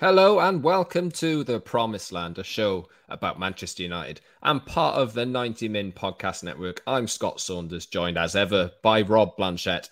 Hello 0.00 0.40
and 0.40 0.60
welcome 0.60 1.08
to 1.12 1.44
The 1.44 1.60
Promised 1.60 2.10
Land, 2.10 2.38
a 2.38 2.44
show 2.44 2.88
about 3.08 3.38
Manchester 3.38 3.84
United 3.84 4.20
and 4.42 4.66
part 4.66 4.96
of 4.96 5.14
the 5.14 5.24
90 5.24 5.68
Min 5.68 5.92
Podcast 5.92 6.42
Network. 6.42 6.82
I'm 6.84 7.06
Scott 7.06 7.40
Saunders, 7.40 7.86
joined 7.86 8.18
as 8.18 8.34
ever 8.34 8.72
by 8.82 9.02
Rob 9.02 9.36
Blanchette, 9.36 9.88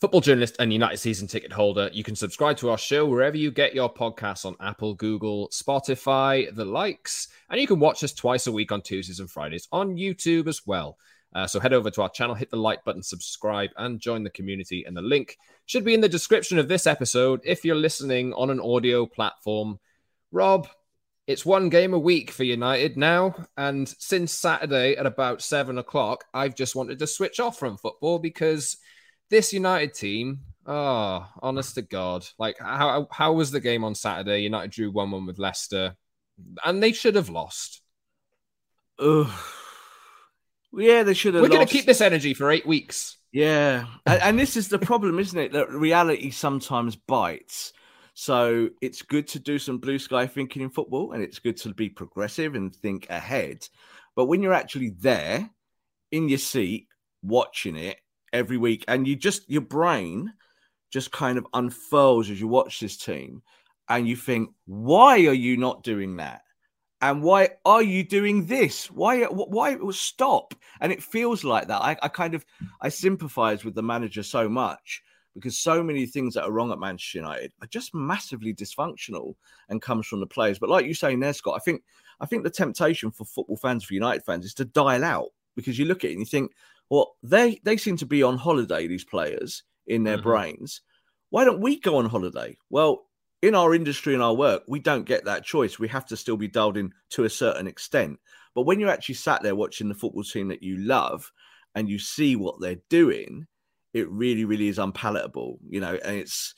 football 0.00 0.20
journalist 0.20 0.54
and 0.60 0.72
United 0.72 0.98
season 0.98 1.26
ticket 1.26 1.52
holder. 1.52 1.90
You 1.92 2.04
can 2.04 2.14
subscribe 2.14 2.58
to 2.58 2.70
our 2.70 2.78
show 2.78 3.06
wherever 3.06 3.36
you 3.36 3.50
get 3.50 3.74
your 3.74 3.92
podcasts 3.92 4.44
on 4.44 4.54
Apple, 4.60 4.94
Google, 4.94 5.48
Spotify, 5.48 6.54
the 6.54 6.64
likes, 6.64 7.26
and 7.50 7.60
you 7.60 7.66
can 7.66 7.80
watch 7.80 8.04
us 8.04 8.12
twice 8.12 8.46
a 8.46 8.52
week 8.52 8.70
on 8.70 8.82
Tuesdays 8.82 9.18
and 9.18 9.28
Fridays 9.28 9.66
on 9.72 9.96
YouTube 9.96 10.46
as 10.46 10.64
well. 10.64 10.96
Uh, 11.34 11.48
so 11.48 11.58
head 11.58 11.72
over 11.72 11.90
to 11.90 12.02
our 12.02 12.08
channel, 12.08 12.36
hit 12.36 12.50
the 12.50 12.56
like 12.56 12.84
button, 12.84 13.02
subscribe, 13.02 13.70
and 13.78 13.98
join 13.98 14.22
the 14.22 14.30
community. 14.30 14.84
And 14.84 14.96
the 14.96 15.02
link 15.02 15.36
should 15.66 15.84
be 15.84 15.94
in 15.94 16.00
the 16.00 16.08
description 16.08 16.58
of 16.58 16.68
this 16.68 16.86
episode 16.86 17.40
if 17.44 17.64
you're 17.64 17.76
listening 17.76 18.32
on 18.34 18.50
an 18.50 18.60
audio 18.60 19.06
platform. 19.06 19.78
Rob, 20.30 20.68
it's 21.26 21.46
one 21.46 21.70
game 21.70 21.94
a 21.94 21.98
week 21.98 22.30
for 22.30 22.44
United 22.44 22.96
now. 22.96 23.34
And 23.56 23.88
since 23.98 24.32
Saturday 24.32 24.96
at 24.96 25.06
about 25.06 25.42
seven 25.42 25.78
o'clock, 25.78 26.24
I've 26.34 26.54
just 26.54 26.76
wanted 26.76 26.98
to 26.98 27.06
switch 27.06 27.40
off 27.40 27.58
from 27.58 27.78
football 27.78 28.18
because 28.18 28.76
this 29.30 29.52
United 29.52 29.94
team, 29.94 30.40
oh, 30.66 31.26
honest 31.40 31.76
to 31.76 31.82
God, 31.82 32.26
like 32.38 32.58
how, 32.58 33.08
how 33.10 33.32
was 33.32 33.50
the 33.50 33.60
game 33.60 33.84
on 33.84 33.94
Saturday? 33.94 34.42
United 34.42 34.70
drew 34.70 34.90
1 34.90 35.10
1 35.10 35.26
with 35.26 35.38
Leicester, 35.38 35.96
and 36.64 36.82
they 36.82 36.92
should 36.92 37.14
have 37.14 37.30
lost. 37.30 37.80
Ugh. 38.98 39.30
Yeah, 40.76 41.02
they 41.02 41.14
should 41.14 41.34
have. 41.34 41.42
We're 41.42 41.48
going 41.48 41.66
to 41.66 41.72
keep 41.72 41.86
this 41.86 42.00
energy 42.00 42.34
for 42.34 42.50
eight 42.50 42.66
weeks. 42.66 43.16
Yeah, 43.32 43.86
and, 44.06 44.22
and 44.22 44.38
this 44.38 44.56
is 44.56 44.68
the 44.68 44.78
problem, 44.78 45.18
isn't 45.18 45.38
it? 45.38 45.52
That 45.52 45.70
reality 45.70 46.30
sometimes 46.30 46.96
bites. 46.96 47.72
So 48.14 48.70
it's 48.80 49.02
good 49.02 49.26
to 49.28 49.40
do 49.40 49.58
some 49.58 49.78
blue 49.78 49.98
sky 49.98 50.26
thinking 50.26 50.62
in 50.62 50.70
football, 50.70 51.12
and 51.12 51.22
it's 51.22 51.40
good 51.40 51.56
to 51.58 51.74
be 51.74 51.88
progressive 51.88 52.54
and 52.54 52.74
think 52.74 53.08
ahead. 53.10 53.66
But 54.14 54.26
when 54.26 54.42
you're 54.42 54.52
actually 54.52 54.90
there 54.90 55.50
in 56.12 56.28
your 56.28 56.38
seat 56.38 56.86
watching 57.22 57.76
it 57.76 57.98
every 58.32 58.56
week, 58.56 58.84
and 58.86 59.06
you 59.08 59.16
just 59.16 59.50
your 59.50 59.62
brain 59.62 60.32
just 60.92 61.10
kind 61.10 61.38
of 61.38 61.46
unfurls 61.54 62.30
as 62.30 62.40
you 62.40 62.46
watch 62.46 62.78
this 62.78 62.96
team, 62.96 63.42
and 63.88 64.08
you 64.08 64.14
think, 64.14 64.50
why 64.66 65.14
are 65.26 65.32
you 65.32 65.56
not 65.56 65.82
doing 65.82 66.16
that? 66.18 66.42
And 67.10 67.22
why 67.22 67.50
are 67.66 67.82
you 67.82 68.02
doing 68.02 68.46
this? 68.46 68.90
Why 68.90 69.24
why 69.24 69.76
stop? 69.90 70.54
And 70.80 70.90
it 70.90 71.02
feels 71.02 71.44
like 71.44 71.68
that. 71.68 71.82
I, 71.82 71.96
I, 72.02 72.08
kind 72.08 72.34
of 72.34 72.44
i 72.80 72.88
sympathize 72.88 73.64
with 73.64 73.74
the 73.74 73.82
manager 73.82 74.22
so 74.22 74.48
much 74.48 75.02
because 75.34 75.58
so 75.58 75.82
many 75.82 76.06
things 76.06 76.34
that 76.34 76.44
are 76.44 76.52
wrong 76.52 76.72
at 76.72 76.78
manchester 76.78 77.18
united 77.18 77.52
are 77.60 77.66
just 77.66 77.94
massively 77.94 78.54
dysfunctional 78.54 79.34
and 79.68 79.82
comes 79.82 80.06
from 80.06 80.20
the 80.20 80.26
players. 80.26 80.58
But 80.58 80.70
like 80.70 80.86
you 80.86 80.94
say 80.94 81.14
there 81.14 81.32
scott 81.34 81.56
i 81.56 81.58
think 81.58 81.82
i 82.20 82.26
think 82.26 82.42
the 82.42 82.50
temptation 82.50 83.10
for 83.10 83.26
football 83.26 83.56
fans 83.58 83.84
for 83.84 83.94
united 83.94 84.24
fans 84.24 84.46
is 84.46 84.54
to 84.54 84.64
dial 84.64 85.04
out 85.04 85.28
because 85.56 85.78
you 85.78 85.84
look 85.84 86.04
at 86.04 86.10
it 86.10 86.14
and 86.14 86.20
you 86.20 86.26
think 86.26 86.52
well 86.88 87.16
they 87.22 87.60
they 87.64 87.76
seem 87.76 87.98
to 87.98 88.06
be 88.06 88.22
on 88.22 88.38
holiday 88.38 88.86
these 88.86 89.04
players 89.04 89.62
in 89.86 90.04
their 90.04 90.16
mm-hmm. 90.16 90.30
brains. 90.30 90.80
Why 91.28 91.44
don't 91.44 91.60
we 91.60 91.80
go 91.80 91.96
on 91.96 92.06
holiday? 92.06 92.56
Well 92.70 93.04
in 93.44 93.54
our 93.54 93.74
industry 93.74 94.14
and 94.14 94.22
our 94.22 94.34
work, 94.34 94.62
we 94.66 94.80
don't 94.80 95.04
get 95.04 95.26
that 95.26 95.44
choice. 95.44 95.78
We 95.78 95.88
have 95.88 96.06
to 96.06 96.16
still 96.16 96.38
be 96.38 96.48
dialed 96.48 96.78
in 96.78 96.92
to 97.10 97.24
a 97.24 97.30
certain 97.30 97.66
extent. 97.66 98.18
But 98.54 98.62
when 98.62 98.80
you're 98.80 98.90
actually 98.90 99.16
sat 99.16 99.42
there 99.42 99.54
watching 99.54 99.88
the 99.88 99.94
football 99.94 100.22
team 100.22 100.48
that 100.48 100.62
you 100.62 100.78
love 100.78 101.30
and 101.74 101.88
you 101.88 101.98
see 101.98 102.36
what 102.36 102.58
they're 102.58 102.80
doing, 102.88 103.46
it 103.92 104.08
really, 104.10 104.46
really 104.46 104.68
is 104.68 104.78
unpalatable, 104.78 105.58
you 105.68 105.80
know. 105.80 105.98
And 106.02 106.16
it's 106.16 106.54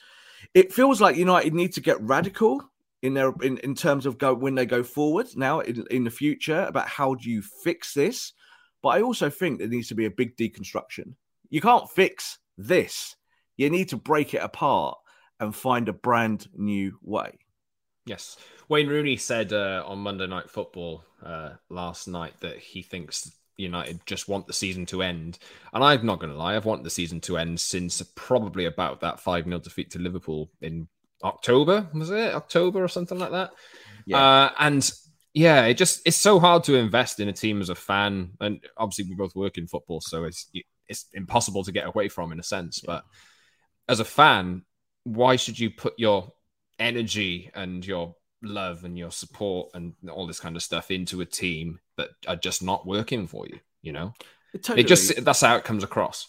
it 0.55 0.73
feels 0.73 1.01
like 1.01 1.17
United 1.17 1.55
need 1.55 1.73
to 1.73 1.81
get 1.81 2.01
radical 2.01 2.63
in 3.03 3.15
their 3.15 3.33
in, 3.43 3.59
in 3.59 3.75
terms 3.75 4.07
of 4.07 4.17
go 4.17 4.33
when 4.33 4.55
they 4.55 4.67
go 4.67 4.85
forward 4.85 5.27
now 5.35 5.61
in, 5.61 5.85
in 5.91 6.05
the 6.05 6.11
future 6.11 6.67
about 6.69 6.87
how 6.87 7.15
do 7.15 7.29
you 7.29 7.43
fix 7.43 7.95
this. 7.95 8.33
But 8.81 8.91
I 8.91 9.03
also 9.03 9.29
think 9.29 9.59
there 9.59 9.67
needs 9.67 9.89
to 9.89 9.97
be 9.97 10.05
a 10.05 10.11
big 10.11 10.37
deconstruction. 10.37 11.15
You 11.51 11.61
can't 11.61 11.91
fix 11.91 12.39
this. 12.57 13.17
You 13.57 13.71
need 13.71 13.89
to 13.89 13.97
break 13.97 14.35
it 14.35 14.43
apart 14.43 14.99
and 15.41 15.55
find 15.55 15.89
a 15.89 15.93
brand 15.93 16.49
new 16.55 16.99
way. 17.03 17.39
Yes. 18.07 18.37
Wayne 18.69 18.89
Rooney 18.89 19.17
said 19.17 19.53
uh, 19.53 19.83
on 19.87 19.99
Monday 19.99 20.27
Night 20.27 20.49
Football 20.49 21.05
uh, 21.25 21.51
last 21.69 22.09
night 22.09 22.35
that 22.41 22.59
he 22.59 22.83
thinks 22.83 23.33
United 23.57 24.01
just 24.07 24.29
want 24.29 24.47
the 24.47 24.53
season 24.53 24.87
to 24.87 25.03
end. 25.03 25.39
And 25.73 25.83
I'm 25.83 26.07
not 26.07 26.21
going 26.21 26.33
to 26.33 26.39
lie, 26.39 26.57
I've 26.57 26.65
wanted 26.65 26.85
the 26.85 26.91
season 26.91 27.21
to 27.23 27.39
end 27.39 27.59
since 27.59 28.03
probably 28.15 28.67
about 28.67 29.01
that 29.01 29.21
5 29.21 29.45
0 29.45 29.59
defeat 29.59 29.91
to 29.93 29.99
Liverpool 29.99 30.51
in 30.61 30.89
October, 31.25 31.89
was 31.95 32.11
it? 32.11 32.35
October 32.35 32.83
or 32.83 32.89
something 32.89 33.19
like 33.19 33.33
that? 33.33 33.53
Yeah. 34.07 34.19
Uh, 34.19 34.51
and 34.59 34.91
yeah, 35.35 35.65
it 35.67 35.75
just 35.75 36.01
it's 36.07 36.17
so 36.17 36.39
hard 36.39 36.65
to 36.65 36.77
invest 36.77 37.21
in 37.21 37.29
a 37.29 37.33
team 37.33 37.61
as 37.61 37.69
a 37.69 37.75
fan. 37.75 38.31
And 38.41 38.65
obviously, 38.77 39.07
we 39.09 39.17
both 39.17 39.35
work 39.35 39.59
in 39.59 39.67
football, 39.67 40.01
so 40.01 40.25
it's 40.25 40.51
it's 40.89 41.07
impossible 41.13 41.65
to 41.65 41.73
get 41.73 41.87
away 41.87 42.09
from 42.09 42.33
in 42.33 42.41
a 42.41 42.45
sense. 42.45 42.81
Yeah. 42.83 42.87
But 42.87 43.05
as 43.89 44.01
a 44.01 44.05
fan, 44.05 44.63
why 45.07 45.37
should 45.37 45.59
you 45.59 45.71
put 45.71 45.95
your 45.99 46.33
energy 46.81 47.51
and 47.55 47.87
your 47.87 48.17
love 48.43 48.85
and 48.85 48.99
your 48.99 49.13
support 49.13 49.71
and 49.75 49.95
all 50.11 50.27
this 50.27 50.41
kind 50.41 50.57
of 50.57 50.63
stuff 50.63 50.91
into 50.91 51.21
a 51.21 51.25
team 51.25 51.79
that 51.97 52.11
are 52.27 52.37
just 52.37 52.63
not 52.63 52.87
working 52.87 53.29
for 53.29 53.47
you? 53.47 53.61
You 53.83 53.93
know, 53.93 54.13
it, 54.53 54.65
totally. 54.65 54.81
it 54.81 54.89
just 54.89 55.25
that's 55.25 55.41
how 55.41 55.57
it 55.57 55.65
comes 55.65 55.85
across. 55.85 56.29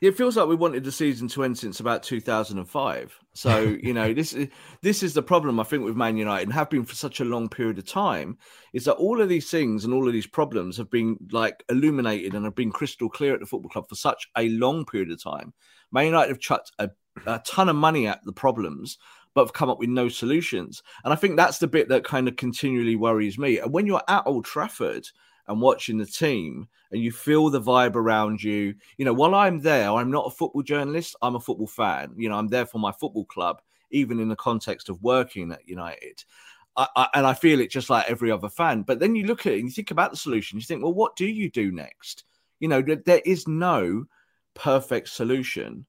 It 0.00 0.16
feels 0.16 0.36
like 0.36 0.46
we 0.46 0.56
wanted 0.56 0.84
the 0.84 0.92
season 0.92 1.26
to 1.28 1.44
end 1.44 1.58
since 1.58 1.80
about 1.80 2.02
2005. 2.02 3.18
So 3.34 3.60
you 3.82 3.92
know 3.92 4.14
this 4.14 4.32
is 4.32 4.48
this 4.80 5.02
is 5.02 5.12
the 5.12 5.22
problem 5.22 5.60
I 5.60 5.64
think 5.64 5.84
with 5.84 5.94
Man 5.94 6.16
United 6.16 6.44
and 6.44 6.54
have 6.54 6.70
been 6.70 6.86
for 6.86 6.94
such 6.94 7.20
a 7.20 7.24
long 7.24 7.50
period 7.50 7.78
of 7.78 7.84
time 7.84 8.38
is 8.72 8.86
that 8.86 8.94
all 8.94 9.20
of 9.20 9.28
these 9.28 9.50
things 9.50 9.84
and 9.84 9.92
all 9.92 10.06
of 10.06 10.14
these 10.14 10.26
problems 10.26 10.78
have 10.78 10.90
been 10.90 11.18
like 11.32 11.62
illuminated 11.68 12.32
and 12.32 12.46
have 12.46 12.54
been 12.54 12.72
crystal 12.72 13.10
clear 13.10 13.34
at 13.34 13.40
the 13.40 13.46
football 13.46 13.70
club 13.70 13.88
for 13.90 13.94
such 13.94 14.26
a 14.38 14.48
long 14.48 14.86
period 14.86 15.10
of 15.10 15.22
time. 15.22 15.52
Man 15.92 16.06
United 16.06 16.30
have 16.30 16.40
chucked 16.40 16.72
a 16.78 16.88
a 17.26 17.40
ton 17.40 17.68
of 17.68 17.76
money 17.76 18.06
at 18.06 18.24
the 18.24 18.32
problems, 18.32 18.98
but 19.34 19.42
have 19.42 19.52
come 19.52 19.68
up 19.68 19.78
with 19.78 19.90
no 19.90 20.08
solutions. 20.08 20.82
And 21.04 21.12
I 21.12 21.16
think 21.16 21.36
that's 21.36 21.58
the 21.58 21.66
bit 21.66 21.88
that 21.88 22.04
kind 22.04 22.26
of 22.26 22.36
continually 22.36 22.96
worries 22.96 23.38
me. 23.38 23.58
And 23.58 23.72
when 23.72 23.86
you're 23.86 24.02
at 24.08 24.26
Old 24.26 24.44
Trafford 24.44 25.06
and 25.46 25.60
watching 25.60 25.98
the 25.98 26.06
team 26.06 26.68
and 26.90 27.02
you 27.02 27.12
feel 27.12 27.50
the 27.50 27.60
vibe 27.60 27.96
around 27.96 28.42
you, 28.42 28.74
you 28.96 29.04
know, 29.04 29.12
while 29.12 29.34
I'm 29.34 29.60
there, 29.60 29.90
I'm 29.90 30.10
not 30.10 30.26
a 30.26 30.30
football 30.30 30.62
journalist, 30.62 31.16
I'm 31.20 31.36
a 31.36 31.40
football 31.40 31.66
fan. 31.66 32.14
You 32.16 32.28
know, 32.28 32.36
I'm 32.36 32.48
there 32.48 32.66
for 32.66 32.78
my 32.78 32.92
football 32.92 33.26
club, 33.26 33.60
even 33.90 34.20
in 34.20 34.28
the 34.28 34.36
context 34.36 34.88
of 34.88 35.02
working 35.02 35.52
at 35.52 35.68
United. 35.68 36.24
I, 36.76 36.88
I, 36.96 37.08
and 37.14 37.26
I 37.26 37.34
feel 37.34 37.60
it 37.60 37.70
just 37.70 37.90
like 37.90 38.08
every 38.08 38.30
other 38.30 38.48
fan. 38.48 38.82
But 38.82 39.00
then 39.00 39.14
you 39.14 39.26
look 39.26 39.46
at 39.46 39.52
it 39.52 39.58
and 39.58 39.68
you 39.68 39.74
think 39.74 39.90
about 39.90 40.10
the 40.10 40.16
solution. 40.16 40.58
You 40.58 40.64
think, 40.64 40.82
well, 40.82 40.94
what 40.94 41.16
do 41.16 41.26
you 41.26 41.50
do 41.50 41.72
next? 41.72 42.24
You 42.58 42.68
know, 42.68 42.80
there 42.80 43.22
is 43.24 43.46
no 43.46 44.06
perfect 44.54 45.08
solution 45.08 45.84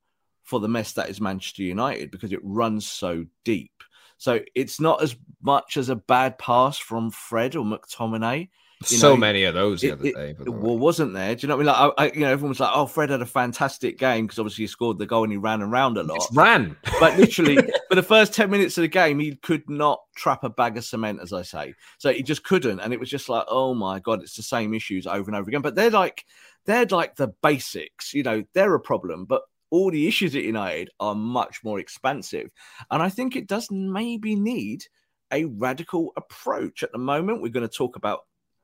for 0.47 0.61
the 0.61 0.67
mess 0.69 0.93
that 0.93 1.09
is 1.09 1.19
Manchester 1.19 1.61
United 1.61 2.09
because 2.09 2.31
it 2.31 2.39
runs 2.41 2.87
so 2.87 3.25
deep. 3.43 3.83
So 4.17 4.39
it's 4.55 4.79
not 4.79 5.03
as 5.03 5.15
much 5.43 5.77
as 5.77 5.89
a 5.89 5.95
bad 5.95 6.39
pass 6.39 6.77
from 6.77 7.11
Fred 7.11 7.55
or 7.55 7.65
McTominay. 7.65 8.49
You 8.89 8.97
so 8.97 9.09
know, 9.09 9.17
many 9.17 9.43
of 9.43 9.55
those 9.55 9.81
the 9.81 9.89
it, 9.89 9.91
other 9.93 10.11
day. 10.11 10.35
The 10.37 10.51
well, 10.51 10.77
wasn't 10.77 11.13
there? 11.13 11.35
Do 11.35 11.41
you 11.41 11.47
know 11.49 11.57
what 11.57 11.67
I 11.67 11.71
mean? 11.71 11.93
Like, 11.97 12.13
I, 12.13 12.15
you 12.15 12.21
know, 12.21 12.31
everyone 12.31 12.49
was 12.49 12.59
like, 12.59 12.71
"Oh, 12.73 12.85
Fred 12.85 13.09
had 13.09 13.21
a 13.21 13.25
fantastic 13.25 13.97
game 13.97 14.25
because 14.25 14.37
obviously 14.37 14.63
he 14.63 14.67
scored 14.67 14.99
the 14.99 15.07
goal 15.07 15.23
and 15.23 15.31
he 15.31 15.37
ran 15.37 15.63
around 15.63 15.97
a 15.97 16.03
lot." 16.03 16.27
Ran, 16.31 16.77
but 16.99 17.17
literally 17.17 17.57
for 17.89 17.95
the 17.95 18.03
first 18.03 18.33
ten 18.33 18.51
minutes 18.51 18.77
of 18.77 18.83
the 18.83 18.87
game, 18.87 19.19
he 19.19 19.35
could 19.35 19.67
not 19.67 20.01
trap 20.15 20.43
a 20.43 20.49
bag 20.49 20.77
of 20.77 20.85
cement, 20.85 21.19
as 21.23 21.33
I 21.33 21.41
say. 21.41 21.73
So 21.97 22.13
he 22.13 22.21
just 22.21 22.43
couldn't, 22.43 22.79
and 22.79 22.93
it 22.93 22.99
was 22.99 23.09
just 23.09 23.29
like, 23.29 23.45
"Oh 23.49 23.73
my 23.73 23.99
god, 23.99 24.21
it's 24.21 24.35
the 24.35 24.43
same 24.43 24.75
issues 24.75 25.07
over 25.07 25.27
and 25.27 25.35
over 25.35 25.49
again." 25.49 25.63
But 25.63 25.73
they're 25.73 25.89
like, 25.89 26.23
they're 26.65 26.85
like 26.85 27.15
the 27.15 27.29
basics. 27.41 28.13
You 28.13 28.21
know, 28.21 28.43
they're 28.53 28.75
a 28.75 28.79
problem, 28.79 29.25
but 29.25 29.41
all 29.69 29.91
the 29.91 30.07
issues 30.07 30.35
at 30.35 30.43
United 30.43 30.89
are 30.99 31.15
much 31.15 31.63
more 31.63 31.79
expansive. 31.79 32.49
And 32.89 33.01
I 33.01 33.09
think 33.09 33.35
it 33.35 33.47
does 33.47 33.69
maybe 33.71 34.35
need 34.35 34.83
a 35.31 35.45
radical 35.45 36.13
approach. 36.15 36.83
At 36.83 36.91
the 36.91 36.97
moment, 36.97 37.41
we're 37.41 37.51
going 37.51 37.67
to 37.67 37.73
talk 37.73 37.95
about 37.95 38.21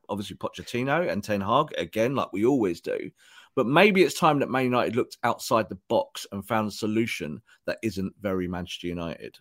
obviously 0.10 0.36
Pochettino 0.38 1.10
and 1.10 1.24
Ten 1.24 1.42
Hag 1.42 1.74
again, 1.78 2.16
like 2.16 2.34
we 2.34 2.46
always 2.46 2.82
do. 2.82 3.12
But 3.56 3.68
maybe 3.68 4.02
it's 4.02 4.20
time 4.20 4.40
that 4.40 4.50
Man 4.50 4.64
United 4.64 4.96
looked 4.96 5.18
outside 5.24 5.70
the 5.70 5.80
box 5.88 6.26
and 6.32 6.46
found 6.46 6.70
a 6.70 6.72
solution 6.72 7.42
that 7.66 7.78
isn't 7.84 8.14
very 8.20 8.48
Manchester 8.48 8.88
United. 8.88 9.38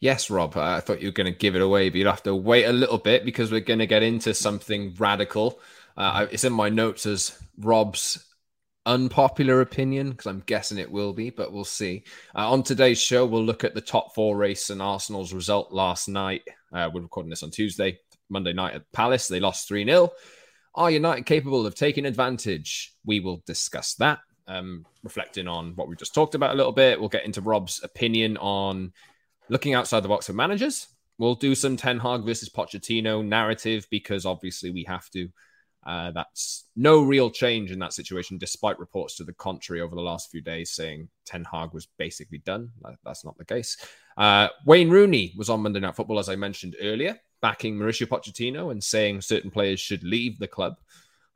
Yes, 0.00 0.30
Rob. 0.30 0.56
I 0.56 0.78
thought 0.78 1.00
you 1.00 1.08
were 1.08 1.12
going 1.12 1.32
to 1.32 1.36
give 1.36 1.56
it 1.56 1.62
away, 1.62 1.88
but 1.88 1.98
you'd 1.98 2.06
have 2.06 2.22
to 2.22 2.34
wait 2.34 2.64
a 2.64 2.72
little 2.72 2.98
bit 2.98 3.24
because 3.24 3.50
we're 3.50 3.60
going 3.60 3.80
to 3.80 3.86
get 3.86 4.04
into 4.04 4.32
something 4.32 4.94
radical. 4.96 5.58
Uh, 5.96 6.26
it's 6.30 6.44
in 6.44 6.52
my 6.52 6.68
notes 6.68 7.04
as 7.04 7.36
Rob's 7.58 8.24
unpopular 8.88 9.60
opinion 9.60 10.10
because 10.10 10.26
I'm 10.26 10.42
guessing 10.46 10.78
it 10.78 10.90
will 10.90 11.12
be, 11.12 11.28
but 11.30 11.52
we'll 11.52 11.64
see. 11.64 12.04
Uh, 12.34 12.50
on 12.50 12.62
today's 12.62 13.00
show, 13.00 13.26
we'll 13.26 13.44
look 13.44 13.62
at 13.62 13.74
the 13.74 13.80
top 13.80 14.14
four 14.14 14.36
race 14.36 14.70
and 14.70 14.80
Arsenal's 14.80 15.34
result 15.34 15.70
last 15.70 16.08
night. 16.08 16.42
Uh, 16.72 16.88
we're 16.92 17.02
recording 17.02 17.28
this 17.28 17.42
on 17.42 17.50
Tuesday, 17.50 17.98
Monday 18.30 18.54
night 18.54 18.74
at 18.74 18.90
Palace. 18.92 19.28
They 19.28 19.40
lost 19.40 19.68
3 19.68 19.84
0. 19.84 20.10
Are 20.74 20.90
United 20.90 21.26
capable 21.26 21.66
of 21.66 21.74
taking 21.74 22.06
advantage? 22.06 22.94
We 23.04 23.20
will 23.20 23.42
discuss 23.46 23.94
that. 23.96 24.20
Um, 24.46 24.86
reflecting 25.02 25.46
on 25.46 25.72
what 25.76 25.88
we 25.88 25.96
just 25.96 26.14
talked 26.14 26.34
about 26.34 26.54
a 26.54 26.56
little 26.56 26.72
bit. 26.72 26.98
We'll 26.98 27.10
get 27.10 27.26
into 27.26 27.42
Rob's 27.42 27.82
opinion 27.84 28.38
on 28.38 28.92
looking 29.50 29.74
outside 29.74 30.00
the 30.00 30.08
box 30.08 30.26
for 30.26 30.32
managers. 30.32 30.86
We'll 31.18 31.34
do 31.34 31.54
some 31.54 31.76
Ten 31.76 31.98
Hag 31.98 32.24
versus 32.24 32.48
Pochettino 32.48 33.24
narrative 33.26 33.86
because 33.90 34.24
obviously 34.24 34.70
we 34.70 34.84
have 34.84 35.10
to. 35.10 35.28
Uh, 35.86 36.10
that's 36.10 36.64
no 36.76 37.02
real 37.02 37.30
change 37.30 37.70
in 37.70 37.78
that 37.78 37.92
situation, 37.92 38.36
despite 38.36 38.78
reports 38.78 39.16
to 39.16 39.24
the 39.24 39.32
contrary 39.32 39.80
over 39.80 39.94
the 39.94 40.02
last 40.02 40.30
few 40.30 40.42
days 40.42 40.72
saying 40.72 41.08
Ten 41.24 41.44
Hag 41.44 41.72
was 41.72 41.86
basically 41.98 42.38
done. 42.38 42.70
That's 43.04 43.24
not 43.24 43.38
the 43.38 43.44
case. 43.44 43.76
Uh, 44.16 44.48
Wayne 44.66 44.90
Rooney 44.90 45.34
was 45.36 45.48
on 45.48 45.62
Monday 45.62 45.80
Night 45.80 45.96
Football, 45.96 46.18
as 46.18 46.28
I 46.28 46.36
mentioned 46.36 46.76
earlier 46.80 47.18
backing 47.40 47.76
Mauricio 47.76 48.06
Pochettino 48.06 48.70
and 48.70 48.82
saying 48.82 49.20
certain 49.20 49.50
players 49.50 49.80
should 49.80 50.04
leave 50.04 50.38
the 50.38 50.48
club. 50.48 50.74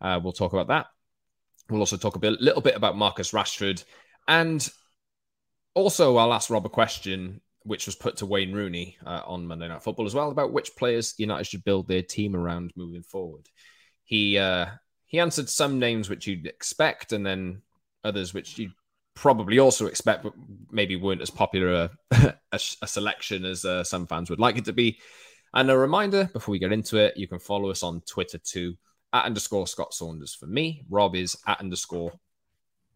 Uh, 0.01 0.21
we'll 0.23 0.33
talk 0.33 0.53
about 0.53 0.69
that. 0.69 0.87
We'll 1.71 1.81
also 1.81 1.97
talk 1.97 2.17
a 2.17 2.21
bit, 2.21 2.41
little 2.41 2.61
bit 2.61 2.77
about 2.77 2.97
Marcus 2.97 3.33
Rashford. 3.33 3.85
And 4.27 4.67
also, 5.75 6.17
I'll 6.17 6.35
ask 6.35 6.51
Rob 6.51 6.67
a 6.67 6.71
question, 6.71 7.41
which 7.63 7.87
was 7.87 7.95
put 7.95 8.17
to 8.19 8.27
Wayne 8.27 8.53
Rooney 8.53 8.97
uh, 9.07 9.23
on 9.25 9.47
Monday 9.47 9.69
Night 9.69 9.83
Football 9.83 10.07
as 10.07 10.15
well, 10.15 10.31
about 10.31 10.53
which 10.53 10.77
players 10.77 11.15
United 11.19 11.45
should 11.45 11.65
build 11.65 11.89
their 11.89 12.03
team 12.03 12.35
around 12.35 12.73
moving 12.77 13.03
forward. 13.03 13.49
He 14.05 14.39
uh, 14.39 14.67
he 15.07 15.21
answered 15.21 15.49
some 15.49 15.79
names 15.79 16.09
which 16.09 16.27
you'd 16.27 16.47
expect, 16.47 17.13
and 17.13 17.25
then 17.25 17.63
others 18.05 18.35
which 18.35 18.59
you 18.59 18.71
probably 19.15 19.59
also 19.59 19.87
expect, 19.87 20.23
but 20.23 20.33
maybe 20.71 20.97
weren't 20.97 21.21
as 21.21 21.31
popular 21.31 21.73
a, 21.73 21.91
a, 22.53 22.61
a 22.83 22.87
selection 22.87 23.45
as 23.45 23.65
uh, 23.65 23.85
some 23.85 24.07
fans 24.07 24.31
would 24.31 24.41
like 24.41 24.57
it 24.57 24.65
to 24.65 24.73
be. 24.73 24.99
And 25.55 25.71
a 25.71 25.77
reminder 25.77 26.31
before 26.33 26.53
we 26.53 26.59
get 26.59 26.73
into 26.73 26.97
it, 26.97 27.17
you 27.17 27.29
can 27.29 27.39
follow 27.39 27.71
us 27.71 27.83
on 27.83 28.01
Twitter 28.03 28.39
too 28.39 28.75
at 29.13 29.27
underscore 29.27 29.67
Scott 29.67 29.93
Saunders 29.93 30.35
for 30.35 30.47
me. 30.47 30.85
Rob 30.89 31.15
is 31.15 31.37
at 31.47 31.61
underscore 31.61 32.13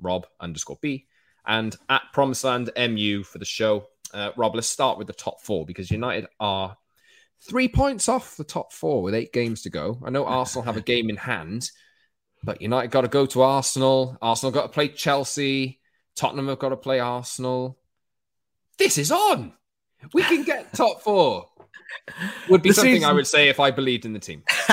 Rob 0.00 0.26
underscore 0.40 0.78
B 0.80 1.06
and 1.46 1.76
at 1.88 2.02
Promiseland 2.14 2.70
MU 2.76 3.22
for 3.22 3.38
the 3.38 3.44
show. 3.44 3.86
Uh, 4.14 4.30
Rob, 4.36 4.54
let's 4.54 4.68
start 4.68 4.98
with 4.98 5.06
the 5.06 5.12
top 5.12 5.40
four 5.42 5.66
because 5.66 5.90
United 5.90 6.26
are 6.40 6.76
three 7.42 7.68
points 7.68 8.08
off 8.08 8.36
the 8.36 8.44
top 8.44 8.72
four 8.72 9.02
with 9.02 9.14
eight 9.14 9.32
games 9.32 9.62
to 9.62 9.70
go. 9.70 9.98
I 10.04 10.10
know 10.10 10.26
Arsenal 10.26 10.64
have 10.64 10.76
a 10.76 10.82
game 10.82 11.10
in 11.10 11.16
hand, 11.16 11.70
but 12.42 12.60
United 12.60 12.90
got 12.90 13.02
to 13.02 13.08
go 13.08 13.26
to 13.26 13.42
Arsenal. 13.42 14.16
Arsenal 14.20 14.52
got 14.52 14.62
to 14.62 14.68
play 14.68 14.88
Chelsea. 14.88 15.80
Tottenham 16.14 16.48
have 16.48 16.58
got 16.58 16.70
to 16.70 16.76
play 16.76 17.00
Arsenal. 17.00 17.78
This 18.78 18.98
is 18.98 19.10
on. 19.10 19.52
We 20.12 20.22
can 20.22 20.42
get 20.42 20.72
top 20.74 21.02
four. 21.02 21.48
Would 22.48 22.62
be 22.62 22.70
the 22.70 22.74
something 22.74 22.94
season... 22.94 23.08
I 23.08 23.12
would 23.12 23.26
say 23.26 23.48
if 23.48 23.60
I 23.60 23.70
believed 23.70 24.04
in 24.04 24.12
the 24.12 24.18
team. 24.18 24.42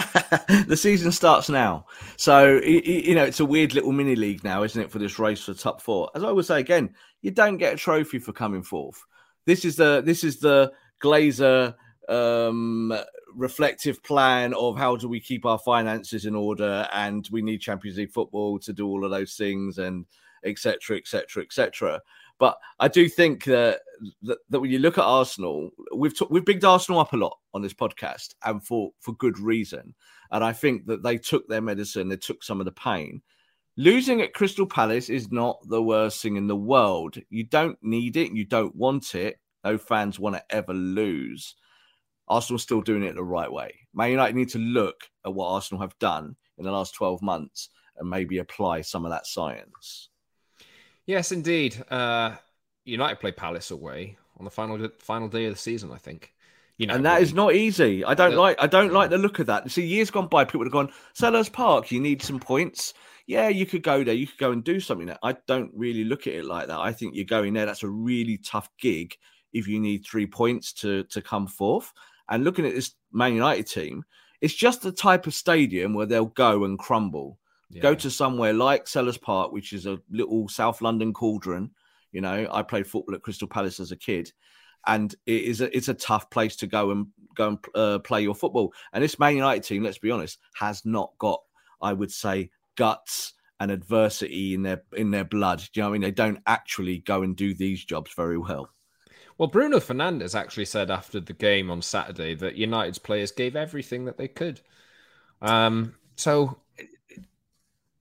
the 0.67 0.77
season 0.77 1.11
starts 1.11 1.49
now, 1.49 1.85
so 2.17 2.59
you 2.63 3.15
know 3.15 3.23
it's 3.23 3.39
a 3.39 3.45
weird 3.45 3.73
little 3.73 3.91
mini 3.91 4.15
league 4.15 4.43
now, 4.43 4.63
isn't 4.63 4.81
it, 4.81 4.91
for 4.91 4.99
this 4.99 5.19
race 5.19 5.43
for 5.43 5.53
top 5.53 5.81
four? 5.81 6.09
As 6.15 6.23
I 6.23 6.31
would 6.31 6.45
say 6.45 6.59
again, 6.59 6.95
you 7.21 7.31
don't 7.31 7.57
get 7.57 7.73
a 7.73 7.77
trophy 7.77 8.19
for 8.19 8.33
coming 8.33 8.63
fourth. 8.63 9.03
This 9.45 9.63
is 9.63 9.75
the 9.75 10.01
this 10.05 10.23
is 10.23 10.39
the 10.39 10.71
Glazer 11.01 11.75
um, 12.09 12.93
reflective 13.35 14.03
plan 14.03 14.53
of 14.53 14.77
how 14.77 14.95
do 14.95 15.07
we 15.07 15.19
keep 15.19 15.45
our 15.45 15.59
finances 15.59 16.25
in 16.25 16.35
order, 16.35 16.87
and 16.93 17.27
we 17.31 17.41
need 17.41 17.59
Champions 17.59 17.97
League 17.97 18.11
football 18.11 18.59
to 18.59 18.73
do 18.73 18.87
all 18.87 19.05
of 19.05 19.11
those 19.11 19.35
things, 19.35 19.77
and 19.77 20.05
etc. 20.43 20.97
etc. 20.97 21.43
etc. 21.43 22.01
But 22.39 22.57
I 22.79 22.87
do 22.87 23.07
think 23.07 23.45
that, 23.45 23.81
that, 24.23 24.39
that 24.49 24.59
when 24.59 24.71
you 24.71 24.79
look 24.79 24.97
at 24.97 25.03
Arsenal, 25.03 25.69
we've 25.95 26.17
t- 26.17 26.27
we've 26.29 26.45
bigged 26.45 26.65
Arsenal 26.65 26.99
up 26.99 27.13
a 27.13 27.17
lot 27.17 27.37
on 27.53 27.61
this 27.61 27.73
podcast, 27.73 28.33
and 28.43 28.65
for 28.65 28.91
for 28.99 29.13
good 29.15 29.39
reason. 29.39 29.93
And 30.31 30.43
I 30.43 30.51
think 30.51 30.87
that 30.87 31.03
they 31.03 31.17
took 31.17 31.47
their 31.47 31.61
medicine, 31.61 32.09
they 32.09 32.17
took 32.17 32.43
some 32.43 32.59
of 32.59 32.65
the 32.65 32.71
pain. 32.71 33.21
Losing 33.75 34.21
at 34.21 34.33
Crystal 34.33 34.67
Palace 34.67 35.09
is 35.09 35.31
not 35.31 35.57
the 35.67 35.81
worst 35.81 36.21
thing 36.21 36.35
in 36.35 36.47
the 36.47 36.55
world. 36.55 37.17
You 37.29 37.43
don't 37.43 37.77
need 37.81 38.17
it, 38.17 38.31
you 38.31 38.45
don't 38.45 38.75
want 38.75 39.15
it. 39.15 39.39
No 39.63 39.77
fans 39.77 40.19
want 40.19 40.35
to 40.35 40.43
ever 40.55 40.73
lose. 40.73 41.55
Arsenal's 42.27 42.63
still 42.63 42.81
doing 42.81 43.03
it 43.03 43.15
the 43.15 43.23
right 43.23 43.51
way. 43.51 43.73
Man 43.93 44.11
United 44.11 44.35
need 44.35 44.49
to 44.49 44.59
look 44.59 45.09
at 45.25 45.33
what 45.33 45.49
Arsenal 45.49 45.81
have 45.81 45.97
done 45.99 46.35
in 46.57 46.65
the 46.65 46.71
last 46.71 46.93
12 46.95 47.21
months 47.21 47.69
and 47.97 48.09
maybe 48.09 48.37
apply 48.37 48.81
some 48.81 49.05
of 49.05 49.11
that 49.11 49.27
science. 49.27 50.09
Yes, 51.05 51.31
indeed. 51.31 51.83
Uh, 51.89 52.35
United 52.85 53.19
play 53.19 53.31
Palace 53.31 53.71
away 53.71 54.17
on 54.37 54.45
the 54.45 54.51
final 54.51 54.89
final 54.99 55.27
day 55.27 55.45
of 55.45 55.53
the 55.53 55.59
season, 55.59 55.91
I 55.91 55.97
think. 55.97 56.33
You 56.77 56.87
know, 56.87 56.95
and 56.95 57.05
that 57.05 57.21
is 57.21 57.33
not 57.33 57.53
easy. 57.53 58.03
I 58.03 58.13
don't 58.13 58.31
the, 58.31 58.37
like. 58.37 58.57
I 58.59 58.67
don't 58.67 58.87
yeah. 58.87 58.97
like 58.97 59.09
the 59.09 59.17
look 59.17 59.39
of 59.39 59.45
that. 59.45 59.69
See, 59.69 59.85
years 59.85 60.09
gone 60.09 60.27
by, 60.27 60.43
people 60.43 60.59
would 60.59 60.67
have 60.67 60.73
gone 60.73 60.91
Selhurst 61.13 61.53
Park. 61.53 61.91
You 61.91 61.99
need 61.99 62.21
some 62.21 62.39
points. 62.39 62.93
Yeah, 63.27 63.47
you 63.47 63.65
could 63.65 63.83
go 63.83 64.03
there. 64.03 64.15
You 64.15 64.27
could 64.27 64.39
go 64.39 64.51
and 64.51 64.63
do 64.63 64.79
something. 64.79 65.07
There. 65.07 65.19
I 65.21 65.37
don't 65.47 65.71
really 65.75 66.03
look 66.03 66.25
at 66.25 66.33
it 66.33 66.45
like 66.45 66.67
that. 66.67 66.79
I 66.79 66.91
think 66.91 67.15
you're 67.15 67.25
going 67.25 67.53
there. 67.53 67.65
That's 67.65 67.83
a 67.83 67.89
really 67.89 68.37
tough 68.37 68.69
gig 68.79 69.15
if 69.53 69.67
you 69.67 69.79
need 69.79 70.03
three 70.05 70.25
points 70.25 70.73
to 70.73 71.03
to 71.05 71.21
come 71.21 71.47
forth. 71.47 71.93
And 72.29 72.43
looking 72.43 72.65
at 72.65 72.73
this 72.73 72.93
Man 73.11 73.33
United 73.33 73.67
team, 73.67 74.03
it's 74.41 74.53
just 74.53 74.81
the 74.81 74.91
type 74.91 75.27
of 75.27 75.33
stadium 75.33 75.93
where 75.93 76.05
they'll 76.05 76.25
go 76.25 76.65
and 76.65 76.77
crumble. 76.77 77.39
Yeah. 77.69 77.81
Go 77.81 77.95
to 77.95 78.11
somewhere 78.11 78.53
like 78.53 78.85
Selhurst 78.85 79.21
Park, 79.21 79.51
which 79.51 79.73
is 79.73 79.85
a 79.85 79.99
little 80.11 80.47
South 80.47 80.81
London 80.81 81.13
cauldron. 81.13 81.71
You 82.11 82.21
know, 82.21 82.47
I 82.51 82.61
played 82.61 82.85
football 82.85 83.15
at 83.15 83.23
Crystal 83.23 83.47
Palace 83.47 83.79
as 83.79 83.91
a 83.91 83.97
kid, 83.97 84.31
and 84.85 85.13
it 85.25 85.43
is 85.43 85.61
a, 85.61 85.75
it's 85.75 85.87
a 85.87 85.93
tough 85.93 86.29
place 86.29 86.55
to 86.57 86.67
go 86.67 86.91
and 86.91 87.07
go 87.35 87.47
and 87.47 87.57
uh, 87.73 87.99
play 87.99 88.21
your 88.21 88.35
football. 88.35 88.73
And 88.91 89.03
this 89.03 89.17
Man 89.17 89.35
United 89.35 89.63
team, 89.63 89.83
let's 89.83 89.97
be 89.97 90.11
honest, 90.11 90.37
has 90.55 90.85
not 90.85 91.13
got, 91.17 91.41
I 91.81 91.93
would 91.93 92.11
say, 92.11 92.51
guts 92.75 93.33
and 93.59 93.71
adversity 93.71 94.53
in 94.53 94.61
their 94.61 94.83
in 94.95 95.09
their 95.09 95.23
blood. 95.23 95.59
Do 95.59 95.79
you 95.79 95.81
know 95.81 95.89
what 95.89 95.95
I 95.95 95.99
mean? 95.99 96.01
They 96.01 96.11
don't 96.11 96.41
actually 96.45 96.99
go 96.99 97.23
and 97.23 97.35
do 97.35 97.53
these 97.53 97.83
jobs 97.83 98.11
very 98.13 98.37
well. 98.37 98.69
Well, 99.37 99.49
Bruno 99.49 99.79
Fernandes 99.79 100.35
actually 100.35 100.65
said 100.65 100.91
after 100.91 101.19
the 101.19 101.33
game 101.33 101.71
on 101.71 101.81
Saturday 101.81 102.35
that 102.35 102.55
United's 102.55 102.99
players 102.99 103.31
gave 103.31 103.55
everything 103.55 104.05
that 104.05 104.17
they 104.17 104.27
could. 104.27 104.61
Um, 105.41 105.95
so 106.15 106.57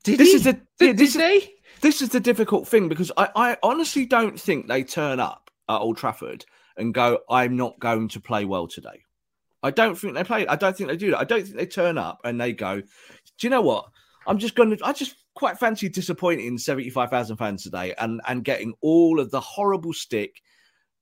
did 0.04 0.18
this 0.18 0.30
he? 0.30 0.34
is 0.34 0.46
a 0.46 0.52
did, 0.78 0.98
this, 0.98 1.14
did 1.14 1.42
This 1.80 2.02
is 2.02 2.10
the 2.10 2.20
difficult 2.20 2.68
thing 2.68 2.88
because 2.88 3.10
I, 3.16 3.28
I 3.34 3.56
honestly 3.62 4.06
don't 4.06 4.38
think 4.38 4.68
they 4.68 4.84
turn 4.84 5.20
up 5.20 5.50
at 5.68 5.78
Old 5.78 5.96
Trafford 5.96 6.44
and 6.76 6.92
go, 6.94 7.20
"I'm 7.30 7.56
not 7.56 7.78
going 7.78 8.08
to 8.08 8.20
play 8.20 8.44
well 8.44 8.66
today." 8.66 9.02
I 9.62 9.70
don't 9.70 9.96
think 9.96 10.14
they 10.14 10.24
play. 10.24 10.46
I 10.46 10.56
don't 10.56 10.76
think 10.76 10.90
they 10.90 10.96
do 10.96 11.12
that. 11.12 11.20
I 11.20 11.24
don't 11.24 11.44
think 11.44 11.56
they 11.56 11.66
turn 11.66 11.98
up 11.98 12.20
and 12.24 12.40
they 12.40 12.52
go, 12.52 12.80
"Do 12.80 12.86
you 13.40 13.50
know 13.50 13.62
what? 13.62 13.86
I'm 14.26 14.38
just 14.38 14.54
going 14.54 14.76
to. 14.76 14.84
I 14.84 14.92
just 14.92 15.16
quite 15.34 15.58
fancy 15.58 15.88
disappointing 15.88 16.58
75,000 16.58 17.36
fans 17.36 17.62
today 17.62 17.94
and 17.98 18.20
and 18.28 18.44
getting 18.44 18.74
all 18.80 19.18
of 19.18 19.30
the 19.30 19.40
horrible 19.40 19.92
stick 19.92 20.42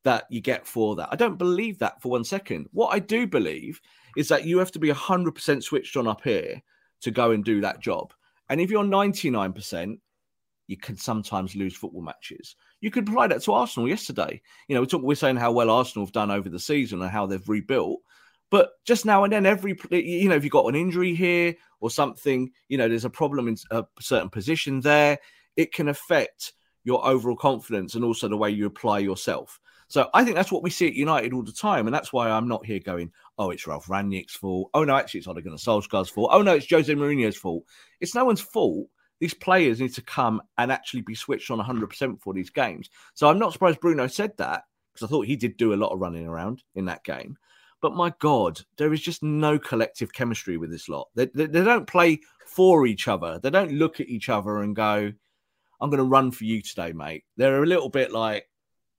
that 0.04 0.24
you 0.30 0.40
get 0.40 0.66
for 0.66 0.96
that. 0.96 1.08
I 1.10 1.16
don't 1.16 1.38
believe 1.38 1.78
that 1.78 2.00
for 2.00 2.10
one 2.10 2.24
second. 2.24 2.68
What 2.72 2.88
I 2.88 2.98
do 2.98 3.26
believe 3.26 3.80
is 4.16 4.28
that 4.28 4.44
you 4.44 4.58
have 4.58 4.72
to 4.72 4.78
be 4.78 4.88
100% 4.88 5.62
switched 5.62 5.96
on 5.96 6.06
up 6.06 6.22
here 6.22 6.62
to 7.02 7.10
go 7.10 7.30
and 7.32 7.44
do 7.44 7.60
that 7.60 7.80
job. 7.80 8.12
And 8.48 8.60
if 8.60 8.70
you're 8.70 8.84
99%, 8.84 9.98
you 10.66 10.76
can 10.76 10.96
sometimes 10.96 11.56
lose 11.56 11.76
football 11.76 12.02
matches. 12.02 12.56
You 12.80 12.90
could 12.90 13.08
apply 13.08 13.26
that 13.28 13.42
to 13.42 13.52
Arsenal 13.52 13.88
yesterday. 13.88 14.40
You 14.68 14.74
know, 14.74 14.80
we 14.80 14.86
talk, 14.86 15.02
we're 15.02 15.16
saying 15.16 15.36
how 15.36 15.52
well 15.52 15.70
Arsenal 15.70 16.06
have 16.06 16.12
done 16.12 16.30
over 16.30 16.48
the 16.48 16.60
season 16.60 17.02
and 17.02 17.10
how 17.10 17.26
they've 17.26 17.48
rebuilt. 17.48 18.00
But 18.50 18.70
just 18.84 19.04
now 19.06 19.24
and 19.24 19.32
then, 19.32 19.46
every 19.46 19.78
you 19.90 20.28
know, 20.28 20.34
if 20.34 20.44
you've 20.44 20.52
got 20.52 20.66
an 20.66 20.74
injury 20.74 21.14
here 21.14 21.54
or 21.80 21.90
something, 21.90 22.50
you 22.68 22.78
know, 22.78 22.88
there's 22.88 23.04
a 23.04 23.10
problem 23.10 23.48
in 23.48 23.56
a 23.70 23.84
certain 24.00 24.30
position 24.30 24.80
there, 24.80 25.18
it 25.56 25.72
can 25.72 25.88
affect 25.88 26.52
your 26.84 27.04
overall 27.06 27.36
confidence 27.36 27.94
and 27.94 28.04
also 28.04 28.28
the 28.28 28.36
way 28.36 28.50
you 28.50 28.66
apply 28.66 29.00
yourself. 29.00 29.60
So 29.90 30.08
I 30.14 30.22
think 30.22 30.36
that's 30.36 30.52
what 30.52 30.62
we 30.62 30.70
see 30.70 30.86
at 30.86 30.94
United 30.94 31.32
all 31.32 31.42
the 31.42 31.50
time, 31.50 31.88
and 31.88 31.94
that's 31.94 32.12
why 32.12 32.30
I'm 32.30 32.46
not 32.46 32.64
here 32.64 32.78
going, 32.78 33.10
"Oh, 33.36 33.50
it's 33.50 33.66
Ralf 33.66 33.88
Rangnick's 33.88 34.36
fault." 34.36 34.70
Oh 34.72 34.84
no, 34.84 34.94
actually, 34.94 35.18
it's 35.18 35.26
Ole 35.26 35.40
Gunnar 35.40 35.56
Solskjaer's 35.56 36.08
fault. 36.08 36.30
Oh 36.32 36.42
no, 36.42 36.54
it's 36.54 36.70
Jose 36.70 36.94
Mourinho's 36.94 37.36
fault. 37.36 37.64
It's 38.00 38.14
no 38.14 38.24
one's 38.24 38.40
fault. 38.40 38.86
These 39.18 39.34
players 39.34 39.80
need 39.80 39.92
to 39.94 40.02
come 40.02 40.42
and 40.58 40.70
actually 40.70 41.00
be 41.02 41.16
switched 41.16 41.50
on 41.50 41.58
100% 41.58 42.22
for 42.22 42.32
these 42.32 42.50
games. 42.50 42.88
So 43.14 43.28
I'm 43.28 43.38
not 43.40 43.52
surprised 43.52 43.80
Bruno 43.80 44.06
said 44.06 44.32
that 44.38 44.62
because 44.94 45.06
I 45.06 45.10
thought 45.10 45.26
he 45.26 45.34
did 45.34 45.56
do 45.56 45.74
a 45.74 45.76
lot 45.76 45.90
of 45.90 45.98
running 45.98 46.26
around 46.26 46.62
in 46.76 46.84
that 46.84 47.02
game. 47.02 47.36
But 47.82 47.96
my 47.96 48.14
God, 48.20 48.60
there 48.76 48.92
is 48.92 49.00
just 49.00 49.24
no 49.24 49.58
collective 49.58 50.12
chemistry 50.12 50.56
with 50.56 50.70
this 50.70 50.88
lot. 50.88 51.08
They, 51.16 51.26
they, 51.26 51.46
they 51.46 51.64
don't 51.64 51.86
play 51.86 52.20
for 52.46 52.86
each 52.86 53.08
other. 53.08 53.40
They 53.40 53.50
don't 53.50 53.72
look 53.72 53.98
at 53.98 54.08
each 54.08 54.28
other 54.28 54.60
and 54.60 54.76
go, 54.76 55.12
I'm 55.80 55.90
going 55.90 55.98
to 55.98 56.04
run 56.04 56.30
for 56.30 56.44
you 56.44 56.62
today, 56.62 56.92
mate. 56.92 57.24
They're 57.36 57.62
a 57.62 57.66
little 57.66 57.88
bit 57.88 58.12
like, 58.12 58.48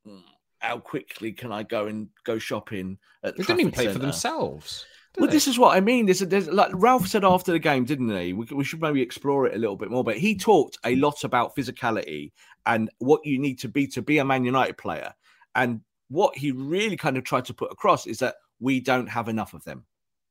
hmm, 0.06 0.18
how 0.62 0.78
quickly 0.78 1.34
can 1.34 1.52
I 1.52 1.64
go 1.64 1.88
and 1.88 2.08
go 2.24 2.38
shopping 2.38 2.98
at 3.24 3.36
the 3.36 3.44
They 3.44 3.48
didn't 3.48 3.60
even 3.60 3.72
Trafford 3.74 3.88
pay 3.88 3.94
for 3.94 4.00
themselves. 4.00 4.86
Well, 5.18 5.28
they? 5.28 5.34
this 5.34 5.48
is 5.48 5.60
what 5.60 5.76
I 5.76 5.82
mean. 5.82 6.06
There's, 6.06 6.22
a, 6.22 6.26
there's 6.26 6.48
like 6.48 6.72
Ralf 6.74 7.08
said 7.08 7.26
after 7.26 7.52
the 7.52 7.60
game, 7.60 7.84
didn't 7.84 8.16
he? 8.16 8.34
We, 8.34 8.46
we 8.52 8.64
should 8.64 8.82
maybe 8.82 9.02
explore 9.02 9.48
it 9.48 9.56
a 9.56 9.58
little 9.58 9.76
bit 9.76 9.92
more. 9.92 10.04
But 10.04 10.18
he 10.18 10.38
talked 10.38 10.78
a 10.86 10.96
lot 10.96 11.24
about 11.24 11.56
physicality 11.56 12.32
and 12.66 12.90
what 13.00 13.26
you 13.26 13.40
need 13.40 13.60
to 13.60 13.68
be 13.68 13.88
to 13.88 14.02
be 14.02 14.20
a 14.20 14.26
Man 14.26 14.46
United 14.46 14.78
player. 14.78 15.14
And 15.56 15.82
what 16.10 16.38
he 16.38 16.52
really 16.52 16.96
kind 16.96 17.18
of 17.18 17.24
tried 17.24 17.46
to 17.46 17.54
put 17.54 17.72
across 17.72 18.06
is 18.06 18.20
that 18.20 18.36
we 18.60 18.80
don't 18.80 19.08
have 19.08 19.28
enough 19.28 19.54
of 19.54 19.64
them. 19.64 19.84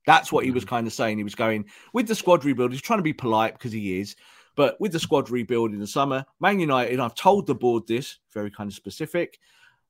That's 0.06 0.32
what 0.32 0.44
he 0.44 0.50
was 0.50 0.64
mm. 0.64 0.68
kind 0.68 0.86
of 0.86 0.92
saying. 0.92 1.18
He 1.18 1.24
was 1.24 1.34
going 1.34 1.66
with 1.92 2.06
the 2.06 2.14
squad 2.14 2.44
rebuild. 2.44 2.72
He's 2.72 2.80
trying 2.80 3.00
to 3.00 3.04
be 3.04 3.12
polite 3.12 3.54
because 3.54 3.72
he 3.72 4.00
is. 4.00 4.16
But 4.56 4.80
with 4.80 4.92
the 4.92 5.00
squad 5.00 5.30
rebuild 5.30 5.72
in 5.72 5.80
the 5.80 5.86
summer, 5.86 6.24
Man 6.40 6.58
United, 6.60 7.00
I've 7.00 7.14
told 7.14 7.46
the 7.46 7.54
board 7.54 7.86
this, 7.86 8.18
very 8.32 8.50
kind 8.50 8.68
of 8.68 8.74
specific. 8.74 9.38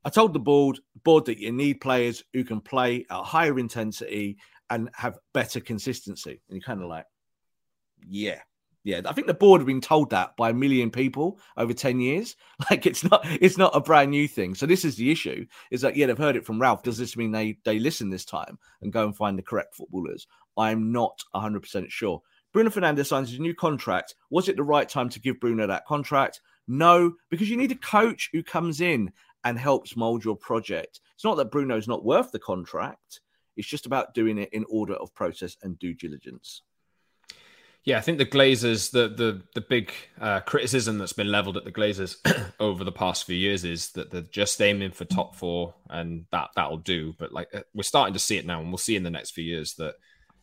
I 0.04 0.10
told 0.10 0.32
the 0.32 0.40
board 0.40 0.80
board 1.04 1.26
that 1.26 1.38
you 1.38 1.52
need 1.52 1.80
players 1.80 2.22
who 2.32 2.44
can 2.44 2.60
play 2.60 3.06
at 3.10 3.22
higher 3.24 3.58
intensity 3.58 4.38
and 4.68 4.88
have 4.94 5.18
better 5.34 5.60
consistency. 5.60 6.40
And 6.48 6.56
you're 6.56 6.62
kind 6.62 6.80
of 6.80 6.88
like, 6.88 7.06
yeah, 8.06 8.40
yeah. 8.84 9.00
I 9.04 9.12
think 9.12 9.26
the 9.26 9.34
board 9.34 9.60
have 9.60 9.66
been 9.66 9.80
told 9.80 10.10
that 10.10 10.36
by 10.36 10.50
a 10.50 10.54
million 10.54 10.90
people 10.90 11.38
over 11.56 11.72
10 11.72 12.00
years. 12.00 12.36
Like 12.70 12.86
it's 12.86 13.02
not 13.02 13.22
it's 13.24 13.56
not 13.56 13.74
a 13.74 13.80
brand 13.80 14.10
new 14.10 14.28
thing. 14.28 14.54
So 14.54 14.66
this 14.66 14.84
is 14.84 14.94
the 14.94 15.10
issue, 15.10 15.46
is 15.70 15.80
that 15.80 15.96
yeah, 15.96 16.06
they've 16.06 16.16
heard 16.16 16.36
it 16.36 16.44
from 16.44 16.60
Ralf. 16.60 16.82
Does 16.82 16.98
this 16.98 17.16
mean 17.16 17.32
they 17.32 17.58
they 17.64 17.78
listen 17.78 18.10
this 18.10 18.24
time 18.24 18.58
and 18.82 18.92
go 18.92 19.04
and 19.04 19.16
find 19.16 19.36
the 19.36 19.42
correct 19.42 19.74
footballers? 19.74 20.26
I'm 20.56 20.92
not 20.92 21.22
100% 21.34 21.90
sure. 21.90 22.22
Bruno 22.52 22.70
Fernandes 22.70 23.06
signs 23.06 23.30
his 23.30 23.40
new 23.40 23.54
contract. 23.54 24.14
Was 24.30 24.48
it 24.48 24.56
the 24.56 24.62
right 24.62 24.88
time 24.88 25.08
to 25.10 25.20
give 25.20 25.40
Bruno 25.40 25.66
that 25.66 25.86
contract? 25.86 26.40
No, 26.68 27.14
because 27.30 27.48
you 27.48 27.56
need 27.56 27.72
a 27.72 27.76
coach 27.76 28.28
who 28.32 28.42
comes 28.42 28.80
in 28.80 29.12
and 29.44 29.58
helps 29.58 29.96
mold 29.96 30.24
your 30.24 30.36
project. 30.36 31.00
It's 31.14 31.24
not 31.24 31.36
that 31.36 31.50
Bruno's 31.50 31.88
not 31.88 32.04
worth 32.04 32.32
the 32.32 32.38
contract. 32.38 33.20
It's 33.56 33.68
just 33.68 33.86
about 33.86 34.14
doing 34.14 34.38
it 34.38 34.50
in 34.52 34.64
order 34.68 34.94
of 34.94 35.14
process 35.14 35.56
and 35.62 35.78
due 35.78 35.94
diligence. 35.94 36.62
Yeah, 37.84 37.96
I 37.96 38.02
think 38.02 38.18
the 38.18 38.26
Glazers, 38.26 38.90
the 38.90 39.08
the 39.08 39.42
the 39.54 39.62
big 39.62 39.90
uh, 40.20 40.40
criticism 40.40 40.98
that's 40.98 41.14
been 41.14 41.30
leveled 41.30 41.56
at 41.56 41.64
the 41.64 41.72
Glazers 41.72 42.16
over 42.60 42.84
the 42.84 42.92
past 42.92 43.24
few 43.24 43.36
years 43.36 43.64
is 43.64 43.90
that 43.92 44.10
they're 44.10 44.20
just 44.20 44.60
aiming 44.60 44.90
for 44.90 45.06
top 45.06 45.34
four, 45.34 45.74
and 45.88 46.26
that 46.30 46.50
that'll 46.56 46.76
do. 46.76 47.14
But 47.18 47.32
like 47.32 47.48
uh, 47.54 47.62
we're 47.74 47.82
starting 47.82 48.12
to 48.12 48.20
see 48.20 48.36
it 48.36 48.44
now, 48.44 48.60
and 48.60 48.68
we'll 48.68 48.78
see 48.78 48.96
in 48.96 49.02
the 49.02 49.10
next 49.10 49.30
few 49.30 49.44
years 49.44 49.74
that 49.74 49.94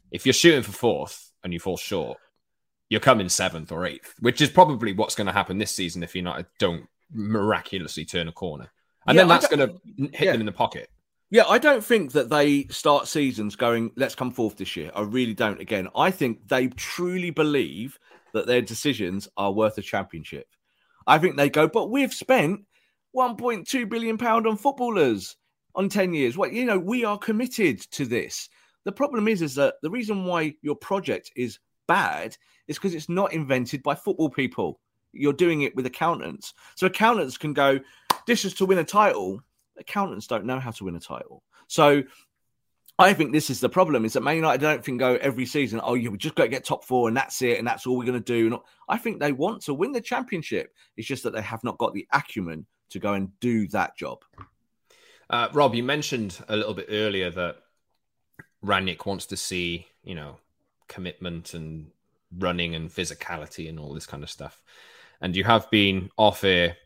if 0.10 0.26
you're 0.26 0.34
shooting 0.34 0.64
for 0.64 0.72
fourth 0.72 1.32
and 1.44 1.54
you 1.54 1.60
fall 1.60 1.78
short, 1.78 2.18
you're 2.90 3.00
coming 3.00 3.30
seventh 3.30 3.72
or 3.72 3.86
eighth, 3.86 4.16
which 4.20 4.42
is 4.42 4.50
probably 4.50 4.94
what's 4.94 5.16
going 5.16 5.28
to 5.28 5.34
happen 5.34 5.60
this 5.60 5.72
season 5.72 6.02
if 6.02 6.16
United 6.16 6.48
don't 6.58 6.88
miraculously 7.14 8.04
turn 8.04 8.28
a 8.28 8.32
corner, 8.32 8.72
and 9.08 9.16
Yeah, 9.16 9.22
then 9.22 9.28
that's 9.30 9.48
going 9.48 9.68
to 9.68 10.08
hit 10.18 10.26
yeah. 10.26 10.32
them 10.34 10.42
in 10.42 10.46
the 10.46 10.52
pocket. 10.52 10.90
Yeah, 11.30 11.46
I 11.48 11.58
don't 11.58 11.84
think 11.84 12.14
that 12.14 12.30
they 12.30 12.66
start 12.66 13.08
seasons 13.08 13.56
going, 13.56 13.92
let's 13.98 14.16
come 14.16 14.32
fourth 14.32 14.56
this 14.56 14.76
year. 14.78 14.92
I 14.96 15.02
really 15.02 15.34
don't. 15.34 15.60
Again, 15.60 15.90
I 15.96 16.10
think 16.10 16.48
they 16.48 16.68
truly 16.70 17.32
believe 17.32 18.00
that 18.34 18.48
their 18.48 18.62
decisions 18.62 19.28
are 19.36 19.52
worth 19.52 19.78
a 19.78 19.82
championship. 19.82 20.48
I 21.06 21.18
think 21.18 21.36
they 21.36 21.50
go, 21.50 21.68
but 21.68 21.90
we've 21.90 22.14
spent 22.14 22.62
1.2 23.16 23.90
billion 23.90 24.18
pound 24.18 24.48
on 24.48 24.56
footballers 24.58 25.36
on 25.76 25.90
10 25.90 26.14
years. 26.14 26.38
What 26.38 26.54
you 26.54 26.66
know, 26.66 26.80
we 26.80 27.04
are 27.04 27.18
committed 27.18 27.80
to 27.92 28.06
this. 28.06 28.50
The 28.86 28.92
problem 28.92 29.28
is, 29.28 29.42
is 29.42 29.56
that 29.56 29.76
the 29.82 29.90
reason 29.90 30.24
why 30.26 30.54
your 30.62 30.76
project 30.76 31.32
is 31.36 31.60
bad 31.88 32.38
is 32.68 32.78
because 32.78 32.94
it's 32.94 33.10
not 33.10 33.34
invented 33.34 33.84
by 33.84 33.96
football 33.96 34.30
people. 34.30 34.80
You're 35.12 35.34
doing 35.34 35.62
it 35.62 35.76
with 35.76 35.86
accountants. 35.86 36.54
So 36.76 36.88
accountants 36.88 37.38
can 37.38 37.54
go, 37.54 37.80
is 38.46 38.54
to 38.56 38.66
win 38.66 38.78
a 38.78 38.84
title 38.84 39.42
accountants 39.80 40.28
don't 40.28 40.46
know 40.46 40.60
how 40.60 40.72
to 40.72 40.84
win 40.84 40.96
a 40.96 41.00
title. 41.00 41.44
So 41.68 42.04
I 43.00 43.14
think 43.14 43.32
this 43.32 43.50
is 43.50 43.60
the 43.60 43.70
problem 43.70 44.06
is 44.06 44.14
that 44.14 44.24
Man 44.24 44.38
United 44.38 44.62
don't 44.62 44.84
think 44.84 45.00
go 45.00 45.16
every 45.16 45.46
season, 45.46 45.80
oh, 45.84 45.94
yeah, 45.94 46.10
we 46.10 46.18
just 46.18 46.36
got 46.36 46.44
to 46.44 46.50
get 46.50 46.66
top 46.66 46.84
four 46.84 47.08
and 47.08 47.16
that's 47.16 47.42
it 47.42 47.60
and 47.60 47.68
that's 47.68 47.86
all 47.86 47.98
we're 47.98 48.06
going 48.06 48.22
to 48.22 48.34
do. 48.34 48.48
And 48.48 48.58
I 48.90 48.98
think 48.98 49.20
they 49.20 49.32
want 49.32 49.62
to 49.64 49.74
win 49.74 49.92
the 49.92 50.02
championship. 50.02 50.74
It's 50.96 51.08
just 51.08 51.24
that 51.24 51.34
they 51.34 51.42
have 51.42 51.64
not 51.64 51.78
got 51.78 51.94
the 51.94 52.08
acumen 52.12 52.66
to 52.90 53.00
go 53.00 53.14
and 53.14 53.38
do 53.40 53.68
that 53.70 53.96
job. 53.98 54.24
Uh, 55.30 55.50
Rob, 55.54 55.76
you 55.76 55.84
mentioned 55.84 56.40
a 56.48 56.56
little 56.56 56.74
bit 56.74 56.88
earlier 56.90 57.30
that 57.32 57.58
Rangnick 58.66 59.06
wants 59.06 59.28
to 59.28 59.38
see, 59.38 59.88
you 60.04 60.16
know, 60.16 60.38
commitment 60.88 61.54
and 61.54 61.92
running 62.36 62.76
and 62.76 62.90
physicality 62.90 63.70
and 63.70 63.78
all 63.78 63.94
this 63.94 64.08
kind 64.08 64.24
of 64.24 64.30
stuff. 64.30 64.64
And 65.22 65.36
you 65.36 65.44
have 65.44 65.70
been 65.70 66.10
off 66.18 66.44
air 66.44 66.78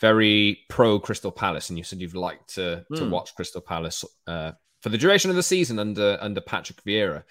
very 0.00 0.60
pro 0.68 0.98
Crystal 0.98 1.32
Palace, 1.32 1.70
and 1.70 1.78
you 1.78 1.84
said 1.84 2.00
you'd 2.00 2.14
like 2.14 2.46
to 2.48 2.84
to 2.94 3.04
Hmm. 3.04 3.10
watch 3.10 3.34
Crystal 3.34 3.60
Palace 3.60 4.04
uh, 4.26 4.52
for 4.80 4.88
the 4.90 4.98
duration 4.98 5.30
of 5.30 5.36
the 5.36 5.42
season 5.42 5.78
under 5.78 6.18
under 6.20 6.40
Patrick 6.40 6.82
Vieira. 6.84 7.24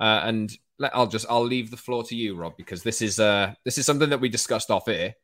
Uh, 0.00 0.22
and 0.24 0.52
let, 0.78 0.94
I'll 0.96 1.06
just 1.06 1.26
I'll 1.28 1.44
leave 1.44 1.70
the 1.70 1.76
floor 1.76 2.02
to 2.04 2.16
you, 2.16 2.34
Rob, 2.36 2.56
because 2.56 2.82
this 2.82 3.02
is 3.02 3.20
uh 3.20 3.54
this 3.64 3.78
is 3.78 3.86
something 3.86 4.10
that 4.10 4.20
we 4.20 4.28
discussed 4.28 4.70
off 4.70 4.88
air. 4.88 5.14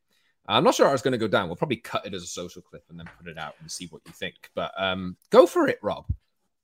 I'm 0.47 0.63
not 0.63 0.73
sure 0.73 0.87
I 0.87 0.91
was 0.91 1.03
going 1.03 1.11
to 1.11 1.17
go 1.19 1.27
down. 1.27 1.47
We'll 1.47 1.57
probably 1.57 1.77
cut 1.77 2.07
it 2.07 2.13
as 2.15 2.23
a 2.23 2.27
social 2.27 2.63
clip 2.63 2.83
and 2.89 2.97
then 2.97 3.07
put 3.19 3.27
it 3.27 3.37
out 3.37 3.53
and 3.59 3.69
see 3.69 3.85
what 3.91 4.01
you 4.07 4.13
think. 4.13 4.49
But 4.55 4.71
um, 4.77 5.15
go 5.29 5.45
for 5.45 5.67
it, 5.67 5.77
Rob. 5.83 6.05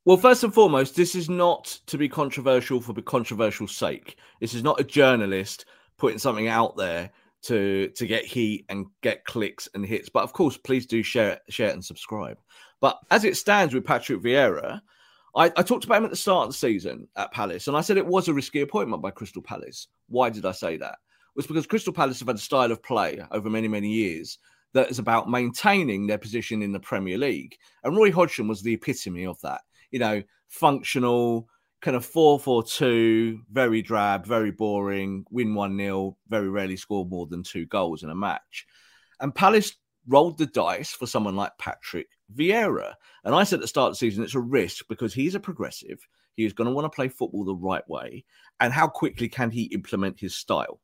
Well, 0.06 0.18
first 0.18 0.44
and 0.44 0.52
foremost, 0.52 0.96
this 0.96 1.14
is 1.14 1.30
not 1.30 1.66
to 1.86 1.98
be 1.98 2.10
controversial 2.10 2.82
for 2.82 2.94
the 2.94 3.04
controversial 3.04 3.68
sake. 3.68 4.18
This 4.40 4.56
is 4.56 4.64
not 4.64 4.80
a 4.80 4.84
journalist 4.84 5.66
putting 5.98 6.18
something 6.18 6.48
out 6.48 6.76
there 6.78 7.12
to 7.46 7.90
to 7.90 8.08
get 8.08 8.26
heat 8.26 8.66
and 8.70 8.86
get 9.02 9.26
clicks 9.26 9.68
and 9.74 9.86
hits. 9.86 10.10
But 10.10 10.24
of 10.24 10.34
course, 10.34 10.58
please 10.58 10.86
do 10.86 11.04
share 11.04 11.40
share 11.50 11.72
and 11.72 11.84
subscribe. 11.84 12.38
But 12.82 13.00
as 13.12 13.24
it 13.24 13.38
stands 13.38 13.74
with 13.74 13.86
Patrick 13.86 14.22
Vieira, 14.22 14.82
I, 15.36 15.46
I 15.56 15.64
talked 15.64 15.86
about 15.86 15.98
him 15.98 16.06
at 16.06 16.12
the 16.12 16.18
start 16.18 16.48
of 16.48 16.54
the 16.54 16.58
season 16.58 17.08
at 17.16 17.32
Palace, 17.32 17.68
and 17.68 17.76
I 17.76 17.82
said 17.82 17.98
it 17.98 18.06
was 18.06 18.28
a 18.28 18.34
risky 18.34 18.62
appointment 18.62 19.02
by 19.02 19.12
Crystal 19.12 19.42
Palace. 19.42 19.88
Why 20.08 20.30
did 20.30 20.46
I 20.46 20.52
say 20.52 20.78
that? 20.78 20.94
It 20.94 21.38
was 21.38 21.48
because 21.48 21.68
Crystal 21.68 21.94
Palace 21.94 22.20
have 22.20 22.28
had 22.28 22.38
a 22.38 22.40
style 22.40 22.72
of 22.72 22.82
play 22.82 23.20
over 23.32 23.50
many, 23.50 23.68
many 23.68 23.90
years 23.90 24.38
that 24.74 24.90
is 24.90 25.00
about 25.00 25.30
maintaining 25.30 26.08
their 26.08 26.18
position 26.18 26.62
in 26.62 26.72
the 26.72 26.80
Premier 26.80 27.18
League. 27.18 27.56
And 27.84 27.96
Roy 27.96 28.12
Hodgson 28.12 28.48
was 28.48 28.62
the 28.62 28.74
epitome 28.74 29.26
of 29.26 29.40
that. 29.42 29.62
You 29.92 30.00
know, 30.00 30.24
functional, 30.48 31.48
kind 31.82 31.96
of 31.96 32.06
4 32.06 32.40
4 32.40 32.64
2, 32.64 33.42
very 33.52 33.82
drab, 33.82 34.26
very 34.26 34.52
boring, 34.52 35.26
win 35.30 35.54
1 35.54 35.78
0, 35.78 36.18
very 36.28 36.50
rarely 36.50 36.78
score 36.78 37.06
more 37.06 37.28
than 37.28 37.44
two 37.44 37.66
goals 37.66 38.04
in 38.04 38.10
a 38.10 38.16
match. 38.16 38.66
And 39.20 39.34
Palace 39.34 39.76
rolled 40.08 40.38
the 40.38 40.46
dice 40.46 40.92
for 40.92 41.08
someone 41.08 41.36
like 41.36 41.58
Patrick 41.58 42.08
Vieira. 42.34 42.94
And 43.24 43.34
I 43.34 43.44
said 43.44 43.58
at 43.58 43.62
the 43.62 43.68
start 43.68 43.90
of 43.90 43.94
the 43.94 43.98
season, 43.98 44.24
it's 44.24 44.36
a 44.36 44.40
risk 44.40 44.86
because 44.88 45.14
he's 45.14 45.36
a 45.36 45.40
progressive. 45.40 46.00
He 46.36 46.46
is 46.46 46.54
going 46.54 46.68
to 46.68 46.74
want 46.74 46.86
to 46.86 46.96
play 46.96 47.08
football 47.08 47.46
the 47.46 47.56
right 47.56 47.88
way. 47.90 48.26
And 48.60 48.74
how 48.74 48.88
quickly 48.88 49.30
can 49.30 49.52
he 49.52 49.64
implement 49.66 50.20
his 50.20 50.36
style? 50.36 50.80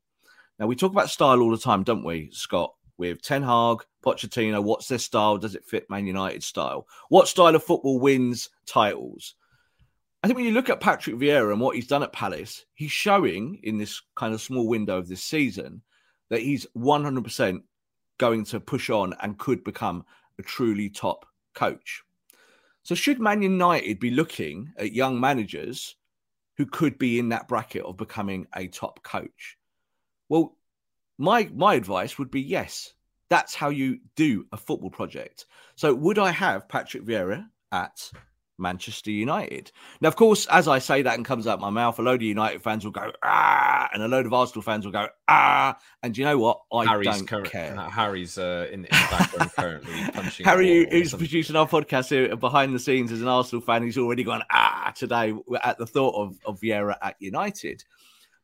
Now, 0.58 0.66
we 0.66 0.76
talk 0.76 0.92
about 0.92 1.10
style 1.10 1.40
all 1.40 1.50
the 1.50 1.58
time, 1.58 1.82
don't 1.82 2.04
we, 2.04 2.30
Scott? 2.32 2.74
With 2.98 3.22
Ten 3.22 3.42
Hag, 3.42 3.78
Pochettino, 4.04 4.62
what's 4.62 4.86
their 4.86 4.98
style? 4.98 5.38
Does 5.38 5.54
it 5.54 5.64
fit 5.64 5.90
Man 5.90 6.06
United 6.06 6.42
style? 6.42 6.86
What 7.08 7.26
style 7.26 7.54
of 7.54 7.64
football 7.64 7.98
wins 7.98 8.48
titles? 8.66 9.34
I 10.22 10.28
think 10.28 10.36
when 10.36 10.46
you 10.46 10.52
look 10.52 10.70
at 10.70 10.80
Patrick 10.80 11.16
Vieira 11.16 11.50
and 11.50 11.60
what 11.60 11.74
he's 11.74 11.88
done 11.88 12.04
at 12.04 12.12
Palace, 12.12 12.64
he's 12.74 12.92
showing 12.92 13.58
in 13.64 13.76
this 13.76 14.00
kind 14.14 14.32
of 14.32 14.40
small 14.40 14.68
window 14.68 14.98
of 14.98 15.08
this 15.08 15.22
season 15.22 15.82
that 16.30 16.42
he's 16.42 16.66
100% 16.76 17.62
going 18.18 18.44
to 18.44 18.60
push 18.60 18.88
on 18.88 19.14
and 19.20 19.38
could 19.38 19.64
become 19.64 20.04
a 20.38 20.42
truly 20.42 20.88
top 20.88 21.26
coach. 21.54 22.02
So, 22.84 22.94
should 22.94 23.20
Man 23.20 23.42
United 23.42 23.98
be 23.98 24.10
looking 24.10 24.72
at 24.76 24.92
young 24.92 25.18
managers 25.18 25.96
who 26.56 26.66
could 26.66 26.98
be 26.98 27.18
in 27.18 27.30
that 27.30 27.48
bracket 27.48 27.82
of 27.82 27.96
becoming 27.96 28.46
a 28.54 28.68
top 28.68 29.02
coach? 29.02 29.58
Well, 30.28 30.56
my 31.18 31.50
my 31.54 31.74
advice 31.74 32.18
would 32.18 32.30
be 32.30 32.40
yes. 32.40 32.94
That's 33.28 33.54
how 33.54 33.70
you 33.70 33.98
do 34.14 34.46
a 34.52 34.56
football 34.56 34.90
project. 34.90 35.46
So, 35.74 35.94
would 35.94 36.18
I 36.18 36.30
have 36.30 36.68
Patrick 36.68 37.04
Vieira 37.04 37.46
at 37.70 38.10
Manchester 38.58 39.10
United? 39.10 39.72
Now, 40.00 40.08
of 40.08 40.16
course, 40.16 40.46
as 40.46 40.68
I 40.68 40.78
say 40.78 41.02
that 41.02 41.14
and 41.14 41.24
comes 41.24 41.46
out 41.46 41.60
my 41.60 41.70
mouth, 41.70 41.98
a 41.98 42.02
load 42.02 42.16
of 42.16 42.22
United 42.22 42.62
fans 42.62 42.84
will 42.84 42.92
go 42.92 43.12
ah, 43.22 43.88
and 43.92 44.02
a 44.02 44.08
load 44.08 44.26
of 44.26 44.32
Arsenal 44.32 44.62
fans 44.62 44.84
will 44.84 44.92
go 44.92 45.08
ah. 45.28 45.76
And 46.02 46.16
you 46.16 46.24
know 46.24 46.38
what? 46.38 46.60
I 46.72 46.84
Harry's 46.84 47.06
don't 47.06 47.26
current, 47.26 47.50
care. 47.50 47.76
Harry's 47.76 48.38
uh, 48.38 48.66
in, 48.68 48.84
in 48.84 48.90
the 48.90 49.08
background 49.10 49.52
currently 49.52 50.10
punching. 50.12 50.46
Harry, 50.46 50.86
who's 50.90 51.14
producing 51.14 51.56
our 51.56 51.68
podcast 51.68 52.10
here 52.10 52.36
behind 52.36 52.74
the 52.74 52.78
scenes 52.78 53.12
as 53.12 53.22
an 53.22 53.28
Arsenal 53.28 53.62
fan, 53.62 53.82
he's 53.82 53.98
already 53.98 54.24
gone 54.24 54.42
ah 54.50 54.92
today 54.96 55.34
at 55.62 55.78
the 55.78 55.86
thought 55.86 56.14
of, 56.14 56.38
of 56.46 56.60
Vieira 56.60 56.96
at 57.02 57.16
United. 57.18 57.84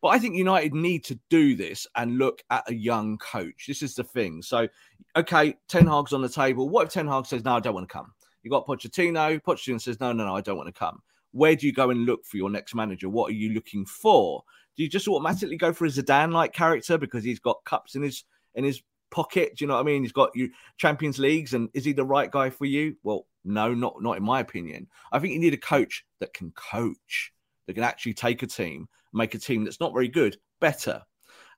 But 0.00 0.08
I 0.08 0.18
think 0.18 0.36
United 0.36 0.74
need 0.74 1.04
to 1.04 1.18
do 1.28 1.56
this 1.56 1.86
and 1.96 2.18
look 2.18 2.42
at 2.50 2.70
a 2.70 2.74
young 2.74 3.18
coach. 3.18 3.64
This 3.66 3.82
is 3.82 3.94
the 3.94 4.04
thing. 4.04 4.42
So, 4.42 4.68
okay, 5.16 5.56
Ten 5.68 5.86
Hag's 5.86 6.12
on 6.12 6.22
the 6.22 6.28
table. 6.28 6.68
What 6.68 6.86
if 6.86 6.92
Ten 6.92 7.08
Hag 7.08 7.26
says, 7.26 7.44
no, 7.44 7.56
I 7.56 7.60
don't 7.60 7.74
want 7.74 7.88
to 7.88 7.92
come? 7.92 8.12
You 8.42 8.50
got 8.50 8.66
Pochettino. 8.66 9.40
Pochettino 9.42 9.80
says, 9.80 10.00
no, 10.00 10.12
no, 10.12 10.24
no, 10.24 10.36
I 10.36 10.40
don't 10.40 10.56
want 10.56 10.68
to 10.68 10.78
come. 10.78 11.00
Where 11.32 11.56
do 11.56 11.66
you 11.66 11.72
go 11.72 11.90
and 11.90 12.06
look 12.06 12.24
for 12.24 12.36
your 12.36 12.50
next 12.50 12.74
manager? 12.74 13.08
What 13.08 13.30
are 13.30 13.34
you 13.34 13.52
looking 13.52 13.84
for? 13.84 14.42
Do 14.76 14.82
you 14.82 14.88
just 14.88 15.08
automatically 15.08 15.56
go 15.56 15.72
for 15.72 15.84
a 15.84 15.88
Zidane-like 15.88 16.52
character 16.52 16.98
because 16.98 17.24
he's 17.24 17.40
got 17.40 17.64
cups 17.64 17.94
in 17.94 18.02
his 18.02 18.24
in 18.54 18.64
his 18.64 18.82
pocket. 19.10 19.56
Do 19.56 19.64
you 19.64 19.68
know 19.68 19.74
what 19.74 19.80
I 19.80 19.84
mean? 19.84 20.02
He's 20.02 20.12
got 20.12 20.30
you 20.34 20.50
Champions 20.76 21.18
Leagues, 21.18 21.54
and 21.54 21.68
is 21.74 21.84
he 21.84 21.92
the 21.92 22.04
right 22.04 22.30
guy 22.30 22.50
for 22.50 22.64
you? 22.64 22.96
Well, 23.02 23.26
no, 23.44 23.74
not 23.74 24.02
not 24.02 24.16
in 24.16 24.22
my 24.22 24.40
opinion. 24.40 24.88
I 25.12 25.18
think 25.18 25.32
you 25.32 25.40
need 25.40 25.54
a 25.54 25.58
coach 25.58 26.04
that 26.20 26.34
can 26.34 26.52
coach, 26.52 27.32
that 27.66 27.74
can 27.74 27.84
actually 27.84 28.14
take 28.14 28.42
a 28.42 28.46
team, 28.46 28.88
make 29.12 29.34
a 29.34 29.38
team 29.38 29.64
that's 29.64 29.80
not 29.80 29.92
very 29.92 30.08
good 30.08 30.36
better. 30.60 31.02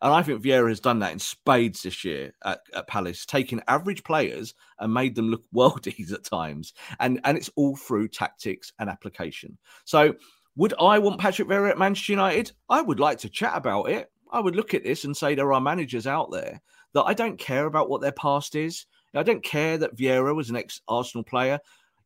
And 0.02 0.12
I 0.12 0.22
think 0.22 0.42
Vieira 0.42 0.68
has 0.68 0.80
done 0.80 0.98
that 1.00 1.12
in 1.12 1.18
spades 1.18 1.82
this 1.82 2.04
year 2.04 2.32
at, 2.44 2.60
at 2.74 2.86
Palace, 2.86 3.26
taking 3.26 3.60
average 3.68 4.02
players 4.02 4.54
and 4.78 4.94
made 4.94 5.14
them 5.14 5.30
look 5.30 5.44
worldies 5.54 6.12
at 6.12 6.24
times. 6.24 6.72
And 6.98 7.20
and 7.24 7.36
it's 7.36 7.50
all 7.56 7.76
through 7.76 8.08
tactics 8.08 8.72
and 8.78 8.88
application. 8.88 9.58
So 9.84 10.14
would 10.56 10.74
I 10.80 10.98
want 10.98 11.20
Patrick 11.20 11.48
Vieira 11.48 11.70
at 11.70 11.78
Manchester 11.78 12.12
United? 12.12 12.52
I 12.68 12.82
would 12.82 13.00
like 13.00 13.18
to 13.18 13.28
chat 13.28 13.56
about 13.56 13.88
it. 13.90 14.10
I 14.32 14.40
would 14.40 14.56
look 14.56 14.74
at 14.74 14.84
this 14.84 15.04
and 15.04 15.16
say 15.16 15.34
there 15.34 15.52
are 15.52 15.60
managers 15.60 16.06
out 16.06 16.30
there 16.30 16.60
that 16.94 17.04
I 17.04 17.14
don't 17.14 17.38
care 17.38 17.66
about 17.66 17.88
what 17.88 18.00
their 18.00 18.12
past 18.12 18.54
is. 18.54 18.86
I 19.14 19.22
don't 19.22 19.42
care 19.42 19.76
that 19.78 19.96
Vieira 19.96 20.34
was 20.34 20.50
an 20.50 20.56
ex 20.56 20.80
Arsenal 20.88 21.24
player. 21.24 21.58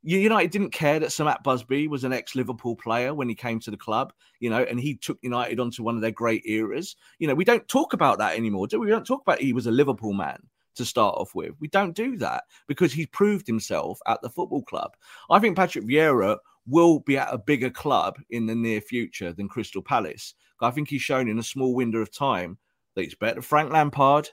United 0.05 0.51
didn't 0.51 0.71
care 0.71 1.01
that 1.01 1.13
Sir 1.13 1.25
Matt 1.25 1.43
Busby 1.43 1.89
was 1.89 2.05
an 2.05 2.13
ex 2.13 2.35
Liverpool 2.35 2.77
player 2.77 3.15
when 3.15 3.29
he 3.29 3.35
came 3.35 3.59
to 3.61 3.71
the 3.71 3.77
club, 3.77 4.13
you 4.39 4.51
know, 4.51 4.63
and 4.63 4.79
he 4.79 4.97
took 4.97 5.19
United 5.23 5.59
onto 5.59 5.83
one 5.83 5.97
of 5.97 6.03
their 6.03 6.11
great 6.11 6.45
eras. 6.47 6.97
You 7.19 7.27
know, 7.27 7.35
we 7.35 7.45
don't 7.45 7.67
talk 7.69 7.95
about 7.95 8.19
that 8.19 8.37
anymore, 8.37 8.67
do 8.67 8.81
we? 8.81 8.87
We 8.87 8.93
don't 8.93 9.07
talk 9.07 9.23
about 9.23 9.41
he 9.41 9.53
was 9.53 9.67
a 9.67 9.71
Liverpool 9.73 10.13
man 10.13 10.39
to 10.77 10.85
start 10.85 11.17
off 11.17 11.35
with. 11.35 11.53
We 11.61 11.69
don't 11.69 11.95
do 11.95 12.17
that 12.19 12.45
because 12.67 12.93
he 12.93 13.07
proved 13.07 13.47
himself 13.47 13.99
at 14.07 14.21
the 14.23 14.31
football 14.31 14.63
club. 14.63 14.97
I 15.31 15.39
think 15.39 15.57
Patrick 15.57 15.87
Vieira 15.87 16.39
will 16.67 17.01
be 17.01 17.17
at 17.17 17.33
a 17.33 17.39
bigger 17.39 17.71
club 17.71 18.17
in 18.31 18.47
the 18.47 18.55
near 18.55 18.81
future 18.81 19.33
than 19.33 19.49
Crystal 19.49 19.83
Palace. 19.83 20.35
I 20.61 20.71
think 20.71 20.89
he's 20.89 21.03
shown 21.03 21.29
in 21.29 21.39
a 21.39 21.43
small 21.43 21.75
window 21.75 21.99
of 21.99 22.13
time 22.13 22.59
that 22.95 23.03
he's 23.03 23.15
better 23.15 23.43
Frank 23.43 23.73
Lampard. 23.73 24.31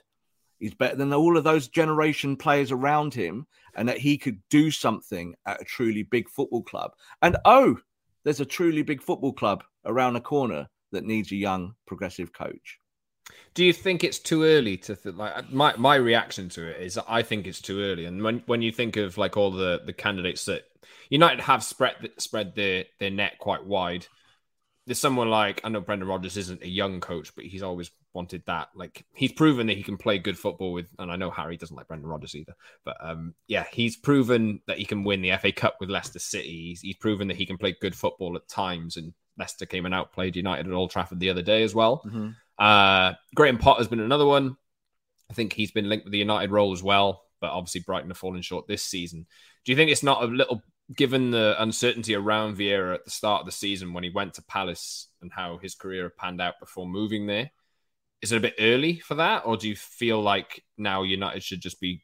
He's 0.62 0.74
better 0.74 0.94
than 0.94 1.12
all 1.12 1.36
of 1.36 1.42
those 1.42 1.66
generation 1.66 2.36
players 2.36 2.70
around 2.70 3.14
him, 3.14 3.48
and 3.74 3.88
that 3.88 3.98
he 3.98 4.16
could 4.16 4.40
do 4.48 4.70
something 4.70 5.34
at 5.44 5.60
a 5.60 5.64
truly 5.64 6.04
big 6.04 6.28
football 6.28 6.62
club. 6.62 6.92
And 7.20 7.36
oh, 7.44 7.78
there's 8.22 8.38
a 8.38 8.44
truly 8.44 8.82
big 8.82 9.02
football 9.02 9.32
club 9.32 9.64
around 9.84 10.14
the 10.14 10.20
corner 10.20 10.68
that 10.92 11.04
needs 11.04 11.32
a 11.32 11.36
young 11.36 11.74
progressive 11.84 12.32
coach. 12.32 12.78
Do 13.54 13.64
you 13.64 13.72
think 13.72 14.04
it's 14.04 14.20
too 14.20 14.44
early 14.44 14.76
to 14.76 14.94
th- 14.94 15.16
like 15.16 15.36
uh, 15.36 15.42
my 15.50 15.74
my 15.76 15.96
reaction 15.96 16.48
to 16.50 16.64
it 16.68 16.80
is 16.80 16.96
I 17.08 17.22
think 17.22 17.48
it's 17.48 17.60
too 17.60 17.80
early. 17.82 18.04
And 18.04 18.22
when 18.22 18.44
when 18.46 18.62
you 18.62 18.70
think 18.70 18.96
of 18.96 19.18
like 19.18 19.36
all 19.36 19.50
the 19.50 19.82
the 19.84 19.92
candidates 19.92 20.44
that 20.44 20.62
United 21.10 21.40
have 21.40 21.64
spread 21.64 22.10
spread 22.18 22.54
their 22.54 22.84
their 23.00 23.10
net 23.10 23.38
quite 23.40 23.66
wide 23.66 24.06
there's 24.86 24.98
someone 24.98 25.30
like 25.30 25.60
I 25.64 25.68
know 25.68 25.80
Brendan 25.80 26.08
Rodgers 26.08 26.36
isn't 26.36 26.62
a 26.62 26.68
young 26.68 27.00
coach, 27.00 27.34
but 27.34 27.44
he's 27.44 27.62
always 27.62 27.90
wanted 28.14 28.42
that. 28.46 28.68
Like 28.74 29.04
he's 29.14 29.32
proven 29.32 29.66
that 29.66 29.76
he 29.76 29.82
can 29.82 29.96
play 29.96 30.18
good 30.18 30.38
football 30.38 30.72
with, 30.72 30.86
and 30.98 31.10
I 31.10 31.16
know 31.16 31.30
Harry 31.30 31.56
doesn't 31.56 31.76
like 31.76 31.88
Brendan 31.88 32.08
Rodgers 32.08 32.34
either, 32.34 32.54
but 32.84 32.96
um, 33.00 33.34
yeah, 33.48 33.64
he's 33.72 33.96
proven 33.96 34.60
that 34.66 34.78
he 34.78 34.84
can 34.84 35.04
win 35.04 35.22
the 35.22 35.36
FA 35.38 35.52
Cup 35.52 35.76
with 35.80 35.90
Leicester 35.90 36.18
City. 36.18 36.68
He's, 36.68 36.80
he's 36.80 36.96
proven 36.96 37.28
that 37.28 37.36
he 37.36 37.46
can 37.46 37.58
play 37.58 37.76
good 37.80 37.94
football 37.94 38.36
at 38.36 38.48
times, 38.48 38.96
and 38.96 39.12
Leicester 39.38 39.66
came 39.66 39.86
and 39.86 39.94
outplayed 39.94 40.36
United 40.36 40.66
at 40.66 40.72
Old 40.72 40.90
Trafford 40.90 41.20
the 41.20 41.30
other 41.30 41.42
day 41.42 41.62
as 41.62 41.74
well. 41.74 42.02
Mm-hmm. 42.06 42.30
Uh, 42.58 43.14
Graham 43.34 43.58
Potter's 43.58 43.88
been 43.88 44.00
another 44.00 44.26
one. 44.26 44.56
I 45.30 45.34
think 45.34 45.52
he's 45.52 45.72
been 45.72 45.88
linked 45.88 46.04
with 46.04 46.12
the 46.12 46.18
United 46.18 46.50
role 46.50 46.72
as 46.72 46.82
well, 46.82 47.24
but 47.40 47.50
obviously 47.50 47.80
Brighton 47.80 48.10
have 48.10 48.18
fallen 48.18 48.42
short 48.42 48.66
this 48.66 48.84
season. 48.84 49.26
Do 49.64 49.72
you 49.72 49.76
think 49.76 49.90
it's 49.90 50.02
not 50.02 50.22
a 50.22 50.26
little 50.26 50.62
given 50.94 51.30
the 51.30 51.56
uncertainty 51.58 52.14
around 52.14 52.56
Vieira 52.56 52.94
at 52.94 53.04
the 53.04 53.10
start 53.10 53.40
of 53.40 53.46
the 53.46 53.52
season 53.52 53.92
when 53.92 54.04
he 54.04 54.10
went 54.10 54.34
to 54.34 54.42
Palace 54.42 55.08
and 55.22 55.32
how 55.32 55.58
his 55.58 55.74
career 55.74 56.10
panned 56.10 56.40
out 56.40 56.60
before 56.60 56.86
moving 56.86 57.26
there, 57.26 57.50
is 58.22 58.30
it 58.30 58.36
a 58.36 58.40
bit 58.40 58.54
early 58.60 59.00
for 59.00 59.16
that, 59.16 59.42
or 59.44 59.56
do 59.56 59.68
you 59.68 59.76
feel 59.76 60.22
like 60.22 60.64
now 60.78 61.02
United 61.02 61.42
should 61.42 61.60
just 61.60 61.80
be 61.80 62.02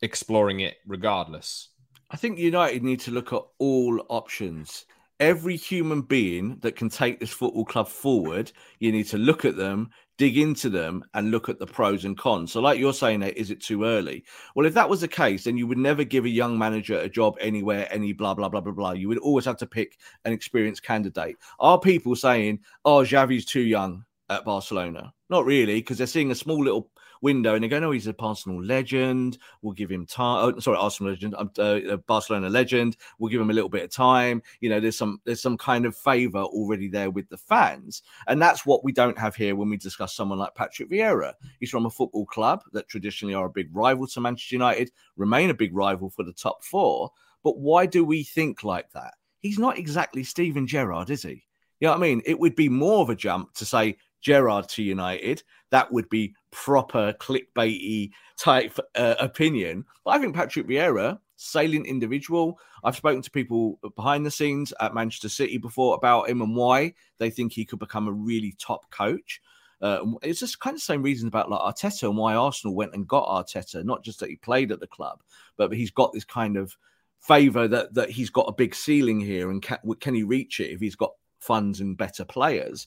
exploring 0.00 0.60
it 0.60 0.76
regardless? 0.86 1.68
I 2.10 2.16
think 2.16 2.38
United 2.38 2.82
need 2.82 3.00
to 3.00 3.10
look 3.10 3.32
at 3.32 3.42
all 3.58 4.00
options. 4.08 4.86
Every 5.18 5.56
human 5.56 6.02
being 6.02 6.58
that 6.60 6.76
can 6.76 6.88
take 6.88 7.20
this 7.20 7.30
football 7.30 7.64
club 7.64 7.88
forward, 7.88 8.52
you 8.78 8.90
need 8.90 9.06
to 9.08 9.18
look 9.18 9.44
at 9.44 9.56
them, 9.56 9.90
dig 10.16 10.38
into 10.38 10.70
them 10.70 11.04
and 11.14 11.30
look 11.30 11.48
at 11.48 11.58
the 11.58 11.66
pros 11.66 12.04
and 12.04 12.16
cons. 12.16 12.52
So, 12.52 12.60
like 12.60 12.78
you're 12.78 12.94
saying, 12.94 13.22
eh, 13.22 13.32
is 13.36 13.50
it 13.50 13.60
too 13.60 13.84
early? 13.84 14.24
Well, 14.54 14.66
if 14.66 14.74
that 14.74 14.88
was 14.88 15.02
the 15.02 15.08
case, 15.08 15.44
then 15.44 15.58
you 15.58 15.66
would 15.66 15.78
never 15.78 16.04
give 16.04 16.24
a 16.24 16.30
young 16.30 16.58
manager 16.58 16.98
a 16.98 17.08
job 17.08 17.36
anywhere, 17.40 17.86
any 17.90 18.12
blah, 18.12 18.34
blah, 18.34 18.48
blah, 18.48 18.60
blah, 18.60 18.72
blah. 18.72 18.92
You 18.92 19.08
would 19.08 19.18
always 19.18 19.44
have 19.44 19.58
to 19.58 19.66
pick 19.66 19.98
an 20.24 20.32
experienced 20.32 20.82
candidate. 20.82 21.36
Are 21.58 21.78
people 21.78 22.16
saying, 22.16 22.60
oh, 22.84 23.02
Xavi's 23.04 23.44
too 23.44 23.60
young 23.60 24.04
at 24.30 24.44
Barcelona? 24.44 25.12
Not 25.28 25.44
really, 25.44 25.76
because 25.76 25.98
they're 25.98 26.06
seeing 26.06 26.30
a 26.30 26.34
small 26.34 26.62
little 26.64 26.90
window, 27.22 27.54
and 27.54 27.62
they 27.62 27.68
go, 27.68 27.78
"No, 27.78 27.90
he's 27.90 28.06
a 28.06 28.14
Arsenal 28.18 28.62
legend. 28.62 29.38
We'll 29.60 29.74
give 29.74 29.90
him 29.90 30.06
time." 30.06 30.54
Oh, 30.56 30.58
sorry, 30.60 30.78
Arsenal 30.78 31.12
legend, 31.12 31.34
uh, 31.34 31.96
Barcelona 32.06 32.48
legend. 32.48 32.96
We'll 33.18 33.30
give 33.30 33.40
him 33.40 33.50
a 33.50 33.52
little 33.52 33.68
bit 33.68 33.84
of 33.84 33.90
time. 33.90 34.42
You 34.60 34.70
know, 34.70 34.80
there's 34.80 34.96
some 34.96 35.20
there's 35.24 35.42
some 35.42 35.58
kind 35.58 35.84
of 35.84 35.96
favour 35.96 36.40
already 36.40 36.88
there 36.88 37.10
with 37.10 37.28
the 37.28 37.36
fans, 37.36 38.02
and 38.28 38.40
that's 38.40 38.64
what 38.64 38.84
we 38.84 38.92
don't 38.92 39.18
have 39.18 39.36
here 39.36 39.54
when 39.54 39.68
we 39.68 39.76
discuss 39.76 40.14
someone 40.14 40.38
like 40.38 40.54
Patrick 40.54 40.90
Vieira. 40.90 41.34
He's 41.58 41.70
from 41.70 41.86
a 41.86 41.90
football 41.90 42.26
club 42.26 42.62
that 42.72 42.88
traditionally 42.88 43.34
are 43.34 43.46
a 43.46 43.50
big 43.50 43.68
rival 43.72 44.06
to 44.06 44.20
Manchester 44.20 44.54
United, 44.54 44.90
remain 45.16 45.50
a 45.50 45.54
big 45.54 45.74
rival 45.74 46.10
for 46.10 46.22
the 46.22 46.32
top 46.32 46.64
four. 46.64 47.10
But 47.42 47.58
why 47.58 47.86
do 47.86 48.04
we 48.04 48.22
think 48.22 48.64
like 48.64 48.90
that? 48.92 49.14
He's 49.40 49.58
not 49.58 49.78
exactly 49.78 50.22
Steven 50.22 50.66
Gerrard, 50.66 51.10
is 51.10 51.22
he? 51.22 51.44
You 51.80 51.86
know 51.86 51.92
what 51.92 51.98
I 51.98 52.00
mean? 52.00 52.22
It 52.26 52.38
would 52.38 52.54
be 52.54 52.68
more 52.68 53.00
of 53.00 53.08
a 53.08 53.16
jump 53.16 53.54
to 53.54 53.64
say 53.64 53.96
Gerrard 54.20 54.68
to 54.70 54.82
United. 54.82 55.42
That 55.70 55.92
would 55.92 56.08
be 56.08 56.34
proper 56.50 57.12
clickbaity 57.14 58.10
type 58.38 58.78
uh, 58.94 59.14
opinion. 59.18 59.84
But 60.04 60.10
I 60.12 60.18
think 60.18 60.34
Patrick 60.34 60.66
Vieira, 60.66 61.18
salient 61.36 61.86
individual. 61.86 62.58
I've 62.84 62.96
spoken 62.96 63.22
to 63.22 63.30
people 63.30 63.78
behind 63.96 64.26
the 64.26 64.30
scenes 64.30 64.72
at 64.80 64.94
Manchester 64.94 65.28
City 65.28 65.58
before 65.58 65.94
about 65.94 66.28
him 66.28 66.42
and 66.42 66.54
why 66.54 66.94
they 67.18 67.30
think 67.30 67.52
he 67.52 67.64
could 67.64 67.78
become 67.78 68.08
a 68.08 68.12
really 68.12 68.54
top 68.58 68.90
coach. 68.90 69.40
Uh, 69.80 70.04
it's 70.22 70.40
just 70.40 70.60
kind 70.60 70.74
of 70.74 70.80
the 70.80 70.84
same 70.84 71.02
reasons 71.02 71.28
about 71.28 71.50
like 71.50 71.60
Arteta 71.60 72.02
and 72.02 72.16
why 72.18 72.34
Arsenal 72.34 72.74
went 72.74 72.94
and 72.94 73.08
got 73.08 73.26
Arteta, 73.26 73.82
not 73.82 74.04
just 74.04 74.20
that 74.20 74.28
he 74.28 74.36
played 74.36 74.70
at 74.70 74.80
the 74.80 74.86
club, 74.86 75.22
but 75.56 75.72
he's 75.72 75.90
got 75.90 76.12
this 76.12 76.24
kind 76.24 76.58
of 76.58 76.76
favor 77.20 77.66
that 77.68 77.94
that 77.94 78.10
he's 78.10 78.30
got 78.30 78.48
a 78.48 78.52
big 78.52 78.74
ceiling 78.74 79.20
here 79.20 79.50
and 79.50 79.62
can, 79.62 79.78
can 80.00 80.14
he 80.14 80.22
reach 80.22 80.60
it 80.60 80.70
if 80.70 80.80
he's 80.80 80.96
got 80.96 81.12
funds 81.38 81.80
and 81.80 81.96
better 81.96 82.24
players. 82.24 82.86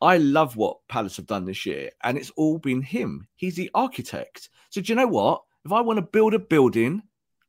I 0.00 0.18
love 0.18 0.56
what 0.56 0.86
Palace 0.88 1.16
have 1.16 1.26
done 1.26 1.46
this 1.46 1.64
year, 1.64 1.90
and 2.02 2.18
it's 2.18 2.30
all 2.30 2.58
been 2.58 2.82
him. 2.82 3.28
He's 3.36 3.56
the 3.56 3.70
architect. 3.74 4.50
So, 4.70 4.80
do 4.80 4.92
you 4.92 4.96
know 4.96 5.06
what? 5.06 5.42
If 5.64 5.72
I 5.72 5.80
want 5.80 5.96
to 5.96 6.02
build 6.02 6.34
a 6.34 6.38
building, 6.38 7.02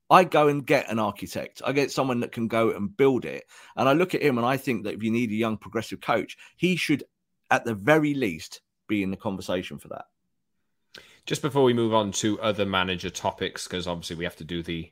I 0.10 0.24
go 0.24 0.48
and 0.48 0.66
get 0.66 0.90
an 0.90 1.00
architect. 1.00 1.62
I 1.66 1.74
get 1.74 1.92
someone 1.92 2.22
that 2.22 2.32
can 2.32 2.48
go 2.48 2.72
and 2.72 2.96
build 2.96 3.26
it. 3.26 3.44
And 3.76 3.90
I 3.90 3.94
look 3.94 4.16
at 4.16 4.22
him 4.22 4.38
and 4.38 4.48
I 4.48 4.58
think 4.58 4.84
that 4.84 4.94
if 4.94 5.04
you 5.04 5.12
need 5.12 5.32
a 5.32 5.36
young 5.36 5.58
progressive 5.58 6.00
coach, 6.00 6.38
he 6.56 6.78
should, 6.78 7.04
at 7.52 7.66
the 7.66 7.76
very 7.76 8.14
least, 8.14 8.62
be 8.88 9.04
in 9.04 9.12
the 9.12 9.18
conversation 9.18 9.78
for 9.78 9.90
that. 9.90 10.06
Just 11.26 11.42
before 11.42 11.64
we 11.64 11.74
move 11.74 11.94
on 11.94 12.14
to 12.14 12.40
other 12.40 12.66
manager 12.66 13.10
topics, 13.10 13.68
because 13.68 13.86
obviously 13.86 14.16
we 14.16 14.24
have 14.24 14.38
to 14.38 14.46
do 14.46 14.64
the 14.64 14.92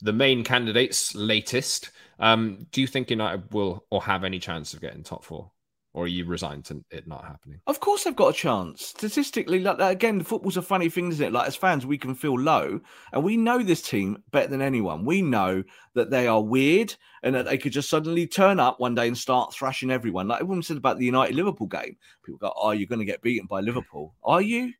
the 0.00 0.12
main 0.12 0.42
candidates 0.42 1.14
latest. 1.14 1.90
Um, 2.18 2.66
do 2.72 2.80
you 2.80 2.86
think 2.86 3.10
United 3.10 3.52
will 3.52 3.86
or 3.90 4.02
have 4.02 4.24
any 4.24 4.38
chance 4.38 4.74
of 4.74 4.80
getting 4.80 5.02
top 5.02 5.24
four? 5.24 5.52
Or 5.94 6.04
are 6.04 6.08
you 6.08 6.26
resigned 6.26 6.64
to 6.66 6.84
it 6.90 7.06
not 7.06 7.24
happening? 7.24 7.60
Of 7.66 7.80
course, 7.80 8.04
they've 8.04 8.14
got 8.14 8.34
a 8.34 8.36
chance. 8.36 8.84
Statistically, 8.86 9.60
like 9.60 9.78
again, 9.78 10.22
football's 10.22 10.56
a 10.56 10.62
funny 10.62 10.88
thing, 10.88 11.08
isn't 11.08 11.24
it? 11.24 11.32
Like 11.32 11.46
as 11.48 11.56
fans, 11.56 11.86
we 11.86 11.96
can 11.96 12.14
feel 12.14 12.38
low, 12.38 12.80
and 13.12 13.24
we 13.24 13.36
know 13.36 13.62
this 13.62 13.80
team 13.80 14.22
better 14.32 14.48
than 14.48 14.60
anyone. 14.60 15.04
We 15.04 15.22
know 15.22 15.62
that 15.94 16.10
they 16.10 16.26
are 16.26 16.42
weird, 16.42 16.94
and 17.22 17.34
that 17.34 17.46
they 17.46 17.56
could 17.56 17.72
just 17.72 17.88
suddenly 17.88 18.26
turn 18.26 18.60
up 18.60 18.80
one 18.80 18.94
day 18.94 19.06
and 19.06 19.16
start 19.16 19.54
thrashing 19.54 19.90
everyone. 19.90 20.28
Like 20.28 20.40
everyone 20.40 20.62
said 20.62 20.76
about 20.76 20.98
the 20.98 21.06
United 21.06 21.36
Liverpool 21.36 21.68
game, 21.68 21.96
people 22.24 22.38
go, 22.38 22.52
"Oh, 22.56 22.72
you're 22.72 22.88
going 22.88 22.98
to 22.98 23.04
get 23.04 23.22
beaten 23.22 23.46
by 23.46 23.60
Liverpool." 23.60 24.14
Are 24.24 24.42
you? 24.42 24.72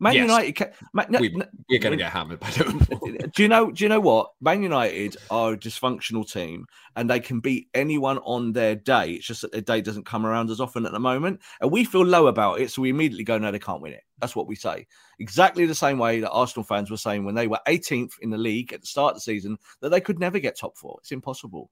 Man 0.00 0.14
yes. 0.14 0.22
United, 0.22 0.72
Man, 0.92 1.06
no, 1.08 1.18
we, 1.18 1.28
are 1.28 1.80
going 1.80 1.90
to 1.90 1.96
get 1.96 2.12
hammered 2.12 2.38
by 2.38 2.50
Liverpool. 2.50 2.98
do 3.34 3.42
you 3.42 3.48
know? 3.48 3.72
Do 3.72 3.84
you 3.84 3.88
know 3.88 3.98
what? 3.98 4.30
Man 4.40 4.62
United 4.62 5.16
are 5.28 5.54
a 5.54 5.58
dysfunctional 5.58 6.30
team, 6.30 6.66
and 6.94 7.10
they 7.10 7.18
can 7.18 7.40
beat 7.40 7.68
anyone 7.74 8.18
on 8.18 8.52
their 8.52 8.76
day. 8.76 9.12
It's 9.12 9.26
just 9.26 9.42
that 9.42 9.50
their 9.50 9.60
day 9.60 9.80
doesn't 9.80 10.06
come 10.06 10.24
around 10.24 10.50
as 10.50 10.60
often 10.60 10.86
at 10.86 10.92
the 10.92 11.00
moment, 11.00 11.40
and 11.60 11.72
we 11.72 11.84
feel 11.84 12.04
low 12.04 12.28
about 12.28 12.60
it, 12.60 12.70
so 12.70 12.82
we 12.82 12.90
immediately 12.90 13.24
go, 13.24 13.38
"No, 13.38 13.50
they 13.50 13.58
can't 13.58 13.82
win 13.82 13.92
it." 13.92 14.04
That's 14.20 14.36
what 14.36 14.46
we 14.46 14.54
say. 14.54 14.86
Exactly 15.18 15.66
the 15.66 15.74
same 15.74 15.98
way 15.98 16.20
that 16.20 16.30
Arsenal 16.30 16.64
fans 16.64 16.90
were 16.90 16.96
saying 16.96 17.24
when 17.24 17.34
they 17.34 17.48
were 17.48 17.60
18th 17.66 18.18
in 18.20 18.30
the 18.30 18.38
league 18.38 18.72
at 18.72 18.80
the 18.80 18.86
start 18.86 19.12
of 19.12 19.16
the 19.16 19.20
season 19.20 19.58
that 19.80 19.88
they 19.88 20.00
could 20.00 20.20
never 20.20 20.38
get 20.38 20.56
top 20.56 20.76
four. 20.76 20.98
It's 21.00 21.12
impossible. 21.12 21.70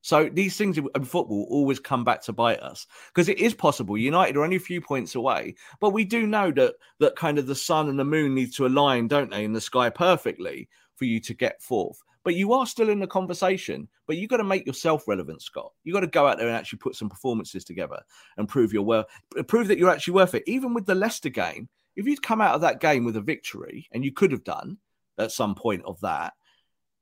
So 0.00 0.28
these 0.32 0.56
things 0.56 0.78
in 0.78 1.04
football 1.04 1.46
always 1.50 1.80
come 1.80 2.04
back 2.04 2.22
to 2.22 2.32
bite 2.32 2.60
us 2.60 2.86
because 3.08 3.28
it 3.28 3.38
is 3.38 3.54
possible. 3.54 3.98
United 3.98 4.36
are 4.36 4.44
only 4.44 4.56
a 4.56 4.60
few 4.60 4.80
points 4.80 5.14
away, 5.14 5.54
but 5.80 5.90
we 5.90 6.04
do 6.04 6.26
know 6.26 6.50
that 6.52 6.74
that 7.00 7.16
kind 7.16 7.38
of 7.38 7.46
the 7.46 7.54
sun 7.54 7.88
and 7.88 7.98
the 7.98 8.04
moon 8.04 8.34
need 8.34 8.52
to 8.54 8.66
align, 8.66 9.08
don't 9.08 9.30
they, 9.30 9.44
in 9.44 9.52
the 9.52 9.60
sky 9.60 9.90
perfectly 9.90 10.68
for 10.94 11.04
you 11.04 11.20
to 11.20 11.34
get 11.34 11.62
fourth. 11.62 12.00
But 12.24 12.34
you 12.34 12.52
are 12.52 12.66
still 12.66 12.90
in 12.90 13.00
the 13.00 13.06
conversation. 13.06 13.88
But 14.06 14.16
you've 14.16 14.30
got 14.30 14.38
to 14.38 14.44
make 14.44 14.66
yourself 14.66 15.06
relevant, 15.06 15.42
Scott. 15.42 15.72
You've 15.84 15.94
got 15.94 16.00
to 16.00 16.06
go 16.06 16.26
out 16.26 16.38
there 16.38 16.48
and 16.48 16.56
actually 16.56 16.78
put 16.78 16.94
some 16.94 17.08
performances 17.08 17.64
together 17.64 18.00
and 18.36 18.48
prove 18.48 18.72
your 18.72 18.82
worth, 18.82 19.06
prove 19.46 19.68
that 19.68 19.78
you're 19.78 19.90
actually 19.90 20.14
worth 20.14 20.34
it. 20.34 20.42
Even 20.46 20.74
with 20.74 20.86
the 20.86 20.94
Leicester 20.94 21.28
game, 21.28 21.68
If 21.98 22.06
you'd 22.06 22.22
come 22.22 22.40
out 22.40 22.54
of 22.54 22.60
that 22.60 22.78
game 22.78 23.04
with 23.04 23.16
a 23.16 23.20
victory, 23.20 23.88
and 23.90 24.04
you 24.04 24.12
could 24.12 24.30
have 24.30 24.44
done 24.44 24.78
at 25.18 25.32
some 25.32 25.56
point 25.56 25.82
of 25.84 26.00
that, 26.02 26.34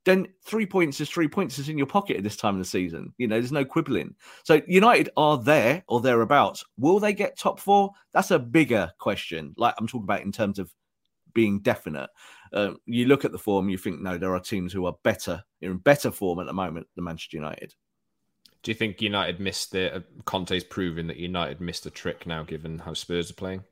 then 0.07 0.29
three 0.45 0.65
points 0.67 1.01
is 1.01 1.11
three 1.11 1.27
points 1.27 1.59
is 1.59 1.69
in 1.69 1.77
your 1.77 1.87
pocket 1.87 2.17
at 2.17 2.23
this 2.23 2.37
time 2.37 2.55
of 2.55 2.61
the 2.61 2.65
season. 2.65 3.13
You 3.19 3.27
know, 3.27 3.35
there's 3.35 3.51
no 3.51 3.65
quibbling. 3.65 4.15
So 4.45 4.63
United 4.69 5.11
are 5.17 5.37
there 5.37 5.83
or 5.89 6.01
thereabouts. 6.01 6.65
Will 6.79 7.01
they 7.01 7.13
get 7.13 7.37
top 7.37 7.59
four? 7.59 7.91
That's 8.15 8.31
a 8.31 8.39
bigger 8.39 8.93
question. 8.99 9.53
Like 9.59 9.75
I'm 9.79 9.89
talking 9.89 10.05
about 10.05 10.23
in 10.23 10.31
terms 10.31 10.61
of 10.61 10.73
being 11.35 11.59
definite. 11.59 12.09
Um, 12.53 12.79
you 12.87 13.07
look 13.07 13.25
at 13.25 13.33
the 13.33 13.39
form, 13.39 13.69
you 13.69 13.77
think 13.77 14.01
no, 14.01 14.17
there 14.17 14.33
are 14.33 14.41
teams 14.41 14.73
who 14.73 14.87
are 14.87 14.95
better, 15.03 15.43
in 15.61 15.77
better 15.79 16.13
form 16.13 16.39
at 16.39 16.47
the 16.47 16.53
moment 16.53 16.87
than 16.95 17.05
Manchester 17.05 17.39
United. 17.39 17.75
Do 18.63 18.71
you 18.71 18.77
think 18.77 19.03
United 19.03 19.41
missed 19.41 19.73
the 19.73 19.97
uh, 19.97 20.01
Conte's 20.25 20.65
proven 20.65 21.09
that 21.09 21.17
United 21.17 21.61
missed 21.61 21.85
a 21.85 21.91
trick 21.91 22.29
now, 22.29 22.45
given 22.45 22.79
how 22.79 22.95
Spurs 22.95 23.31
are 23.31 23.35
playing? 23.35 23.65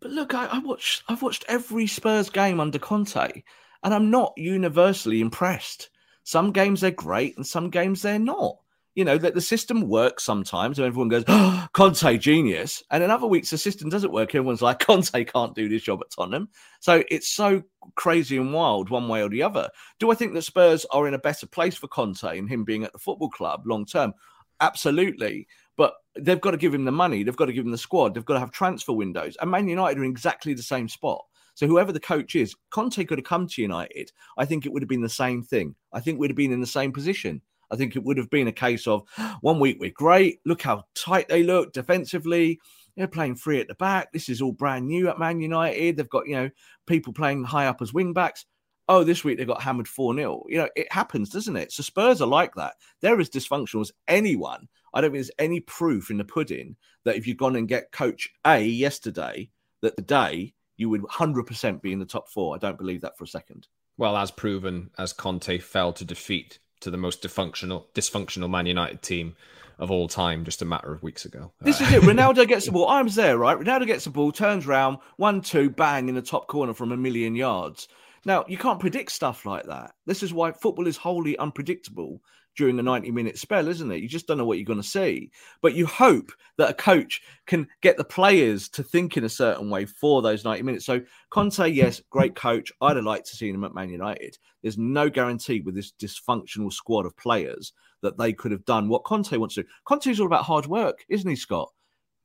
But 0.00 0.10
look, 0.10 0.34
I, 0.34 0.46
I 0.46 0.58
watched 0.58 1.04
I've 1.08 1.22
watched 1.22 1.44
every 1.48 1.86
Spurs 1.86 2.30
game 2.30 2.58
under 2.58 2.80
Conte, 2.80 3.42
and 3.82 3.94
I'm 3.94 4.10
not 4.10 4.32
universally 4.36 5.20
impressed. 5.20 5.90
Some 6.24 6.52
games 6.52 6.80
they're 6.80 6.90
great, 6.90 7.36
and 7.36 7.46
some 7.46 7.70
games 7.70 8.02
they're 8.02 8.18
not 8.18 8.56
you 8.98 9.04
know, 9.04 9.16
that 9.16 9.32
the 9.32 9.40
system 9.40 9.82
works 9.82 10.24
sometimes 10.24 10.76
and 10.76 10.84
everyone 10.84 11.08
goes, 11.08 11.22
oh, 11.28 11.68
Conte 11.72 12.18
genius. 12.18 12.82
And 12.90 13.00
in 13.00 13.12
other 13.12 13.28
weeks, 13.28 13.48
the 13.48 13.56
system 13.56 13.88
doesn't 13.88 14.12
work. 14.12 14.34
Everyone's 14.34 14.60
like, 14.60 14.80
Conte 14.84 15.22
can't 15.22 15.54
do 15.54 15.68
this 15.68 15.82
job 15.82 16.00
at 16.02 16.10
Tottenham. 16.10 16.48
So 16.80 17.04
it's 17.08 17.28
so 17.28 17.62
crazy 17.94 18.38
and 18.38 18.52
wild 18.52 18.90
one 18.90 19.06
way 19.06 19.22
or 19.22 19.28
the 19.28 19.44
other. 19.44 19.68
Do 20.00 20.10
I 20.10 20.16
think 20.16 20.34
that 20.34 20.42
Spurs 20.42 20.84
are 20.90 21.06
in 21.06 21.14
a 21.14 21.18
better 21.20 21.46
place 21.46 21.76
for 21.76 21.86
Conte 21.86 22.24
and 22.24 22.48
him 22.48 22.64
being 22.64 22.82
at 22.82 22.92
the 22.92 22.98
football 22.98 23.30
club 23.30 23.62
long 23.66 23.86
term? 23.86 24.14
Absolutely. 24.60 25.46
But 25.76 25.94
they've 26.18 26.40
got 26.40 26.50
to 26.50 26.56
give 26.56 26.74
him 26.74 26.84
the 26.84 26.90
money. 26.90 27.22
They've 27.22 27.36
got 27.36 27.46
to 27.46 27.52
give 27.52 27.66
him 27.66 27.70
the 27.70 27.78
squad. 27.78 28.14
They've 28.14 28.24
got 28.24 28.34
to 28.34 28.40
have 28.40 28.50
transfer 28.50 28.94
windows. 28.94 29.36
And 29.40 29.48
Man 29.48 29.68
United 29.68 30.00
are 30.00 30.04
in 30.04 30.10
exactly 30.10 30.54
the 30.54 30.62
same 30.64 30.88
spot. 30.88 31.24
So 31.58 31.66
whoever 31.66 31.90
the 31.90 31.98
coach 31.98 32.36
is, 32.36 32.54
Conte 32.70 33.04
could 33.04 33.18
have 33.18 33.24
come 33.24 33.48
to 33.48 33.60
United. 33.60 34.12
I 34.36 34.44
think 34.44 34.64
it 34.64 34.72
would 34.72 34.80
have 34.80 34.88
been 34.88 35.02
the 35.02 35.08
same 35.08 35.42
thing. 35.42 35.74
I 35.92 35.98
think 35.98 36.20
we'd 36.20 36.30
have 36.30 36.36
been 36.36 36.52
in 36.52 36.60
the 36.60 36.68
same 36.68 36.92
position. 36.92 37.42
I 37.68 37.74
think 37.74 37.96
it 37.96 38.04
would 38.04 38.16
have 38.16 38.30
been 38.30 38.46
a 38.46 38.52
case 38.52 38.86
of 38.86 39.02
one 39.40 39.58
week 39.58 39.78
we're 39.80 39.90
great. 39.90 40.38
Look 40.46 40.62
how 40.62 40.84
tight 40.94 41.28
they 41.28 41.42
look 41.42 41.72
defensively. 41.72 42.60
They're 42.96 43.08
playing 43.08 43.34
free 43.34 43.58
at 43.58 43.66
the 43.66 43.74
back. 43.74 44.12
This 44.12 44.28
is 44.28 44.40
all 44.40 44.52
brand 44.52 44.86
new 44.86 45.08
at 45.08 45.18
Man 45.18 45.40
United. 45.40 45.96
They've 45.96 46.08
got, 46.08 46.28
you 46.28 46.36
know, 46.36 46.50
people 46.86 47.12
playing 47.12 47.42
high 47.42 47.66
up 47.66 47.82
as 47.82 47.92
wing 47.92 48.12
backs. 48.12 48.46
Oh, 48.88 49.02
this 49.02 49.24
week 49.24 49.36
they 49.36 49.44
got 49.44 49.60
hammered 49.60 49.88
4 49.88 50.14
0. 50.14 50.44
You 50.48 50.58
know, 50.58 50.68
it 50.76 50.92
happens, 50.92 51.28
doesn't 51.28 51.56
it? 51.56 51.72
So 51.72 51.82
Spurs 51.82 52.22
are 52.22 52.28
like 52.28 52.54
that. 52.54 52.74
They're 53.00 53.18
as 53.18 53.30
dysfunctional 53.30 53.80
as 53.80 53.90
anyone. 54.06 54.68
I 54.94 55.00
don't 55.00 55.10
think 55.10 55.24
there's 55.24 55.32
any 55.40 55.58
proof 55.58 56.08
in 56.08 56.18
the 56.18 56.24
pudding 56.24 56.76
that 57.04 57.16
if 57.16 57.26
you've 57.26 57.36
gone 57.36 57.56
and 57.56 57.66
get 57.66 57.90
coach 57.90 58.28
A 58.46 58.60
yesterday, 58.60 59.50
that 59.82 59.96
today 59.96 60.54
you 60.78 60.88
would 60.88 61.02
100% 61.02 61.82
be 61.82 61.92
in 61.92 61.98
the 61.98 62.06
top 62.06 62.30
four. 62.30 62.54
I 62.54 62.58
don't 62.58 62.78
believe 62.78 63.02
that 63.02 63.18
for 63.18 63.24
a 63.24 63.28
second. 63.28 63.68
Well, 63.98 64.16
as 64.16 64.30
proven, 64.30 64.90
as 64.96 65.12
Conte 65.12 65.58
fell 65.58 65.92
to 65.92 66.04
defeat 66.04 66.60
to 66.80 66.90
the 66.90 66.96
most 66.96 67.22
dysfunctional 67.22 67.86
dysfunctional 67.92 68.48
Man 68.48 68.66
United 68.66 69.02
team 69.02 69.34
of 69.78 69.90
all 69.90 70.08
time 70.08 70.44
just 70.44 70.62
a 70.62 70.64
matter 70.64 70.92
of 70.92 71.02
weeks 71.02 71.24
ago. 71.24 71.52
This 71.60 71.80
is 71.80 71.92
it. 71.92 72.02
Ronaldo 72.02 72.46
gets 72.46 72.66
the 72.66 72.72
ball. 72.72 72.88
I'm 72.88 73.08
there, 73.08 73.38
right? 73.38 73.58
Ronaldo 73.58 73.86
gets 73.86 74.04
the 74.04 74.10
ball, 74.10 74.32
turns 74.32 74.66
around, 74.66 74.98
one, 75.16 75.40
two, 75.40 75.70
bang 75.70 76.08
in 76.08 76.14
the 76.14 76.22
top 76.22 76.46
corner 76.48 76.74
from 76.74 76.92
a 76.92 76.96
million 76.96 77.34
yards. 77.34 77.88
Now, 78.24 78.44
you 78.48 78.58
can't 78.58 78.80
predict 78.80 79.12
stuff 79.12 79.46
like 79.46 79.66
that. 79.66 79.92
This 80.06 80.22
is 80.22 80.32
why 80.32 80.52
football 80.52 80.86
is 80.86 80.96
wholly 80.96 81.38
unpredictable 81.38 82.20
during 82.58 82.76
the 82.76 82.82
90 82.82 83.12
minute 83.12 83.38
spell, 83.38 83.68
isn't 83.68 83.92
it? 83.92 84.02
You 84.02 84.08
just 84.08 84.26
don't 84.26 84.36
know 84.36 84.44
what 84.44 84.58
you're 84.58 84.64
going 84.64 84.82
to 84.82 84.86
see. 84.86 85.30
But 85.62 85.74
you 85.74 85.86
hope 85.86 86.32
that 86.58 86.70
a 86.70 86.74
coach 86.74 87.22
can 87.46 87.68
get 87.82 87.96
the 87.96 88.04
players 88.04 88.68
to 88.70 88.82
think 88.82 89.16
in 89.16 89.22
a 89.22 89.28
certain 89.28 89.70
way 89.70 89.86
for 89.86 90.20
those 90.20 90.44
90 90.44 90.64
minutes. 90.64 90.84
So, 90.84 91.00
Conte, 91.30 91.68
yes, 91.68 92.02
great 92.10 92.34
coach. 92.34 92.72
I'd 92.80 92.96
have 92.96 93.04
liked 93.04 93.28
to 93.28 93.36
see 93.36 93.48
him 93.48 93.62
at 93.62 93.74
Man 93.74 93.90
United. 93.90 94.36
There's 94.60 94.76
no 94.76 95.08
guarantee 95.08 95.60
with 95.60 95.76
this 95.76 95.92
dysfunctional 95.92 96.72
squad 96.72 97.06
of 97.06 97.16
players 97.16 97.72
that 98.02 98.18
they 98.18 98.32
could 98.32 98.50
have 98.50 98.64
done 98.64 98.88
what 98.88 99.04
Conte 99.04 99.36
wants 99.36 99.54
to 99.54 99.62
do. 99.62 99.68
Conte's 99.86 100.18
all 100.18 100.26
about 100.26 100.44
hard 100.44 100.66
work, 100.66 101.04
isn't 101.08 101.30
he, 101.30 101.36
Scott? 101.36 101.70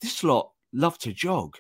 This 0.02 0.24
lot 0.24 0.52
love 0.74 0.98
to 1.00 1.13
jog. 1.13 1.58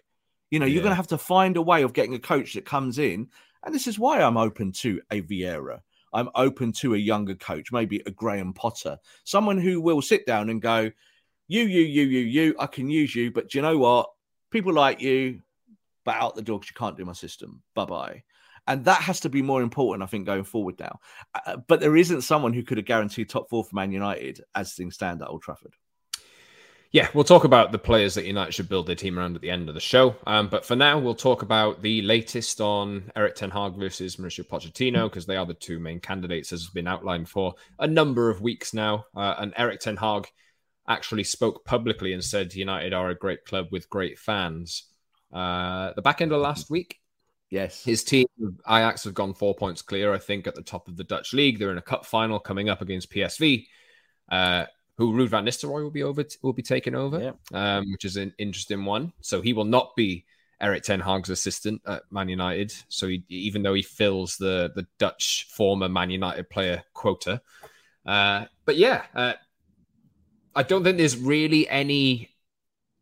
You 0.49 0.57
know, 0.59 0.65
yeah. 0.65 0.73
you're 0.73 0.83
going 0.83 0.91
to 0.91 0.95
have 0.95 1.07
to 1.07 1.17
find 1.19 1.57
a 1.57 1.61
way 1.61 1.83
of 1.83 1.93
getting 1.93 2.15
a 2.15 2.19
coach 2.19 2.55
that 2.55 2.65
comes 2.65 2.97
in. 2.97 3.27
And 3.63 3.73
this 3.73 3.85
is 3.85 3.99
why 3.99 4.19
I'm 4.19 4.35
open 4.35 4.71
to 4.73 4.99
a 5.11 5.21
Vieira 5.21 5.81
I'm 6.13 6.29
open 6.35 6.71
to 6.73 6.93
a 6.93 6.97
younger 6.97 7.35
coach, 7.35 7.71
maybe 7.71 8.01
a 8.05 8.11
Graham 8.11 8.53
Potter, 8.53 8.97
someone 9.23 9.57
who 9.57 9.81
will 9.81 10.01
sit 10.01 10.25
down 10.25 10.49
and 10.49 10.61
go, 10.61 10.91
you, 11.47 11.63
you, 11.63 11.81
you, 11.81 12.03
you, 12.03 12.19
you, 12.19 12.55
I 12.59 12.67
can 12.67 12.89
use 12.89 13.15
you, 13.15 13.31
but 13.31 13.49
do 13.49 13.57
you 13.57 13.61
know 13.61 13.77
what? 13.77 14.09
People 14.51 14.73
like 14.73 15.01
you, 15.01 15.41
but 16.05 16.15
out 16.15 16.35
the 16.35 16.41
door 16.41 16.59
because 16.59 16.71
you 16.71 16.75
can't 16.77 16.97
do 16.97 17.05
my 17.05 17.13
system. 17.13 17.61
Bye 17.73 17.85
bye. 17.85 18.23
And 18.67 18.85
that 18.85 19.01
has 19.01 19.19
to 19.21 19.29
be 19.29 19.41
more 19.41 19.61
important, 19.61 20.03
I 20.03 20.05
think, 20.05 20.25
going 20.25 20.45
forward 20.45 20.79
now. 20.79 20.99
Uh, 21.45 21.57
but 21.67 21.81
there 21.81 21.97
isn't 21.97 22.21
someone 22.21 22.53
who 22.53 22.63
could 22.63 22.77
have 22.77 22.85
guaranteed 22.85 23.29
top 23.29 23.49
four 23.49 23.63
for 23.63 23.75
Man 23.75 23.91
United 23.91 24.41
as 24.55 24.73
things 24.73 24.95
stand 24.95 25.21
at 25.21 25.27
Old 25.27 25.41
Trafford. 25.41 25.73
Yeah, 26.93 27.07
we'll 27.15 27.23
talk 27.23 27.43
about 27.43 27.71
the 27.71 27.79
players 27.79 28.13
that 28.13 28.25
United 28.25 28.51
should 28.51 28.69
build 28.69 28.85
their 28.85 28.95
team 28.95 29.17
around 29.17 29.35
at 29.35 29.41
the 29.41 29.49
end 29.49 29.67
of 29.67 29.73
the 29.73 29.81
show. 29.81 30.15
Um, 30.27 30.47
but 30.47 30.63
for 30.63 30.75
now, 30.75 30.99
we'll 30.99 31.15
talk 31.15 31.41
about 31.41 31.81
the 31.81 32.03
latest 32.03 32.61
on 32.61 33.11
Erik 33.15 33.33
Ten 33.33 33.49
Hag 33.49 33.73
versus 33.73 34.17
Mauricio 34.17 34.47
Pochettino 34.47 35.09
because 35.09 35.25
they 35.25 35.35
are 35.35 35.45
the 35.47 35.55
two 35.55 35.79
main 35.79 35.99
candidates, 35.99 36.53
as 36.53 36.61
has 36.61 36.69
been 36.69 36.87
outlined 36.87 37.27
for 37.27 37.55
a 37.79 37.87
number 37.87 38.29
of 38.29 38.41
weeks 38.41 38.75
now. 38.75 39.07
Uh, 39.15 39.33
and 39.39 39.53
Erik 39.57 39.79
Ten 39.79 39.97
Hag 39.97 40.27
actually 40.87 41.23
spoke 41.23 41.65
publicly 41.65 42.13
and 42.13 42.23
said 42.23 42.53
United 42.53 42.93
are 42.93 43.09
a 43.09 43.15
great 43.15 43.43
club 43.43 43.69
with 43.71 43.89
great 43.89 44.19
fans. 44.19 44.83
Uh, 45.33 45.93
the 45.95 46.01
back 46.03 46.21
end 46.21 46.31
of 46.31 46.41
last 46.41 46.69
week, 46.69 46.99
yes, 47.49 47.83
his 47.83 48.03
team 48.03 48.27
Ajax 48.69 49.05
have 49.05 49.15
gone 49.15 49.33
four 49.33 49.55
points 49.55 49.81
clear. 49.81 50.13
I 50.13 50.19
think 50.19 50.45
at 50.45 50.53
the 50.53 50.61
top 50.61 50.87
of 50.87 50.95
the 50.95 51.03
Dutch 51.03 51.33
league, 51.33 51.57
they're 51.57 51.71
in 51.71 51.79
a 51.79 51.81
cup 51.81 52.05
final 52.05 52.39
coming 52.39 52.69
up 52.69 52.83
against 52.83 53.11
PSV. 53.11 53.65
Uh, 54.29 54.65
who 55.03 55.13
Ruud 55.13 55.27
van 55.27 55.45
Nistelrooy 55.45 55.83
will 55.83 55.91
be 55.91 56.03
over 56.03 56.23
will 56.41 56.53
be 56.53 56.61
taken 56.61 56.95
over, 56.95 57.35
yeah. 57.53 57.77
um, 57.77 57.91
which 57.91 58.05
is 58.05 58.15
an 58.15 58.33
interesting 58.37 58.85
one. 58.85 59.11
So 59.21 59.41
he 59.41 59.53
will 59.53 59.65
not 59.65 59.95
be 59.95 60.25
Erik 60.61 60.83
Ten 60.83 61.01
Hag's 61.01 61.29
assistant 61.29 61.81
at 61.85 62.03
Man 62.09 62.29
United. 62.29 62.73
So 62.87 63.07
he, 63.07 63.23
even 63.27 63.63
though 63.63 63.73
he 63.73 63.81
fills 63.81 64.37
the 64.37 64.71
the 64.75 64.87
Dutch 64.99 65.47
former 65.51 65.89
Man 65.89 66.09
United 66.09 66.49
player 66.49 66.83
quota, 66.93 67.41
uh, 68.05 68.45
but 68.65 68.77
yeah, 68.77 69.03
uh, 69.13 69.33
I 70.55 70.63
don't 70.63 70.83
think 70.83 70.97
there's 70.97 71.17
really 71.17 71.67
any 71.67 72.29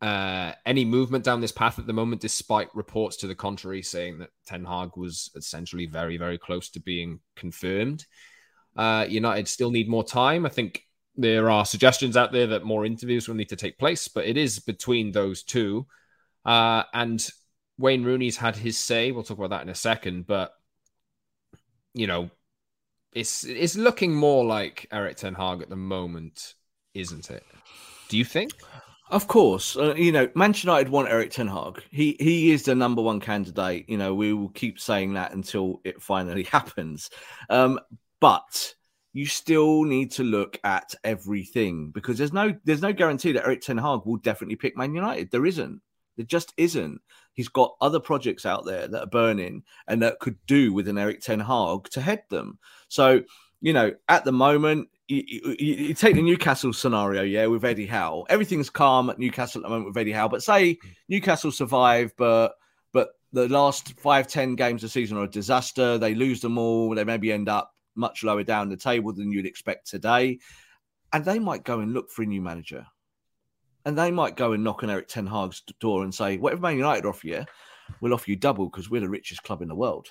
uh, 0.02 0.54
any 0.66 0.84
movement 0.84 1.24
down 1.24 1.40
this 1.40 1.52
path 1.52 1.78
at 1.78 1.86
the 1.86 1.94
moment, 1.94 2.22
despite 2.22 2.74
reports 2.74 3.18
to 3.18 3.28
the 3.28 3.36
contrary 3.36 3.84
saying 3.84 4.18
that 4.18 4.32
Ten 4.48 4.66
Hag 4.66 4.98
was 4.98 5.30
essentially 5.36 5.86
very 5.86 6.18
very 6.18 6.40
close 6.40 6.70
to 6.72 6.80
being 6.80 7.20
confirmed. 7.36 8.06
Uh, 8.76 9.06
United 9.08 9.48
still 9.48 9.70
need 9.70 9.88
more 9.88 10.04
time. 10.04 10.48
I 10.48 10.50
think 10.50 10.84
there 11.16 11.50
are 11.50 11.66
suggestions 11.66 12.16
out 12.16 12.32
there 12.32 12.48
that 12.48 12.64
more 12.64 12.86
interviews 12.86 13.28
will 13.28 13.36
need 13.36 13.50
to 13.50 13.56
take 13.56 13.78
place, 13.78 14.08
but 14.08 14.26
it 14.26 14.38
is 14.38 14.60
between 14.60 15.12
those 15.12 15.44
two. 15.44 15.86
Uh, 16.46 16.84
and 16.94 17.28
Wayne 17.78 18.04
Rooney's 18.04 18.38
had 18.38 18.56
his 18.56 18.78
say. 18.78 19.12
We'll 19.12 19.24
talk 19.24 19.38
about 19.38 19.50
that 19.52 19.64
in 19.64 19.70
a 19.70 19.76
second, 19.76 20.28
but 20.28 20.54
you 21.94 22.08
know, 22.08 22.30
it's 23.14 23.44
it's 23.44 23.76
looking 23.76 24.16
more 24.16 24.46
like 24.46 24.88
Erik 24.92 25.18
Ten 25.18 25.34
Hag 25.34 25.62
at 25.62 25.70
the 25.70 25.76
moment, 25.76 26.54
isn't 26.94 27.30
it? 27.30 27.44
Do 28.08 28.18
you 28.18 28.26
think? 28.26 28.52
Of 29.10 29.28
course, 29.28 29.76
uh, 29.76 29.94
you 29.96 30.14
know 30.14 30.30
Manchester 30.36 30.68
United 30.68 30.90
want 30.90 31.10
Erik 31.10 31.32
Ten 31.32 31.48
Hag. 31.48 31.84
He 31.92 32.16
he 32.20 32.52
is 32.52 32.64
the 32.64 32.76
number 32.76 33.02
one 33.02 33.20
candidate. 33.20 33.90
You 33.90 33.98
know 33.98 34.14
we 34.14 34.32
will 34.32 34.50
keep 34.50 34.80
saying 34.80 35.14
that 35.16 35.34
until 35.34 35.82
it 35.84 36.02
finally 36.02 36.44
happens. 36.52 37.10
Um, 37.50 37.80
but 38.22 38.76
you 39.14 39.26
still 39.26 39.84
need 39.84 40.12
to 40.12 40.24
look 40.24 40.60
at 40.64 40.96
everything 41.04 41.92
because 41.92 42.18
there's 42.18 42.34
no 42.34 42.56
there's 42.64 42.82
no 42.82 42.94
guarantee 42.94 43.34
that 43.34 43.46
Erik 43.46 43.62
Ten 43.62 43.78
Hag 43.78 44.02
will 44.06 44.18
definitely 44.18 44.56
pick 44.56 44.78
Man 44.78 44.96
United. 44.96 45.32
There 45.32 45.46
isn't. 45.46 45.82
There 46.18 46.26
just 46.26 46.54
isn't. 46.58 47.02
He's 47.34 47.50
got 47.50 47.76
other 47.82 48.00
projects 48.00 48.46
out 48.46 48.66
there 48.66 48.88
that 48.88 49.04
are 49.04 49.08
burning 49.08 49.64
and 49.88 50.02
that 50.02 50.20
could 50.20 50.38
do 50.48 50.74
with 50.74 50.88
an 50.88 50.98
Erik 50.98 51.22
Ten 51.22 51.40
Hag 51.40 51.90
to 51.92 52.02
head 52.02 52.24
them. 52.30 52.60
So 52.88 53.22
you 53.62 53.74
know, 53.74 53.94
at 54.10 54.26
the 54.26 54.32
moment, 54.32 54.90
you, 55.08 55.24
you, 55.28 55.56
you, 55.60 55.94
take 55.94 56.16
the 56.16 56.22
Newcastle 56.22 56.74
scenario, 56.74 57.22
yeah, 57.22 57.46
with 57.46 57.64
Eddie 57.64 57.86
Howe. 57.86 58.26
Everything's 58.28 58.72
calm 58.72 59.10
at 59.10 59.20
Newcastle 59.20 59.60
at 59.60 59.64
the 59.64 59.70
moment 59.70 59.90
with 59.90 59.98
Eddie 59.98 60.12
Howe. 60.12 60.28
But 60.28 60.42
say 60.42 60.80
Newcastle 61.10 61.52
survive, 61.52 62.14
but 62.18 62.54
but 62.92 63.10
the 63.32 63.48
last 63.48 64.00
five, 64.00 64.28
ten 64.28 64.56
games 64.56 64.84
of 64.84 64.90
the 64.90 64.92
season 64.92 65.18
are 65.18 65.26
a 65.26 65.30
disaster. 65.30 65.98
They 65.98 66.16
lose 66.16 66.42
them 66.42 66.58
all. 66.58 66.96
They 66.96 67.04
maybe 67.04 67.32
end 67.32 67.50
up 67.50 67.74
much 67.96 68.24
lower 68.24 68.44
down 68.44 68.70
the 68.70 68.78
table 68.78 69.14
than 69.14 69.32
you'd 69.32 69.46
expect 69.46 69.88
today. 69.88 70.40
And 71.14 71.26
they 71.26 71.40
might 71.40 71.64
go 71.64 71.80
and 71.80 71.94
look 71.94 72.10
for 72.10 72.24
a 72.24 72.26
new 72.26 72.42
manager. 72.42 72.86
And 73.86 73.98
they 73.98 74.12
might 74.12 74.38
go 74.38 74.54
and 74.54 74.64
knock 74.64 74.84
on 74.84 74.90
Erik 74.90 75.08
Ten 75.08 75.28
Hag's 75.28 75.62
door 75.80 76.04
and 76.04 76.14
say, 76.14 76.38
whatever 76.38 76.62
Man 76.62 76.78
United 76.78 77.06
offer 77.06 77.28
you, 77.28 77.46
we'll 78.00 78.14
offer 78.14 78.30
you 78.30 78.36
double 78.36 78.70
because 78.70 78.90
we're 78.90 79.02
the 79.02 79.10
richest 79.10 79.44
club 79.44 79.62
in 79.62 79.68
the 79.68 79.76
world. 79.76 80.08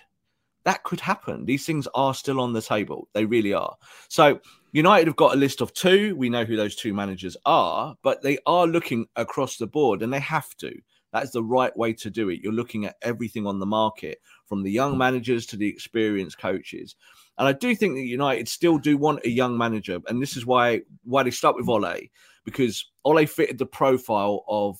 That 0.65 0.83
could 0.83 1.01
happen. 1.01 1.47
These 1.47 1.65
things 1.65 1.89
are 1.95 2.13
still 2.13 2.41
on 2.41 2.53
the 2.53 2.61
table. 2.61 3.09
They 3.15 3.25
really 3.25 3.55
are. 3.55 3.77
So 4.09 4.41
United 4.73 5.07
have 5.07 5.17
got 5.17 5.35
a 5.35 5.39
list 5.39 5.63
of 5.63 5.73
two. 5.73 6.15
We 6.17 6.29
know 6.29 6.45
who 6.45 6.57
those 6.57 6.77
two 6.77 6.93
managers 6.93 7.37
are, 7.47 7.97
but 8.03 8.23
they 8.23 8.39
are 8.47 8.67
looking 8.67 9.07
across 9.17 9.57
the 9.57 9.67
board 9.67 10.03
and 10.03 10.13
they 10.13 10.21
have 10.21 10.55
to. 10.57 10.75
That 11.13 11.25
is 11.25 11.33
the 11.33 11.43
right 11.43 11.77
way 11.77 11.93
to 11.95 12.11
do 12.11 12.29
it. 12.29 12.41
You're 12.41 12.53
looking 12.53 12.85
at 12.85 12.97
everything 13.03 13.47
on 13.47 13.59
the 13.59 13.67
market, 13.67 14.19
from 14.47 14.63
the 14.63 14.71
young 14.71 14.97
managers 14.97 15.47
to 15.47 15.57
the 15.57 15.69
experienced 15.69 16.39
coaches. 16.39 16.95
And 17.41 17.49
I 17.49 17.53
do 17.55 17.75
think 17.75 17.95
that 17.95 18.03
United 18.03 18.49
still 18.49 18.77
do 18.77 18.99
want 18.99 19.25
a 19.25 19.31
young 19.31 19.57
manager, 19.57 19.99
and 20.09 20.21
this 20.21 20.37
is 20.37 20.45
why 20.45 20.83
why 21.05 21.23
they 21.23 21.31
start 21.31 21.57
with 21.57 21.71
Ole, 21.71 22.11
because 22.45 22.85
Ole 23.03 23.25
fitted 23.25 23.57
the 23.57 23.65
profile 23.65 24.45
of 24.47 24.79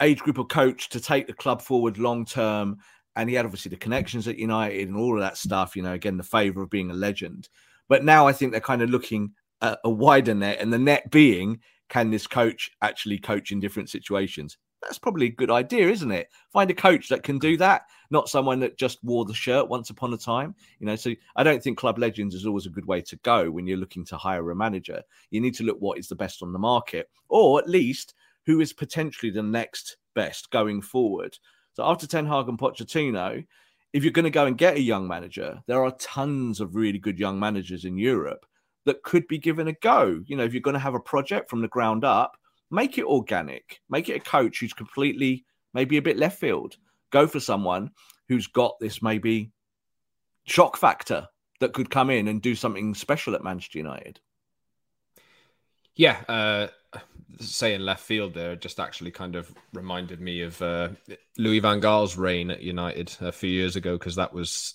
age 0.00 0.20
group 0.20 0.38
of 0.38 0.46
coach 0.46 0.88
to 0.90 1.00
take 1.00 1.26
the 1.26 1.32
club 1.32 1.60
forward 1.60 1.98
long 1.98 2.24
term. 2.24 2.78
And 3.16 3.28
he 3.28 3.34
had 3.34 3.46
obviously 3.46 3.70
the 3.70 3.76
connections 3.76 4.28
at 4.28 4.38
United 4.38 4.88
and 4.88 4.96
all 4.96 5.14
of 5.16 5.22
that 5.22 5.38
stuff, 5.38 5.74
you 5.74 5.82
know, 5.82 5.94
again, 5.94 6.18
the 6.18 6.22
favor 6.22 6.62
of 6.62 6.70
being 6.70 6.90
a 6.90 6.94
legend. 6.94 7.48
But 7.88 8.04
now 8.04 8.28
I 8.28 8.32
think 8.32 8.52
they're 8.52 8.60
kind 8.60 8.82
of 8.82 8.90
looking 8.90 9.32
at 9.60 9.80
a 9.82 9.90
wider 9.90 10.34
net, 10.34 10.60
and 10.60 10.72
the 10.72 10.78
net 10.78 11.10
being 11.10 11.58
can 11.88 12.10
this 12.10 12.28
coach 12.28 12.70
actually 12.80 13.18
coach 13.18 13.50
in 13.50 13.58
different 13.58 13.90
situations? 13.90 14.56
That's 14.82 14.98
probably 14.98 15.26
a 15.26 15.30
good 15.30 15.50
idea, 15.50 15.88
isn't 15.88 16.12
it? 16.12 16.28
Find 16.52 16.70
a 16.70 16.74
coach 16.74 17.08
that 17.08 17.22
can 17.22 17.38
do 17.38 17.56
that, 17.56 17.86
not 18.10 18.28
someone 18.28 18.60
that 18.60 18.78
just 18.78 19.02
wore 19.02 19.24
the 19.24 19.34
shirt 19.34 19.68
once 19.68 19.90
upon 19.90 20.12
a 20.12 20.18
time. 20.18 20.54
You 20.78 20.86
know, 20.86 20.96
so 20.96 21.12
I 21.34 21.42
don't 21.42 21.62
think 21.62 21.78
club 21.78 21.98
legends 21.98 22.34
is 22.34 22.46
always 22.46 22.66
a 22.66 22.70
good 22.70 22.86
way 22.86 23.00
to 23.02 23.16
go 23.16 23.50
when 23.50 23.66
you're 23.66 23.78
looking 23.78 24.04
to 24.06 24.16
hire 24.16 24.50
a 24.50 24.56
manager. 24.56 25.02
You 25.30 25.40
need 25.40 25.54
to 25.56 25.64
look 25.64 25.78
what 25.80 25.98
is 25.98 26.08
the 26.08 26.14
best 26.14 26.42
on 26.42 26.52
the 26.52 26.58
market, 26.58 27.10
or 27.28 27.58
at 27.58 27.68
least 27.68 28.14
who 28.44 28.60
is 28.60 28.72
potentially 28.72 29.30
the 29.30 29.42
next 29.42 29.96
best 30.14 30.50
going 30.50 30.80
forward. 30.82 31.36
So 31.74 31.84
after 31.84 32.06
Ten 32.06 32.26
Hag 32.26 32.48
and 32.48 32.58
Pochettino, 32.58 33.44
if 33.92 34.04
you're 34.04 34.12
going 34.12 34.24
to 34.24 34.30
go 34.30 34.46
and 34.46 34.58
get 34.58 34.76
a 34.76 34.80
young 34.80 35.08
manager, 35.08 35.62
there 35.66 35.82
are 35.84 35.94
tons 35.98 36.60
of 36.60 36.74
really 36.74 36.98
good 36.98 37.18
young 37.18 37.38
managers 37.40 37.84
in 37.84 37.98
Europe 37.98 38.46
that 38.84 39.02
could 39.02 39.26
be 39.26 39.38
given 39.38 39.68
a 39.68 39.72
go. 39.72 40.22
You 40.26 40.36
know, 40.36 40.44
if 40.44 40.52
you're 40.52 40.60
going 40.60 40.74
to 40.74 40.80
have 40.80 40.94
a 40.94 41.00
project 41.00 41.50
from 41.50 41.60
the 41.60 41.68
ground 41.68 42.04
up, 42.04 42.36
make 42.70 42.98
it 42.98 43.04
organic, 43.04 43.80
make 43.88 44.08
it 44.08 44.16
a 44.16 44.20
coach 44.20 44.60
who's 44.60 44.72
completely 44.72 45.44
maybe 45.74 45.96
a 45.96 46.02
bit 46.02 46.18
left 46.18 46.38
field. 46.38 46.76
Go 47.10 47.26
for 47.26 47.40
someone 47.40 47.90
who's 48.28 48.46
got 48.46 48.78
this 48.80 49.02
maybe 49.02 49.52
shock 50.44 50.76
factor 50.76 51.28
that 51.60 51.72
could 51.72 51.90
come 51.90 52.10
in 52.10 52.28
and 52.28 52.42
do 52.42 52.54
something 52.54 52.94
special 52.94 53.34
at 53.34 53.44
Manchester 53.44 53.78
United. 53.78 54.20
Yeah, 55.94 56.20
uh, 56.28 56.66
saying 57.40 57.80
left 57.80 58.02
field 58.02 58.34
there 58.34 58.56
just 58.56 58.78
actually 58.80 59.10
kind 59.10 59.34
of 59.34 59.52
reminded 59.72 60.20
me 60.20 60.42
of 60.42 60.60
uh, 60.60 60.90
Louis 61.38 61.60
Van 61.60 61.80
Gaal's 61.80 62.16
reign 62.16 62.50
at 62.50 62.62
United 62.62 63.16
a 63.20 63.32
few 63.32 63.50
years 63.50 63.76
ago 63.76 63.94
because 63.98 64.16
that 64.16 64.32
was 64.32 64.74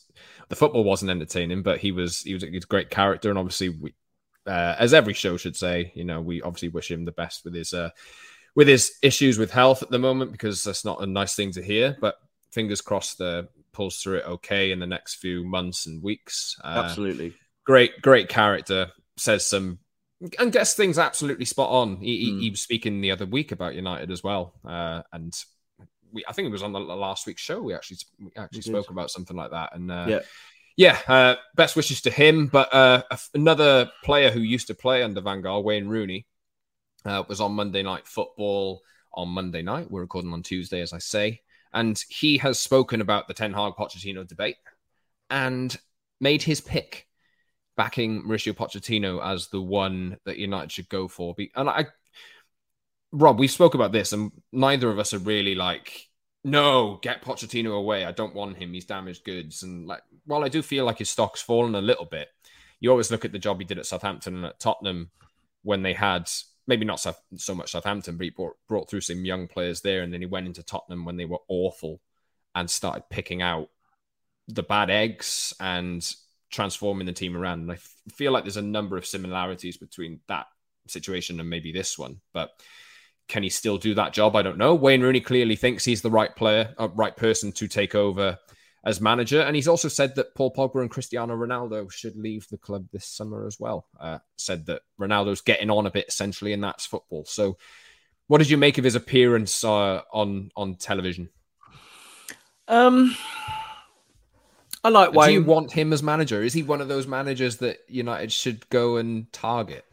the 0.49 0.56
football 0.56 0.84
wasn't 0.84 1.12
entertaining, 1.12 1.62
but 1.62 1.80
he 1.80 1.91
was 1.91 2.21
he 2.21 2.34
was 2.34 2.43
a 2.43 2.49
great 2.49 2.89
character, 2.89 3.30
and 3.30 3.38
obviously 3.38 3.69
we, 3.69 3.93
uh, 4.47 4.75
as 4.80 4.93
every 4.93 5.13
show 5.13 5.38
should 5.38 5.56
say, 5.56 5.91
you 5.95 6.04
know, 6.04 6.21
we 6.21 6.41
obviously 6.41 6.69
wish 6.69 6.89
him 6.89 7.06
the 7.06 7.12
best 7.12 7.43
with 7.45 7.54
his 7.54 7.73
uh, 7.73 7.89
with 8.56 8.67
his 8.67 8.97
issues 9.01 9.38
with 9.38 9.51
health 9.51 9.84
at 9.84 9.89
the 9.89 9.99
moment 9.99 10.32
because 10.32 10.63
that's 10.63 10.86
not 10.86 11.01
a 11.01 11.06
nice 11.06 11.36
thing 11.36 11.51
to 11.54 11.62
hear. 11.62 11.97
But 11.99 12.15
fingers 12.51 12.82
crossed, 12.82 13.17
the 13.17 13.47
pulls 13.73 13.97
through 13.97 14.17
it 14.17 14.25
okay 14.25 14.71
in 14.71 14.80
the 14.80 14.88
next 14.88 15.15
few 15.15 15.45
months 15.45 15.86
and 15.86 16.04
weeks. 16.04 16.58
Uh, 16.63 16.84
Absolutely, 16.86 17.34
great, 17.65 18.01
great 18.01 18.30
character. 18.30 18.91
Says 19.17 19.45
some 19.45 19.80
and 20.39 20.51
gets 20.51 20.73
things 20.73 20.97
absolutely 20.97 21.45
spot 21.45 21.69
on. 21.69 21.97
He, 21.97 22.32
mm. 22.32 22.41
he, 22.41 22.49
was 22.49 22.62
speaking 22.62 23.01
the 23.01 23.12
other 23.12 23.25
week 23.25 23.51
about 23.51 23.75
United 23.75 24.12
as 24.12 24.23
well, 24.23 24.54
uh, 24.65 25.01
and 25.13 25.34
we 26.12 26.23
I 26.27 26.34
think 26.34 26.47
it 26.47 26.51
was 26.51 26.63
on 26.63 26.73
the 26.73 26.80
last 26.80 27.27
week's 27.27 27.41
show. 27.41 27.62
We 27.62 27.73
actually 27.73 27.97
we 28.19 28.32
actually 28.36 28.62
spoke 28.62 28.89
about 28.89 29.12
something 29.12 29.38
like 29.38 29.51
that, 29.51 29.75
and 29.75 29.91
uh, 29.91 30.06
yeah 30.08 30.19
yeah, 30.75 30.99
uh, 31.07 31.36
best 31.55 31.75
wishes 31.75 32.01
to 32.01 32.12
him. 32.12 32.47
But 32.47 32.73
uh, 32.73 33.03
another 33.34 33.91
player 34.03 34.31
who 34.31 34.41
used 34.41 34.67
to 34.67 34.73
play 34.73 35.03
under 35.03 35.21
Van 35.21 35.41
Gaal, 35.41 35.63
Wayne 35.63 35.88
Rooney, 35.88 36.25
uh, 37.05 37.23
was 37.27 37.41
on 37.41 37.53
Monday 37.53 37.84
Night 37.84 38.07
Football 38.07 38.81
on 39.13 39.29
Monday 39.29 39.62
night. 39.62 39.89
We're 39.89 40.01
recording 40.01 40.34
on 40.34 40.43
Tuesday, 40.43 40.81
as 40.81 40.93
I 40.93 40.99
say. 40.99 41.41
And 41.73 42.01
he 42.10 42.38
has 42.39 42.60
spoken 42.60 43.01
about 43.01 43.27
the 43.27 43.34
Ten 43.34 43.53
Hag 43.53 43.73
Pochettino 43.73 44.27
debate 44.27 44.57
and 45.29 45.77
made 46.19 46.43
his 46.43 46.62
pick, 46.62 47.07
backing 47.77 48.23
Mauricio 48.23 48.53
Pochettino 48.53 49.23
as 49.23 49.47
the 49.47 49.62
one 49.62 50.17
that 50.25 50.38
United 50.38 50.71
should 50.71 50.89
go 50.89 51.07
for. 51.07 51.36
And 51.55 51.69
I, 51.69 51.88
Rob, 53.12 53.39
we 53.39 53.47
spoke 53.47 53.73
about 53.73 53.91
this, 53.91 54.13
and 54.13 54.31
neither 54.51 54.89
of 54.89 54.99
us 54.99 55.13
are 55.13 55.19
really 55.19 55.55
like 55.55 56.10
no, 56.43 56.99
get 57.01 57.23
Pochettino 57.23 57.77
away. 57.77 58.06
I 58.06 58.12
don't 58.12 58.34
want 58.34 58.58
him. 58.58 58.73
He's 58.73 58.86
damaged 58.86 59.23
goods. 59.23 59.63
And 59.63 59.88
like, 59.88 60.01
while 60.25 60.43
I 60.43 60.49
do 60.49 60.62
feel 60.62 60.86
like 60.86 60.97
his 60.97 61.10
stock's 61.10 61.41
fallen 61.41 61.75
a 61.75 61.82
little 61.82 62.06
bit, 62.06 62.30
you 62.80 62.89
always 62.89 63.12
look 63.12 63.25
at 63.25 63.32
the 63.32 63.39
job 63.39 63.60
he 63.60 63.65
did 63.65 63.77
at 63.77 63.86
Southampton 63.86 64.36
and 64.38 64.45
at 64.45 64.60
Tottenham 64.60 65.12
when 65.63 65.84
they 65.84 65.93
had 65.93 66.30
maybe 66.65 66.86
not 66.86 66.99
so, 66.99 67.15
much 67.56 67.71
Southampton, 67.71 68.17
but 68.17 68.23
he 68.23 68.30
brought, 68.32 68.56
brought 68.67 68.89
through 68.89 69.01
some 69.01 69.25
young 69.25 69.47
players 69.47 69.82
there. 69.82 70.01
And 70.01 70.12
then 70.12 70.21
he 70.21 70.25
went 70.25 70.47
into 70.47 70.63
Tottenham 70.63 71.06
when 71.06 71.17
they 71.17 71.25
were 71.25 71.41
awful 71.47 72.01
and 72.56 72.69
started 72.69 73.04
picking 73.10 73.41
out 73.41 73.69
the 74.47 74.63
bad 74.63 74.89
eggs 74.89 75.54
and 75.60 76.04
transforming 76.49 77.06
the 77.06 77.13
team 77.13 77.38
around. 77.38 77.62
And 77.62 77.71
I 77.71 77.75
f- 77.75 77.95
feel 78.13 78.32
like 78.32 78.43
there's 78.43 78.58
a 78.58 78.63
number 78.63 78.97
of 78.97 79.06
similarities 79.06 79.77
between 79.77 80.21
that 80.27 80.47
situation 80.88 81.39
and 81.39 81.49
maybe 81.49 81.71
this 81.71 81.97
one. 81.97 82.19
But 82.34 82.51
can 83.32 83.44
he 83.44 83.50
still 83.50 83.78
do 83.78 83.96
that 83.96 84.12
job? 84.12 84.36
I 84.36 84.41
don't 84.41 84.58
know. 84.58 84.76
Wayne 84.76 85.02
Rooney 85.02 85.22
clearly 85.22 85.56
thinks 85.56 85.86
he's 85.86 86.02
the 86.02 86.12
right 86.12 86.36
player, 86.36 86.76
uh, 86.78 86.89
right 86.89 87.15
person 87.15 87.54
to 87.54 87.67
take 87.70 87.96
over 87.96 88.38
as 88.84 89.00
manager. 89.00 89.39
And 89.39 89.56
he's 89.56 89.70
also 89.70 89.88
said 89.88 90.15
that 90.15 90.36
Paul 90.36 90.54
Pogba 90.54 90.82
and 90.82 90.91
Cristiano 90.91 91.34
Ronaldo 91.34 91.89
should 91.89 92.17
leave 92.17 92.46
the 92.50 92.58
club 92.58 92.88
this 92.91 93.06
summer 93.06 93.48
as 93.48 93.58
well. 93.58 93.88
Uh, 93.98 94.20
said 94.36 94.65
that 94.65 94.82
Ronaldo's 95.00 95.39
getting 95.39 95.70
on 95.70 95.86
a 95.86 95.91
bit 95.91 96.10
essentially, 96.10 96.52
and 96.52 96.62
that's 96.62 96.86
football. 96.86 97.24
So, 97.24 97.58
what 98.28 98.39
did 98.39 98.50
you 98.50 98.58
make 98.58 98.78
of 98.78 98.84
his 98.84 98.96
appearance 98.96 99.63
uh, 99.63 100.02
on 100.12 100.52
on 100.58 100.76
television? 100.76 101.30
Um, 102.67 103.15
I 104.84 104.89
like 104.89 105.13
Wayne. 105.13 105.28
Do 105.28 105.34
you 105.36 105.44
want 105.46 105.72
him 105.72 105.94
as 105.94 106.04
manager? 106.04 106.44
Is 106.44 106.52
he 106.52 106.63
one 106.63 106.82
of 106.82 106.89
those 106.89 107.08
managers 107.08 107.58
that 107.58 107.78
United 107.88 108.34
should 108.34 108.67
go 108.70 108.98
and 108.98 109.32
target? 109.32 109.86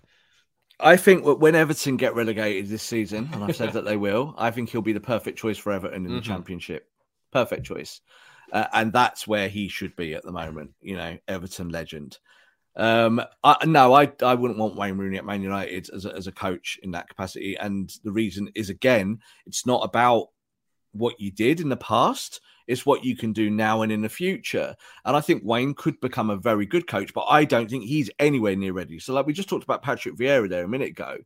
I 0.81 0.97
think 0.97 1.25
when 1.25 1.55
Everton 1.55 1.97
get 1.97 2.15
relegated 2.15 2.69
this 2.69 2.83
season, 2.83 3.29
and 3.33 3.43
I've 3.43 3.57
said 3.57 3.73
that 3.73 3.85
they 3.85 3.97
will, 3.97 4.35
I 4.39 4.51
think 4.51 4.69
he'll 4.69 4.83
be 4.83 4.93
the 4.93 5.01
perfect 5.01 5.39
choice 5.39 5.59
for 5.59 5.73
Everton 5.73 5.97
in 5.97 6.05
mm-hmm. 6.05 6.17
the 6.17 6.23
Championship. 6.23 6.89
Perfect 7.33 7.65
choice. 7.65 8.01
Uh, 8.53 8.67
and 8.73 8.93
that's 8.93 9.27
where 9.27 9.49
he 9.49 9.69
should 9.69 9.95
be 9.97 10.15
at 10.15 10.23
the 10.23 10.33
moment, 10.33 10.71
you 10.81 10.97
know, 10.97 11.19
Everton 11.27 11.69
legend. 11.69 12.19
Um, 12.77 13.21
I, 13.43 13.67
no, 13.67 13.93
I, 13.93 14.13
I 14.23 14.35
wouldn't 14.35 14.59
want 14.59 14.77
Wayne 14.77 14.97
Rooney 14.97 15.19
at 15.19 15.25
Man 15.25 15.43
United 15.43 15.91
as 15.93 16.05
a, 16.05 16.15
as 16.15 16.29
a 16.29 16.33
coach 16.33 16.79
in 16.83 16.93
that 16.93 17.09
capacity. 17.09 17.57
And 17.57 17.93
the 18.05 18.13
reason 18.13 18.51
is, 18.55 18.71
again, 18.71 19.19
it's 19.47 19.67
not 19.67 19.85
about 19.85 20.29
what 20.93 21.21
you 21.21 21.31
did 21.31 21.61
in 21.61 21.69
the 21.69 21.77
past. 21.77 22.41
It's 22.67 22.85
what 22.85 23.05
you 23.05 23.17
can 23.17 23.33
do 23.33 23.49
now 23.49 23.83
and 23.83 23.91
in 23.91 24.03
the 24.03 24.09
future. 24.09 24.77
And 25.05 25.17
I 25.17 25.21
think 25.21 25.43
Wayne 25.45 25.75
could 25.75 26.01
become 26.01 26.29
a 26.29 26.37
very 26.37 26.67
good 26.67 26.87
coach, 26.87 27.15
but 27.15 27.25
I 27.29 27.45
don't 27.45 27.71
think 27.71 27.85
he's 27.85 28.11
anywhere 28.19 28.57
near 28.57 28.75
ready. 28.75 28.99
So, 28.99 29.15
like 29.15 29.27
we 29.27 29.33
just 29.33 29.49
talked 29.49 29.65
about 29.65 29.83
Patrick 29.83 30.17
Vieira 30.17 30.49
there 30.49 30.65
a 30.65 30.69
minute 30.69 30.91
ago. 30.91 31.17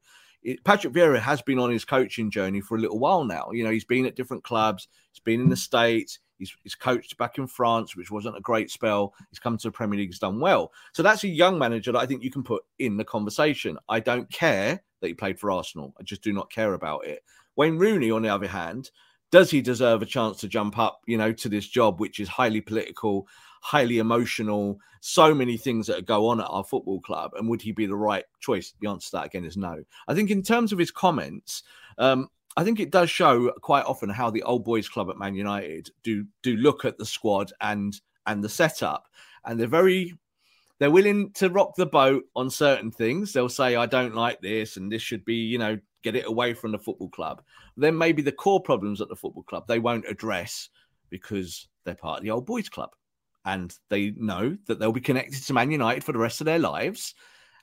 It, 0.44 0.62
Patrick 0.64 0.92
Vieira 0.92 1.18
has 1.18 1.42
been 1.42 1.59
on 1.59 1.70
his 1.70 1.85
coaching 1.85 2.31
journey 2.31 2.61
for 2.61 2.77
a 2.77 2.81
little 2.81 2.98
while 2.98 3.25
now. 3.25 3.51
You 3.53 3.64
know, 3.64 3.70
he's 3.70 3.85
been 3.85 4.07
at 4.07 4.16
different 4.16 4.44
clubs, 4.44 4.88
he's 5.12 5.20
been 5.20 5.40
in 5.40 5.48
the 5.48 5.57
States, 5.57 6.20
he's, 6.38 6.55
he's 6.62 6.75
coached 6.75 7.16
back 7.16 7.38
in 7.38 7.46
France, 7.46 7.96
which 7.96 8.11
wasn't 8.11 8.37
a 8.37 8.40
great 8.40 8.70
spell. 8.70 9.14
He's 9.31 9.38
come 9.38 9.57
to 9.57 9.68
the 9.68 9.72
Premier 9.72 9.98
League, 9.98 10.09
he's 10.09 10.18
done 10.18 10.40
well. 10.40 10.72
So 10.92 11.03
that's 11.03 11.25
a 11.25 11.29
young 11.29 11.59
manager 11.59 11.92
that 11.92 12.01
I 12.01 12.07
think 12.07 12.22
you 12.22 12.31
can 12.31 12.42
put 12.42 12.64
in 12.79 12.96
the 12.96 13.05
conversation. 13.05 13.79
I 13.88 14.01
don't 14.01 14.31
care 14.31 14.83
that 15.01 15.09
he 15.09 15.14
played 15.14 15.38
for 15.38 15.51
Arsenal. 15.51 15.94
I 15.98 16.03
just 16.03 16.22
do 16.22 16.33
not 16.33 16.51
care 16.51 16.75
about 16.75 17.07
it. 17.07 17.22
Wayne 17.57 17.79
Rooney, 17.79 18.11
on 18.11 18.22
the 18.22 18.29
other 18.29 18.48
hand, 18.48 18.90
does 19.32 19.50
he 19.50 19.62
deserve 19.62 20.02
a 20.02 20.06
chance 20.06 20.38
to 20.38 20.46
jump 20.46 20.78
up, 20.78 21.00
you 21.06 21.16
know, 21.16 21.32
to 21.32 21.48
this 21.48 21.66
job, 21.66 21.98
which 21.98 22.20
is 22.20 22.28
highly 22.28 22.60
political, 22.60 23.26
highly 23.62 23.98
emotional, 23.98 24.78
so 25.00 25.34
many 25.34 25.56
things 25.56 25.86
that 25.86 26.06
go 26.06 26.28
on 26.28 26.38
at 26.38 26.46
our 26.46 26.62
football 26.62 27.00
club? 27.00 27.32
And 27.34 27.48
would 27.48 27.62
he 27.62 27.72
be 27.72 27.86
the 27.86 27.96
right 27.96 28.24
choice? 28.40 28.74
The 28.80 28.88
answer 28.88 29.06
to 29.06 29.16
that 29.16 29.26
again 29.26 29.46
is 29.46 29.56
no. 29.56 29.82
I 30.06 30.14
think 30.14 30.30
in 30.30 30.42
terms 30.42 30.70
of 30.70 30.78
his 30.78 30.90
comments, 30.90 31.62
um, 31.96 32.28
I 32.58 32.62
think 32.62 32.78
it 32.78 32.90
does 32.90 33.08
show 33.08 33.50
quite 33.62 33.86
often 33.86 34.10
how 34.10 34.30
the 34.30 34.42
old 34.42 34.64
boys 34.64 34.86
club 34.86 35.08
at 35.08 35.16
Man 35.16 35.34
United 35.34 35.88
do 36.02 36.26
do 36.42 36.56
look 36.56 36.84
at 36.84 36.98
the 36.98 37.06
squad 37.06 37.52
and 37.62 37.98
and 38.26 38.44
the 38.44 38.50
setup, 38.50 39.08
and 39.46 39.58
they're 39.58 39.66
very 39.66 40.14
they're 40.78 40.90
willing 40.90 41.30
to 41.32 41.48
rock 41.48 41.74
the 41.76 41.86
boat 41.86 42.24
on 42.36 42.50
certain 42.50 42.90
things. 42.90 43.32
They'll 43.32 43.48
say, 43.48 43.76
"I 43.76 43.86
don't 43.86 44.14
like 44.14 44.42
this," 44.42 44.76
and 44.76 44.92
this 44.92 45.00
should 45.00 45.24
be, 45.24 45.36
you 45.36 45.56
know, 45.56 45.78
get 46.02 46.16
it 46.16 46.26
away 46.26 46.54
from 46.54 46.72
the 46.72 46.78
football 46.78 47.08
club. 47.08 47.42
Then 47.76 47.96
maybe 47.96 48.22
the 48.22 48.32
core 48.32 48.60
problems 48.60 49.00
at 49.00 49.08
the 49.08 49.16
football 49.16 49.44
club 49.44 49.66
they 49.66 49.78
won't 49.78 50.08
address 50.08 50.68
because 51.10 51.68
they're 51.84 51.94
part 51.94 52.18
of 52.18 52.24
the 52.24 52.30
old 52.30 52.46
boys 52.46 52.68
club 52.68 52.90
and 53.44 53.76
they 53.88 54.12
know 54.16 54.56
that 54.66 54.78
they'll 54.78 54.92
be 54.92 55.00
connected 55.00 55.42
to 55.42 55.52
Man 55.52 55.70
United 55.70 56.04
for 56.04 56.12
the 56.12 56.18
rest 56.18 56.40
of 56.40 56.44
their 56.44 56.58
lives. 56.58 57.14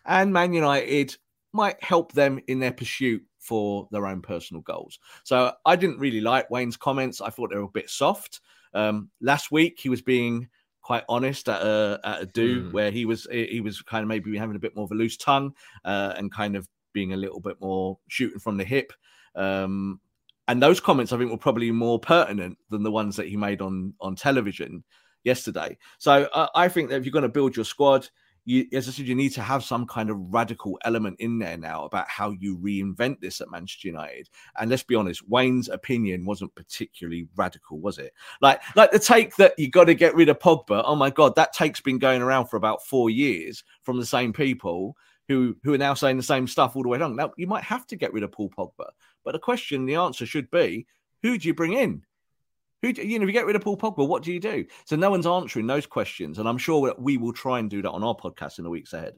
And 0.05 0.33
Man 0.33 0.53
United 0.53 1.15
might 1.53 1.81
help 1.83 2.11
them 2.13 2.39
in 2.47 2.59
their 2.59 2.71
pursuit 2.71 3.23
for 3.39 3.87
their 3.91 4.05
own 4.05 4.21
personal 4.21 4.61
goals. 4.61 4.99
So 5.23 5.53
I 5.65 5.75
didn't 5.75 5.99
really 5.99 6.21
like 6.21 6.49
Wayne's 6.49 6.77
comments. 6.77 7.21
I 7.21 7.29
thought 7.29 7.49
they 7.49 7.57
were 7.57 7.63
a 7.63 7.69
bit 7.69 7.89
soft. 7.89 8.41
Um, 8.73 9.09
last 9.21 9.51
week 9.51 9.79
he 9.79 9.89
was 9.89 10.01
being 10.01 10.49
quite 10.81 11.03
honest 11.09 11.47
at 11.49 11.61
a, 11.61 11.99
at 12.03 12.21
a 12.21 12.25
do 12.25 12.63
mm. 12.63 12.71
where 12.71 12.91
he 12.91 13.05
was 13.05 13.27
he 13.31 13.61
was 13.61 13.81
kind 13.81 14.03
of 14.03 14.07
maybe 14.07 14.35
having 14.37 14.55
a 14.55 14.59
bit 14.59 14.75
more 14.75 14.85
of 14.85 14.91
a 14.91 14.95
loose 14.95 15.17
tongue 15.17 15.53
uh, 15.85 16.13
and 16.17 16.31
kind 16.31 16.55
of 16.55 16.67
being 16.93 17.13
a 17.13 17.17
little 17.17 17.39
bit 17.39 17.59
more 17.61 17.97
shooting 18.07 18.39
from 18.39 18.57
the 18.57 18.65
hip. 18.65 18.93
Um, 19.35 19.99
And 20.47 20.61
those 20.61 20.79
comments, 20.81 21.13
I 21.13 21.17
think, 21.17 21.29
were 21.29 21.37
probably 21.37 21.71
more 21.71 21.99
pertinent 21.99 22.57
than 22.71 22.81
the 22.81 22.91
ones 22.91 23.15
that 23.15 23.27
he 23.27 23.37
made 23.37 23.61
on 23.61 23.93
on 23.99 24.15
television 24.15 24.83
yesterday. 25.23 25.77
So 25.99 26.27
uh, 26.33 26.47
I 26.55 26.69
think 26.69 26.89
that 26.89 26.97
if 26.97 27.05
you're 27.05 27.11
going 27.11 27.21
to 27.21 27.29
build 27.29 27.55
your 27.55 27.65
squad, 27.65 28.09
you, 28.45 28.65
as 28.73 28.87
I 28.87 28.91
said, 28.91 29.05
you 29.05 29.13
need 29.13 29.33
to 29.33 29.43
have 29.43 29.63
some 29.63 29.85
kind 29.85 30.09
of 30.09 30.17
radical 30.17 30.79
element 30.85 31.17
in 31.19 31.37
there 31.37 31.57
now 31.57 31.85
about 31.85 32.07
how 32.07 32.31
you 32.31 32.57
reinvent 32.57 33.19
this 33.19 33.41
at 33.41 33.51
Manchester 33.51 33.89
United. 33.89 34.27
And 34.57 34.71
let's 34.71 34.81
be 34.81 34.95
honest, 34.95 35.29
Wayne's 35.29 35.69
opinion 35.69 36.25
wasn't 36.25 36.55
particularly 36.55 37.27
radical, 37.35 37.79
was 37.79 37.99
it? 37.99 38.11
Like, 38.41 38.59
like 38.75 38.91
the 38.91 38.97
take 38.97 39.35
that 39.35 39.53
you 39.59 39.69
got 39.69 39.85
to 39.85 39.93
get 39.93 40.15
rid 40.15 40.29
of 40.29 40.39
Pogba. 40.39 40.81
Oh 40.83 40.95
my 40.95 41.11
God, 41.11 41.35
that 41.35 41.53
take's 41.53 41.81
been 41.81 41.99
going 41.99 42.23
around 42.23 42.47
for 42.47 42.57
about 42.57 42.83
four 42.83 43.11
years 43.11 43.63
from 43.83 43.99
the 43.99 44.05
same 44.05 44.33
people 44.33 44.95
who 45.29 45.55
who 45.63 45.73
are 45.73 45.77
now 45.77 45.93
saying 45.93 46.17
the 46.17 46.23
same 46.23 46.47
stuff 46.47 46.75
all 46.75 46.83
the 46.83 46.89
way 46.89 46.97
along. 46.97 47.15
Now 47.15 47.31
you 47.37 47.47
might 47.47 47.63
have 47.63 47.87
to 47.87 47.95
get 47.95 48.11
rid 48.11 48.23
of 48.23 48.33
Paul 48.33 48.49
Pogba, 48.49 48.89
but 49.23 49.31
the 49.31 49.39
question, 49.39 49.85
the 49.85 49.95
answer 49.95 50.25
should 50.25 50.51
be, 50.51 50.87
who 51.23 51.37
do 51.37 51.47
you 51.47 51.53
bring 51.53 51.73
in? 51.73 52.03
Who 52.81 52.91
do, 52.93 53.07
you 53.07 53.19
know, 53.19 53.23
if 53.23 53.27
you 53.27 53.33
get 53.33 53.45
rid 53.45 53.55
of 53.55 53.61
Paul 53.61 53.77
Pogba, 53.77 54.07
what 54.07 54.23
do 54.23 54.33
you 54.33 54.39
do? 54.39 54.65
So 54.85 54.95
no 54.95 55.09
one's 55.09 55.27
answering 55.27 55.67
those 55.67 55.85
questions, 55.85 56.39
and 56.39 56.49
I'm 56.49 56.57
sure 56.57 56.87
that 56.87 57.01
we 57.01 57.17
will 57.17 57.33
try 57.33 57.59
and 57.59 57.69
do 57.69 57.81
that 57.81 57.91
on 57.91 58.03
our 58.03 58.15
podcast 58.15 58.57
in 58.57 58.63
the 58.63 58.69
weeks 58.69 58.93
ahead. 58.93 59.15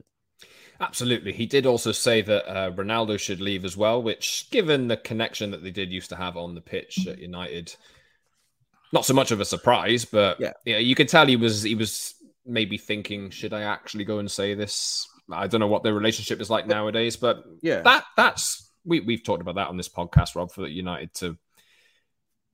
Absolutely. 0.80 1.32
He 1.32 1.46
did 1.46 1.64
also 1.64 1.92
say 1.92 2.22
that 2.22 2.50
uh, 2.50 2.72
Ronaldo 2.72 3.18
should 3.18 3.40
leave 3.40 3.64
as 3.64 3.76
well, 3.76 4.02
which, 4.02 4.48
given 4.50 4.88
the 4.88 4.96
connection 4.96 5.52
that 5.52 5.62
they 5.62 5.70
did 5.70 5.92
used 5.92 6.10
to 6.10 6.16
have 6.16 6.36
on 6.36 6.54
the 6.54 6.60
pitch 6.60 7.06
at 7.06 7.20
United, 7.20 7.74
not 8.92 9.04
so 9.04 9.14
much 9.14 9.30
of 9.30 9.40
a 9.40 9.44
surprise. 9.44 10.04
But 10.04 10.40
yeah, 10.40 10.52
yeah 10.64 10.78
you 10.78 10.96
could 10.96 11.08
tell 11.08 11.26
he 11.26 11.36
was 11.36 11.62
he 11.62 11.76
was 11.76 12.14
maybe 12.44 12.78
thinking, 12.78 13.30
should 13.30 13.52
I 13.52 13.62
actually 13.62 14.04
go 14.04 14.18
and 14.18 14.28
say 14.28 14.54
this? 14.54 15.06
I 15.30 15.46
don't 15.46 15.60
know 15.60 15.66
what 15.66 15.82
their 15.82 15.94
relationship 15.94 16.40
is 16.40 16.50
like 16.50 16.66
nowadays, 16.66 17.16
but 17.16 17.44
yeah, 17.60 17.82
that 17.82 18.04
that's 18.16 18.70
we 18.84 19.00
we've 19.00 19.22
talked 19.22 19.40
about 19.40 19.56
that 19.56 19.68
on 19.68 19.76
this 19.76 19.88
podcast, 19.88 20.34
Rob, 20.34 20.50
for 20.50 20.66
United 20.66 21.14
to 21.14 21.36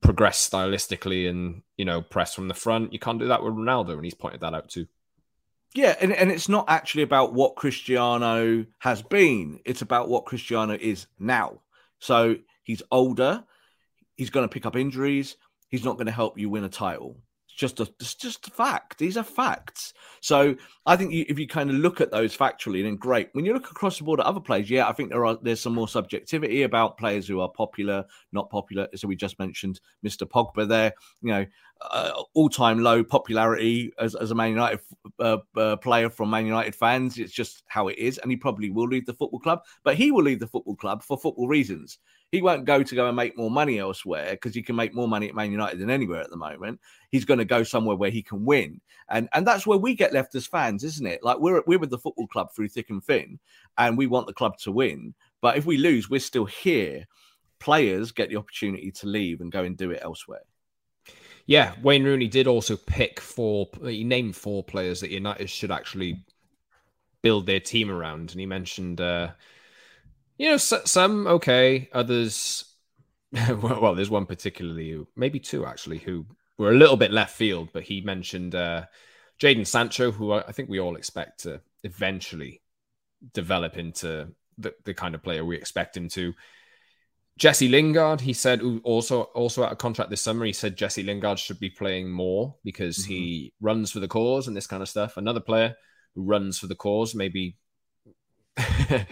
progress 0.01 0.47
stylistically 0.49 1.29
and 1.29 1.61
you 1.77 1.85
know 1.85 2.01
press 2.01 2.33
from 2.33 2.47
the 2.47 2.53
front. 2.53 2.93
You 2.93 2.99
can't 2.99 3.19
do 3.19 3.27
that 3.27 3.43
with 3.43 3.53
Ronaldo, 3.53 3.93
and 3.93 4.03
he's 4.03 4.13
pointed 4.13 4.41
that 4.41 4.53
out 4.53 4.69
too. 4.69 4.87
Yeah, 5.75 5.95
and, 6.01 6.11
and 6.11 6.31
it's 6.31 6.49
not 6.49 6.65
actually 6.67 7.03
about 7.03 7.33
what 7.33 7.55
Cristiano 7.55 8.65
has 8.79 9.01
been; 9.01 9.59
it's 9.65 9.81
about 9.81 10.09
what 10.09 10.25
Cristiano 10.25 10.77
is 10.79 11.07
now. 11.17 11.61
So 11.99 12.37
he's 12.63 12.83
older. 12.91 13.43
He's 14.15 14.29
going 14.29 14.47
to 14.47 14.53
pick 14.53 14.65
up 14.65 14.75
injuries. 14.75 15.37
He's 15.69 15.85
not 15.85 15.95
going 15.95 16.07
to 16.07 16.11
help 16.11 16.37
you 16.37 16.49
win 16.49 16.63
a 16.63 16.69
title 16.69 17.21
just 17.59 17.81
a 17.81 17.89
it's 17.99 18.15
just 18.15 18.47
a 18.47 18.51
fact. 18.51 18.97
These 18.97 19.17
are 19.17 19.23
facts. 19.23 19.93
So 20.21 20.55
I 20.85 20.95
think 20.95 21.11
you, 21.11 21.25
if 21.27 21.37
you 21.37 21.45
kind 21.45 21.69
of 21.69 21.75
look 21.75 21.99
at 21.99 22.09
those 22.09 22.35
factually, 22.35 22.81
then 22.81 22.95
great. 22.95 23.29
When 23.33 23.43
you 23.43 23.53
look 23.53 23.69
across 23.69 23.97
the 23.97 24.05
board 24.05 24.21
at 24.21 24.25
other 24.25 24.39
players, 24.39 24.69
yeah, 24.69 24.87
I 24.87 24.93
think 24.93 25.09
there 25.09 25.25
are 25.25 25.37
there's 25.41 25.59
some 25.59 25.73
more 25.73 25.87
subjectivity 25.87 26.63
about 26.63 26.97
players 26.97 27.27
who 27.27 27.41
are 27.41 27.49
popular, 27.49 28.05
not 28.31 28.49
popular. 28.49 28.87
So 28.95 29.09
we 29.09 29.17
just 29.17 29.37
mentioned 29.39 29.81
Mr. 30.05 30.27
Pogba 30.27 30.67
there. 30.67 30.93
You 31.21 31.31
know, 31.31 31.45
uh, 31.81 32.23
all 32.33 32.49
time 32.49 32.79
low 32.79 33.03
popularity 33.03 33.91
as, 33.99 34.15
as 34.15 34.31
a 34.31 34.35
Man 34.35 34.49
United 34.49 34.79
uh, 35.19 35.37
uh, 35.55 35.75
player 35.77 36.09
from 36.09 36.29
Man 36.29 36.45
United 36.45 36.75
fans. 36.75 37.17
It's 37.17 37.31
just 37.31 37.63
how 37.67 37.87
it 37.87 37.97
is, 37.97 38.17
and 38.17 38.29
he 38.29 38.37
probably 38.37 38.69
will 38.69 38.87
leave 38.87 39.05
the 39.05 39.13
football 39.13 39.39
club. 39.39 39.61
But 39.83 39.95
he 39.95 40.11
will 40.11 40.23
leave 40.23 40.39
the 40.39 40.47
football 40.47 40.75
club 40.75 41.03
for 41.03 41.17
football 41.17 41.47
reasons. 41.47 41.99
He 42.31 42.41
won't 42.41 42.65
go 42.65 42.83
to 42.83 42.95
go 42.95 43.07
and 43.07 43.15
make 43.15 43.37
more 43.37 43.49
money 43.49 43.79
elsewhere 43.79 44.31
because 44.31 44.53
he 44.53 44.61
can 44.61 44.75
make 44.75 44.93
more 44.93 45.07
money 45.07 45.29
at 45.29 45.35
Man 45.35 45.51
United 45.51 45.79
than 45.79 45.89
anywhere 45.89 46.21
at 46.21 46.29
the 46.29 46.37
moment. 46.37 46.79
He's 47.09 47.25
going 47.25 47.39
to 47.39 47.45
go 47.45 47.63
somewhere 47.63 47.95
where 47.95 48.11
he 48.11 48.21
can 48.21 48.45
win, 48.45 48.81
and 49.09 49.29
and 49.33 49.47
that's 49.47 49.65
where 49.65 49.77
we 49.77 49.95
get 49.95 50.13
left 50.13 50.35
as 50.35 50.47
fans, 50.47 50.83
isn't 50.83 51.07
it? 51.07 51.23
Like 51.23 51.39
we're 51.39 51.63
we're 51.65 51.79
with 51.79 51.91
the 51.91 51.97
football 51.97 52.27
club 52.27 52.49
through 52.53 52.69
thick 52.69 52.89
and 52.89 53.03
thin, 53.03 53.39
and 53.77 53.97
we 53.97 54.07
want 54.07 54.27
the 54.27 54.33
club 54.33 54.57
to 54.59 54.71
win. 54.71 55.13
But 55.41 55.57
if 55.57 55.65
we 55.65 55.77
lose, 55.77 56.09
we're 56.09 56.19
still 56.19 56.45
here. 56.45 57.05
Players 57.59 58.13
get 58.13 58.29
the 58.29 58.37
opportunity 58.37 58.89
to 58.91 59.07
leave 59.07 59.41
and 59.41 59.51
go 59.51 59.63
and 59.63 59.75
do 59.75 59.91
it 59.91 59.99
elsewhere. 60.01 60.43
Yeah, 61.49 61.73
Wayne 61.81 62.03
Rooney 62.03 62.27
did 62.27 62.45
also 62.45 62.77
pick 62.77 63.19
four. 63.19 63.69
He 63.83 64.03
named 64.03 64.35
four 64.35 64.63
players 64.63 64.99
that 64.99 65.09
United 65.09 65.49
should 65.49 65.71
actually 65.71 66.23
build 67.23 67.47
their 67.47 67.59
team 67.59 67.89
around, 67.89 68.29
and 68.29 68.39
he 68.39 68.45
mentioned 68.45 69.01
uh, 69.01 69.29
you 70.37 70.51
know, 70.51 70.57
some 70.57 71.25
okay, 71.25 71.89
others. 71.91 72.65
well, 73.61 73.95
there's 73.95 74.11
one 74.11 74.27
particularly 74.27 74.91
who, 74.91 75.07
maybe 75.15 75.39
two 75.39 75.65
actually, 75.65 75.97
who 75.97 76.23
were 76.59 76.69
a 76.69 76.77
little 76.77 76.97
bit 76.97 77.11
left 77.11 77.35
field, 77.35 77.69
but 77.73 77.81
he 77.81 78.01
mentioned 78.01 78.53
uh, 78.53 78.85
Jadon 79.41 79.65
Sancho, 79.65 80.11
who 80.11 80.33
I 80.33 80.51
think 80.51 80.69
we 80.69 80.79
all 80.79 80.97
expect 80.97 81.39
to 81.41 81.61
eventually 81.83 82.61
develop 83.33 83.75
into 83.75 84.27
the, 84.59 84.75
the 84.85 84.93
kind 84.93 85.15
of 85.15 85.23
player 85.23 85.43
we 85.43 85.57
expect 85.57 85.97
him 85.97 86.09
to. 86.09 86.31
Jesse 87.39 87.69
Lingard, 87.69 88.19
he 88.19 88.33
said, 88.33 88.61
also 88.83 89.23
also 89.23 89.63
out 89.63 89.71
of 89.71 89.77
contract 89.77 90.09
this 90.09 90.21
summer, 90.21 90.45
he 90.45 90.53
said 90.53 90.75
Jesse 90.75 91.03
Lingard 91.03 91.39
should 91.39 91.59
be 91.59 91.69
playing 91.69 92.11
more 92.11 92.53
because 92.65 92.97
mm-hmm. 92.99 93.13
he 93.13 93.53
runs 93.61 93.91
for 93.91 94.01
the 94.01 94.09
cause 94.09 94.47
and 94.47 94.55
this 94.55 94.67
kind 94.67 94.83
of 94.83 94.89
stuff. 94.89 95.15
Another 95.15 95.39
player 95.39 95.75
who 96.15 96.23
runs 96.23 96.59
for 96.59 96.67
the 96.67 96.75
cause, 96.75 97.15
maybe 97.15 97.55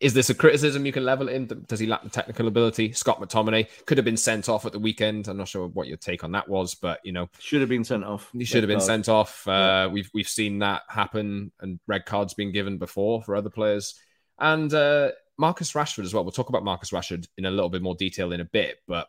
is 0.00 0.12
this 0.12 0.30
a 0.30 0.34
criticism 0.34 0.84
you 0.84 0.92
can 0.92 1.04
level 1.04 1.28
in? 1.28 1.46
Does 1.68 1.78
he 1.78 1.86
lack 1.86 2.02
the 2.02 2.10
technical 2.10 2.48
ability? 2.48 2.92
Scott 2.92 3.20
McTominay 3.20 3.68
could 3.86 3.98
have 3.98 4.04
been 4.04 4.16
sent 4.16 4.48
off 4.48 4.66
at 4.66 4.72
the 4.72 4.78
weekend. 4.80 5.28
I'm 5.28 5.36
not 5.36 5.46
sure 5.46 5.68
what 5.68 5.86
your 5.86 5.98
take 5.98 6.24
on 6.24 6.32
that 6.32 6.48
was, 6.48 6.74
but 6.74 6.98
you 7.04 7.12
know, 7.12 7.28
should 7.38 7.60
have 7.60 7.70
been 7.70 7.84
sent 7.84 8.02
off. 8.02 8.28
He 8.32 8.44
should 8.44 8.64
have 8.64 8.68
been 8.68 8.78
card. 8.78 8.86
sent 8.86 9.08
off. 9.08 9.46
Uh, 9.46 9.50
yeah. 9.50 9.86
We've 9.86 10.10
we've 10.12 10.28
seen 10.28 10.58
that 10.60 10.82
happen, 10.88 11.52
and 11.60 11.78
red 11.86 12.06
cards 12.06 12.34
been 12.34 12.50
given 12.52 12.78
before 12.78 13.22
for 13.22 13.36
other 13.36 13.50
players. 13.50 13.94
And 14.38 14.72
uh, 14.72 15.10
Marcus 15.40 15.72
Rashford 15.72 16.04
as 16.04 16.14
well. 16.14 16.22
We'll 16.22 16.32
talk 16.32 16.50
about 16.50 16.64
Marcus 16.64 16.90
Rashford 16.90 17.26
in 17.38 17.46
a 17.46 17.50
little 17.50 17.70
bit 17.70 17.82
more 17.82 17.94
detail 17.94 18.32
in 18.32 18.40
a 18.40 18.44
bit, 18.44 18.76
but 18.86 19.08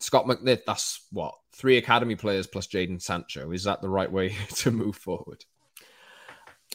Scott 0.00 0.26
McNitt, 0.26 0.60
that's 0.66 1.06
what 1.10 1.34
three 1.52 1.78
academy 1.78 2.14
players 2.14 2.46
plus 2.46 2.66
Jadon 2.66 3.00
Sancho. 3.00 3.50
Is 3.50 3.64
that 3.64 3.82
the 3.82 3.88
right 3.88 4.10
way 4.10 4.36
to 4.56 4.70
move 4.70 4.96
forward? 4.96 5.44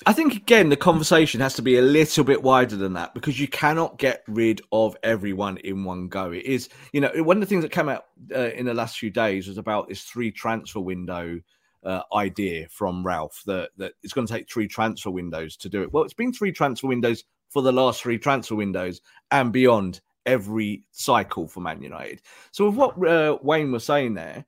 I 0.08 0.14
think 0.14 0.34
again 0.34 0.70
the 0.70 0.76
conversation 0.76 1.40
has 1.42 1.54
to 1.54 1.62
be 1.62 1.78
a 1.78 1.82
little 1.82 2.24
bit 2.24 2.42
wider 2.42 2.76
than 2.76 2.94
that 2.94 3.14
because 3.14 3.40
you 3.40 3.48
cannot 3.48 4.00
get 4.00 4.24
rid 4.28 4.62
of 4.72 4.98
everyone 5.04 5.58
in 5.58 5.84
one 5.84 6.08
go. 6.08 6.32
It 6.32 6.46
is, 6.46 6.68
you 6.92 7.02
know, 7.02 7.12
one 7.18 7.38
of 7.38 7.42
the 7.42 7.46
things 7.46 7.64
that 7.64 7.72
came 7.72 7.88
out 7.88 8.06
uh, 8.36 8.50
in 8.50 8.66
the 8.66 8.74
last 8.74 8.98
few 8.98 9.12
days 9.12 9.48
was 9.48 9.60
about 9.60 9.88
this 9.88 10.02
three 10.02 10.32
transfer 10.32 10.80
window 10.80 11.40
uh, 11.84 12.02
idea 12.14 12.68
from 12.70 13.06
Ralf 13.06 13.44
that 13.46 13.70
that 13.78 13.94
it's 14.02 14.14
going 14.14 14.26
to 14.26 14.34
take 14.34 14.50
three 14.50 14.68
transfer 14.68 15.12
windows 15.12 15.56
to 15.58 15.70
do 15.70 15.84
it. 15.84 15.94
Well, 15.94 16.04
it's 16.04 16.14
been 16.14 16.34
three 16.34 16.52
transfer 16.52 16.88
windows 16.88 17.24
for 17.54 17.62
the 17.62 17.72
last 17.72 18.02
three 18.02 18.18
transfer 18.18 18.56
windows 18.56 19.02
and 19.32 19.54
beyond 19.54 20.02
every 20.26 20.84
cycle 20.92 21.48
for 21.48 21.62
Man 21.62 21.82
United. 21.82 22.22
So 22.52 22.70
with 22.70 22.76
what 22.76 23.08
uh, 23.08 23.38
Wayne 23.42 23.72
was 23.72 23.86
saying 23.86 24.16
there 24.16 24.46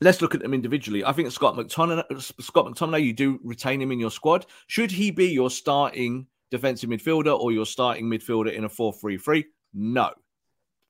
Let's 0.00 0.22
look 0.22 0.34
at 0.34 0.40
them 0.40 0.54
individually. 0.54 1.04
I 1.04 1.12
think 1.12 1.30
Scott 1.32 1.56
McTominay, 1.56 2.22
Scott 2.40 2.66
McTominay, 2.66 3.04
you 3.04 3.12
do 3.12 3.40
retain 3.42 3.82
him 3.82 3.90
in 3.90 3.98
your 3.98 4.12
squad. 4.12 4.46
Should 4.68 4.92
he 4.92 5.10
be 5.10 5.26
your 5.26 5.50
starting 5.50 6.28
defensive 6.52 6.88
midfielder 6.88 7.36
or 7.36 7.50
your 7.50 7.66
starting 7.66 8.06
midfielder 8.06 8.52
in 8.52 8.64
a 8.64 8.68
4 8.68 8.92
3 8.92 9.18
3? 9.18 9.44
No. 9.74 10.10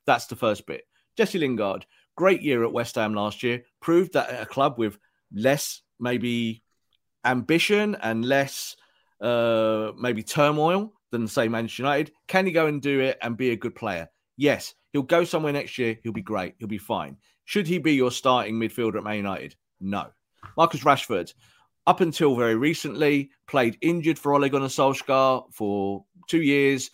That's 0.05 0.27
the 0.27 0.35
first 0.35 0.67
bit. 0.67 0.83
Jesse 1.17 1.39
Lingard, 1.39 1.87
great 2.15 2.43
year 2.43 2.63
at 2.63 2.71
West 2.71 2.95
Ham 2.95 3.15
last 3.15 3.41
year, 3.41 3.63
proved 3.81 4.13
that 4.13 4.29
at 4.29 4.43
a 4.43 4.45
club 4.45 4.77
with 4.77 4.99
less, 5.33 5.81
maybe 5.99 6.61
ambition 7.25 7.95
and 8.01 8.23
less, 8.23 8.75
uh, 9.21 9.91
maybe 9.97 10.21
turmoil 10.21 10.93
than, 11.11 11.27
say, 11.27 11.47
Manchester 11.47 11.83
United, 11.83 12.11
can 12.27 12.45
he 12.45 12.51
go 12.51 12.67
and 12.67 12.81
do 12.81 12.99
it 12.99 13.17
and 13.21 13.37
be 13.37 13.51
a 13.51 13.57
good 13.57 13.75
player? 13.75 14.09
Yes. 14.37 14.73
He'll 14.93 15.03
go 15.03 15.23
somewhere 15.23 15.53
next 15.53 15.77
year. 15.77 15.99
He'll 16.03 16.13
be 16.13 16.21
great. 16.21 16.55
He'll 16.57 16.67
be 16.67 16.77
fine. 16.77 17.17
Should 17.45 17.67
he 17.67 17.77
be 17.77 17.93
your 17.93 18.11
starting 18.11 18.55
midfielder 18.55 18.97
at 18.97 19.03
Man 19.03 19.17
United? 19.17 19.55
No. 19.79 20.07
Marcus 20.57 20.83
Rashford, 20.83 21.33
up 21.85 22.01
until 22.01 22.35
very 22.35 22.55
recently, 22.55 23.31
played 23.47 23.77
injured 23.81 24.17
for 24.17 24.33
Ole 24.33 24.49
Gunnar 24.49 24.67
Solskjaer 24.67 25.53
for 25.53 26.05
two 26.27 26.41
years, 26.41 26.91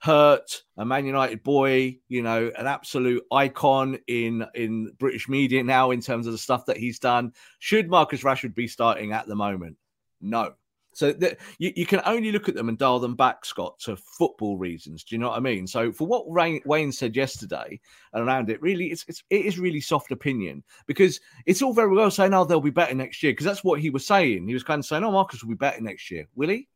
hurt, 0.00 0.62
a 0.76 0.84
Man 0.84 1.06
United 1.06 1.42
boy, 1.42 1.98
you 2.08 2.22
know, 2.22 2.50
an 2.56 2.66
absolute 2.66 3.24
icon 3.32 3.98
in 4.06 4.46
in 4.54 4.92
British 4.98 5.28
media 5.28 5.62
now 5.62 5.90
in 5.90 6.00
terms 6.00 6.26
of 6.26 6.32
the 6.32 6.38
stuff 6.38 6.66
that 6.66 6.76
he's 6.76 6.98
done. 6.98 7.32
Should 7.58 7.90
Marcus 7.90 8.22
Rashford 8.22 8.54
be 8.54 8.68
starting 8.68 9.12
at 9.12 9.26
the 9.26 9.36
moment? 9.36 9.76
No. 10.20 10.54
So 10.98 11.12
that 11.12 11.38
you, 11.58 11.72
you 11.76 11.86
can 11.86 12.02
only 12.04 12.32
look 12.32 12.48
at 12.48 12.56
them 12.56 12.68
and 12.68 12.76
dial 12.76 12.98
them 12.98 13.14
back, 13.14 13.44
Scott, 13.44 13.78
to 13.84 13.94
football 13.96 14.58
reasons. 14.58 15.04
Do 15.04 15.14
you 15.14 15.20
know 15.20 15.28
what 15.28 15.36
I 15.36 15.40
mean? 15.40 15.64
So 15.64 15.92
for 15.92 16.08
what 16.08 16.28
Wayne 16.28 16.90
said 16.90 17.14
yesterday 17.14 17.78
around 18.14 18.50
it, 18.50 18.60
really, 18.60 18.86
it's, 18.86 19.04
it's 19.06 19.22
it 19.30 19.44
is 19.44 19.60
really 19.60 19.80
soft 19.80 20.10
opinion 20.10 20.64
because 20.88 21.20
it's 21.46 21.62
all 21.62 21.72
very 21.72 21.94
well 21.94 22.10
saying, 22.10 22.34
"Oh, 22.34 22.44
they'll 22.44 22.60
be 22.60 22.70
better 22.70 22.96
next 22.96 23.22
year," 23.22 23.30
because 23.30 23.46
that's 23.46 23.62
what 23.62 23.78
he 23.78 23.90
was 23.90 24.04
saying. 24.04 24.48
He 24.48 24.54
was 24.54 24.64
kind 24.64 24.80
of 24.80 24.86
saying, 24.86 25.04
"Oh, 25.04 25.12
Marcus 25.12 25.44
will 25.44 25.50
be 25.50 25.54
better 25.54 25.80
next 25.80 26.10
year." 26.10 26.26
Will 26.34 26.48
he? 26.48 26.66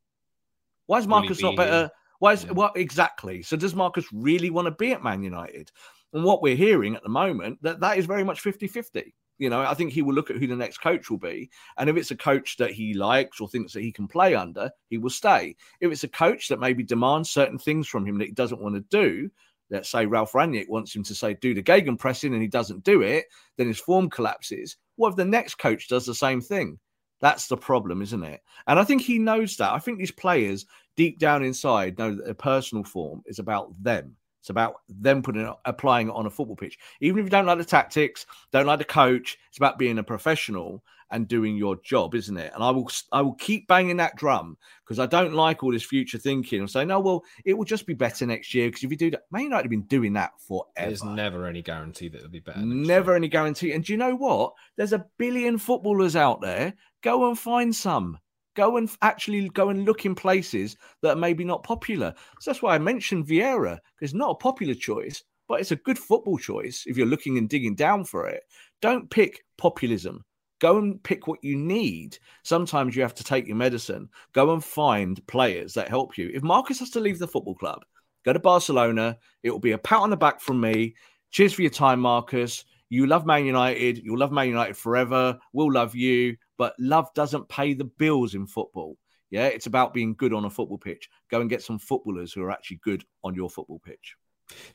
Why 0.87 0.99
is 0.99 1.09
Marcus 1.09 1.43
not 1.43 1.57
better? 1.57 1.91
Why 2.21 2.35
is 2.35 2.45
yeah. 2.45 2.53
what 2.53 2.77
exactly? 2.77 3.43
So 3.43 3.57
does 3.57 3.75
Marcus 3.75 4.07
really 4.13 4.51
want 4.51 4.67
to 4.67 4.71
be 4.71 4.93
at 4.93 5.03
Man 5.03 5.25
United? 5.25 5.73
And 6.13 6.23
what 6.23 6.43
we're 6.43 6.55
hearing 6.55 6.95
at 6.95 7.03
the 7.03 7.09
moment 7.09 7.59
that 7.63 7.81
that 7.81 7.99
is 7.99 8.07
very 8.07 8.23
much 8.23 8.41
50-50. 8.41 9.13
You 9.43 9.51
know, 9.51 9.61
I 9.61 9.75
think 9.75 9.93
he 9.93 10.03
will 10.03 10.15
look 10.15 10.31
at 10.31 10.37
who 10.37 10.47
the 10.47 10.55
next 10.55 10.79
coach 10.79 11.11
will 11.11 11.19
be. 11.19 11.51
And 11.77 11.91
if 11.91 11.97
it's 11.97 12.13
a 12.13 12.17
coach 12.17 12.59
that 12.59 12.71
he 12.71 12.95
likes 12.95 13.41
or 13.41 13.49
thinks 13.49 13.73
that 13.73 13.83
he 13.83 13.91
can 13.91 14.07
play 14.07 14.37
under, 14.37 14.71
he 14.89 14.99
will 14.99 15.11
stay. 15.11 15.57
If 15.81 15.91
it's 15.91 16.05
a 16.05 16.09
coach 16.09 16.47
that 16.47 16.61
maybe 16.61 16.85
demands 16.85 17.29
certain 17.29 17.59
things 17.59 17.89
from 17.89 18.07
him 18.07 18.19
that 18.19 18.27
he 18.27 18.33
doesn't 18.33 18.63
want 18.63 18.77
to 18.77 18.83
do, 18.97 19.29
let's 19.69 19.89
say 19.89 20.07
Ralf 20.07 20.31
Rangnick 20.31 20.69
wants 20.69 20.95
him 20.95 21.03
to 21.03 21.15
say 21.17 21.35
do 21.35 21.55
the 21.55 21.63
Gegenpressing 21.63 22.33
and 22.33 22.41
he 22.41 22.47
doesn't 22.47 22.85
do 22.85 23.03
it, 23.03 23.25
then 23.57 23.67
his 23.67 23.81
form 23.81 24.09
collapses. 24.09 24.77
What 24.95 25.09
if 25.09 25.17
the 25.17 25.25
next 25.25 25.57
coach 25.57 25.89
does 25.89 26.07
the 26.07 26.15
same 26.15 26.41
thing? 26.41 26.79
That's 27.21 27.49
the 27.49 27.57
problem, 27.57 28.01
isn't 28.01 28.23
it? 28.23 28.43
And 28.69 28.79
I 28.79 28.85
think 28.85 29.03
he 29.03 29.19
knows 29.19 29.57
that. 29.57 29.73
I 29.73 29.81
think 29.81 29.99
these 29.99 30.13
players 30.13 30.67
deep 30.97 31.19
down 31.19 31.43
inside 31.43 31.99
know 31.99 32.15
that 32.15 32.27
their 32.27 32.35
personal 32.35 32.85
form 32.85 33.23
is 33.27 33.41
about 33.41 33.73
them. 33.83 34.15
It's 34.43 34.51
about 34.51 34.81
them 34.89 35.23
putting 35.23 35.43
it, 35.43 35.55
applying 35.67 36.09
it 36.09 36.15
on 36.15 36.27
a 36.27 36.31
football 36.31 36.57
pitch. 36.57 36.77
Even 37.01 37.21
if 37.21 37.27
you 37.27 37.31
don't 37.31 37.47
like 37.47 37.59
the 37.59 37.65
tactics, 37.65 38.27
don't 38.51 38.67
like 38.67 38.81
the 38.81 38.85
coach, 38.85 39.39
it's 39.49 39.57
about 39.57 39.79
being 39.79 39.99
a 39.99 40.03
professional 40.03 40.83
and 41.13 41.29
doing 41.29 41.57
your 41.57 41.77
job, 41.77 42.17
isn't 42.17 42.37
it? 42.37 42.53
And 42.53 42.65
I 42.65 42.71
will 42.71 42.91
I 43.13 43.23
will 43.23 43.35
keep 43.35 43.69
banging 43.69 43.99
that 43.99 44.17
drum 44.17 44.57
because 44.85 44.99
I 44.99 45.07
don't 45.07 45.35
like 45.35 45.63
all 45.63 45.71
this 45.71 45.85
future 45.85 46.19
thinking. 46.19 46.61
I'm 46.61 46.67
saying, 46.67 46.89
no, 46.89 46.99
well, 46.99 47.23
it 47.45 47.57
will 47.57 47.65
just 47.65 47.87
be 47.87 47.95
better 47.95 48.27
next 48.27 48.53
year 48.53 48.67
because 48.67 48.83
if 48.83 48.91
you 48.91 48.97
do 48.97 49.13
that, 49.13 49.27
Man 49.31 49.45
United 49.45 49.63
have 49.63 49.71
been 49.71 49.83
doing 49.83 50.15
that 50.15 50.33
forever. 50.41 50.67
There's 50.77 51.05
never 51.05 51.47
any 51.47 51.63
guarantee 51.63 52.09
that 52.09 52.19
it'll 52.19 52.31
be 52.31 52.41
better. 52.41 52.59
Never 52.63 53.15
any 53.15 53.29
guarantee. 53.29 53.71
And 53.75 53.85
do 53.85 53.93
you 53.93 53.97
know 53.97 54.17
what? 54.17 54.55
There's 54.77 54.93
a 54.93 55.07
billion 55.19 55.57
footballers 55.57 56.17
out 56.17 56.41
there. 56.41 56.75
Go 57.03 57.29
and 57.29 57.39
find 57.39 57.73
some. 57.73 58.19
Go 58.55 58.77
and 58.77 58.91
actually 59.01 59.49
go 59.51 59.71
and 59.71 59.85
look 59.85 60.05
in 60.05 60.15
places 60.15 60.77
that 61.01 61.17
are 61.17 61.21
maybe 61.21 61.45
not 61.45 61.63
popular. 61.63 62.15
So 62.41 62.51
that's 62.51 62.63
why 62.63 62.75
I 62.75 62.79
mentioned 62.79 63.27
Vieira. 63.27 63.79
It's 64.01 64.15
not 64.15 64.31
a 64.31 64.35
popular 64.35 64.75
choice, 64.75 65.25
but 65.49 65.61
it's 65.61 65.71
a 65.71 65.77
good 65.77 65.99
football 65.99 66.39
choice 66.39 66.85
if 66.87 66.97
you're 66.97 67.07
looking 67.07 67.39
and 67.39 67.49
digging 67.49 67.75
down 67.75 68.05
for 68.05 68.27
it. 68.29 68.43
Don't 68.81 69.11
pick 69.11 69.45
populism. 69.57 70.25
Go 70.61 70.79
and 70.79 71.03
pick 71.03 71.27
what 71.27 71.43
you 71.43 71.57
need. 71.57 72.19
Sometimes 72.45 72.95
you 72.95 73.03
have 73.03 73.15
to 73.17 73.25
take 73.25 73.47
your 73.47 73.57
medicine. 73.57 74.09
Go 74.33 74.53
and 74.53 74.63
find 74.63 75.27
players 75.27 75.75
that 75.75 75.89
help 75.89 76.17
you. 76.17 76.31
If 76.33 76.43
Marcus 76.43 76.79
has 76.79 76.91
to 76.91 77.01
leave 77.01 77.19
the 77.19 77.27
football 77.27 77.55
club, 77.55 77.85
go 78.25 78.33
to 78.33 78.39
Barcelona. 78.39 79.19
It 79.43 79.51
will 79.51 79.59
be 79.59 79.73
a 79.73 79.79
pat 79.79 80.01
on 80.01 80.11
the 80.11 80.17
back 80.17 80.41
from 80.41 80.61
me. 80.61 80.95
Cheers 81.33 81.55
for 81.55 81.63
your 81.63 81.71
time, 81.71 82.01
Marcus. 82.01 82.65
You 82.91 83.07
love 83.07 83.27
Man 83.27 83.45
United. 83.45 83.99
You'll 84.05 84.19
love 84.19 84.33
Man 84.33 84.49
United 84.49 84.77
forever. 84.77 85.39
We'll 85.53 85.73
love 85.73 85.97
you. 85.97 86.37
But 86.63 86.77
love 86.79 87.13
doesn't 87.13 87.49
pay 87.49 87.75
the 87.75 87.87
bills 87.87 88.37
in 88.37 88.47
football. 88.47 88.97
Yeah, 89.31 89.47
it's 89.47 89.67
about 89.67 89.93
being 89.93 90.15
good 90.15 90.33
on 90.33 90.45
a 90.45 90.51
football 90.51 90.79
pitch. 90.79 91.09
Go 91.29 91.41
and 91.41 91.51
get 91.51 91.61
some 91.61 91.81
footballers 91.81 92.33
who 92.33 92.41
are 92.45 92.53
actually 92.53 92.79
good 92.85 93.03
on 93.25 93.35
your 93.35 93.51
football 93.51 93.81
pitch. 93.85 94.15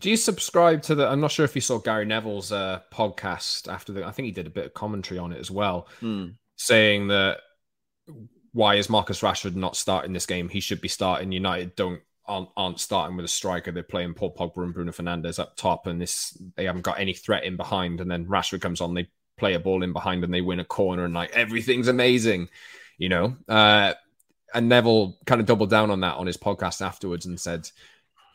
Do 0.01 0.09
you 0.09 0.17
subscribe 0.17 0.81
to 0.81 0.95
the? 0.95 1.07
I'm 1.07 1.21
not 1.21 1.31
sure 1.31 1.45
if 1.45 1.55
you 1.55 1.61
saw 1.61 1.77
Gary 1.77 2.03
Neville's 2.03 2.51
uh, 2.51 2.81
podcast 2.91 3.71
after 3.71 3.93
the. 3.93 4.05
I 4.05 4.11
think 4.11 4.25
he 4.25 4.33
did 4.33 4.47
a 4.47 4.49
bit 4.49 4.65
of 4.65 4.73
commentary 4.73 5.17
on 5.17 5.31
it 5.31 5.39
as 5.39 5.49
well, 5.49 5.87
mm. 6.01 6.35
saying 6.57 7.07
that 7.07 7.37
why 8.51 8.75
is 8.75 8.89
Marcus 8.89 9.21
Rashford 9.21 9.55
not 9.55 9.77
starting 9.77 10.11
this 10.11 10.25
game? 10.25 10.49
He 10.49 10.59
should 10.59 10.81
be 10.81 10.89
starting. 10.89 11.31
United 11.31 11.73
don't 11.77 12.01
aren't, 12.25 12.49
aren't 12.57 12.81
starting 12.81 13.15
with 13.15 13.23
a 13.23 13.29
striker. 13.29 13.71
They're 13.71 13.81
playing 13.81 14.15
Paul 14.15 14.35
Pogba 14.35 14.63
and 14.63 14.73
Bruno 14.73 14.91
Fernandes 14.91 15.39
up 15.39 15.55
top, 15.55 15.87
and 15.87 16.01
this 16.01 16.37
they 16.57 16.65
haven't 16.65 16.81
got 16.81 16.99
any 16.99 17.13
threat 17.13 17.45
in 17.45 17.55
behind. 17.55 18.01
And 18.01 18.11
then 18.11 18.25
Rashford 18.25 18.59
comes 18.59 18.81
on, 18.81 18.93
they 18.93 19.07
play 19.37 19.53
a 19.53 19.59
ball 19.59 19.83
in 19.83 19.93
behind, 19.93 20.23
and 20.23 20.33
they 20.33 20.41
win 20.41 20.59
a 20.59 20.65
corner, 20.65 21.05
and 21.05 21.13
like 21.13 21.31
everything's 21.31 21.87
amazing, 21.87 22.49
you 22.97 23.09
know. 23.09 23.35
Uh, 23.47 23.93
and 24.53 24.69
Neville 24.69 25.17
kind 25.25 25.41
of 25.41 25.47
doubled 25.47 25.69
down 25.69 25.91
on 25.91 26.01
that 26.01 26.15
on 26.15 26.27
his 26.27 26.37
podcast 26.37 26.81
afterwards 26.81 27.25
and 27.25 27.39
said 27.39 27.69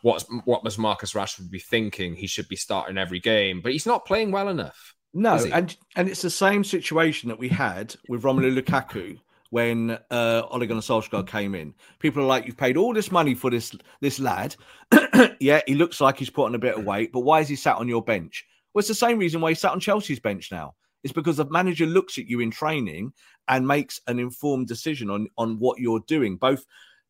what's 0.02 0.26
what 0.44 0.62
must 0.62 0.78
Marcus 0.78 1.14
Rashford 1.14 1.50
be 1.50 1.58
thinking? 1.58 2.14
He 2.14 2.26
should 2.26 2.48
be 2.48 2.56
starting 2.56 2.98
every 2.98 3.20
game, 3.20 3.60
but 3.62 3.72
he's 3.72 3.86
not 3.86 4.04
playing 4.04 4.30
well 4.30 4.48
enough. 4.48 4.94
No, 5.14 5.36
and 5.52 5.74
and 5.96 6.08
it's 6.08 6.22
the 6.22 6.30
same 6.30 6.64
situation 6.64 7.28
that 7.28 7.38
we 7.38 7.48
had 7.48 7.94
with 8.08 8.22
Romelu 8.22 8.58
Lukaku 8.58 9.18
when 9.50 9.98
uh, 10.10 10.42
Ole 10.50 10.66
Gunnar 10.66 10.80
Solskjaer 10.80 11.26
came 11.26 11.54
in. 11.54 11.74
People 11.98 12.22
are 12.22 12.26
like, 12.26 12.46
"You've 12.46 12.56
paid 12.56 12.76
all 12.76 12.92
this 12.92 13.10
money 13.10 13.34
for 13.34 13.50
this 13.50 13.74
this 14.00 14.18
lad. 14.18 14.56
yeah, 15.40 15.60
he 15.66 15.74
looks 15.74 16.00
like 16.00 16.18
he's 16.18 16.30
put 16.30 16.46
on 16.46 16.54
a 16.54 16.58
bit 16.58 16.76
of 16.76 16.84
weight, 16.84 17.12
but 17.12 17.20
why 17.20 17.40
is 17.40 17.48
he 17.48 17.56
sat 17.56 17.76
on 17.76 17.88
your 17.88 18.02
bench?" 18.02 18.46
Well, 18.72 18.80
it's 18.80 18.88
the 18.88 18.94
same 18.94 19.18
reason 19.18 19.40
why 19.40 19.50
he 19.50 19.54
sat 19.54 19.72
on 19.72 19.80
Chelsea's 19.80 20.20
bench 20.20 20.50
now. 20.50 20.74
It's 21.02 21.12
because 21.12 21.36
the 21.36 21.46
manager 21.46 21.86
looks 21.86 22.18
at 22.18 22.26
you 22.26 22.40
in 22.40 22.50
training 22.50 23.12
and 23.48 23.66
makes 23.66 24.00
an 24.06 24.18
informed 24.18 24.68
decision 24.68 25.10
on 25.10 25.28
on 25.36 25.58
what 25.58 25.80
you're 25.80 26.04
doing, 26.06 26.36
both 26.36 26.64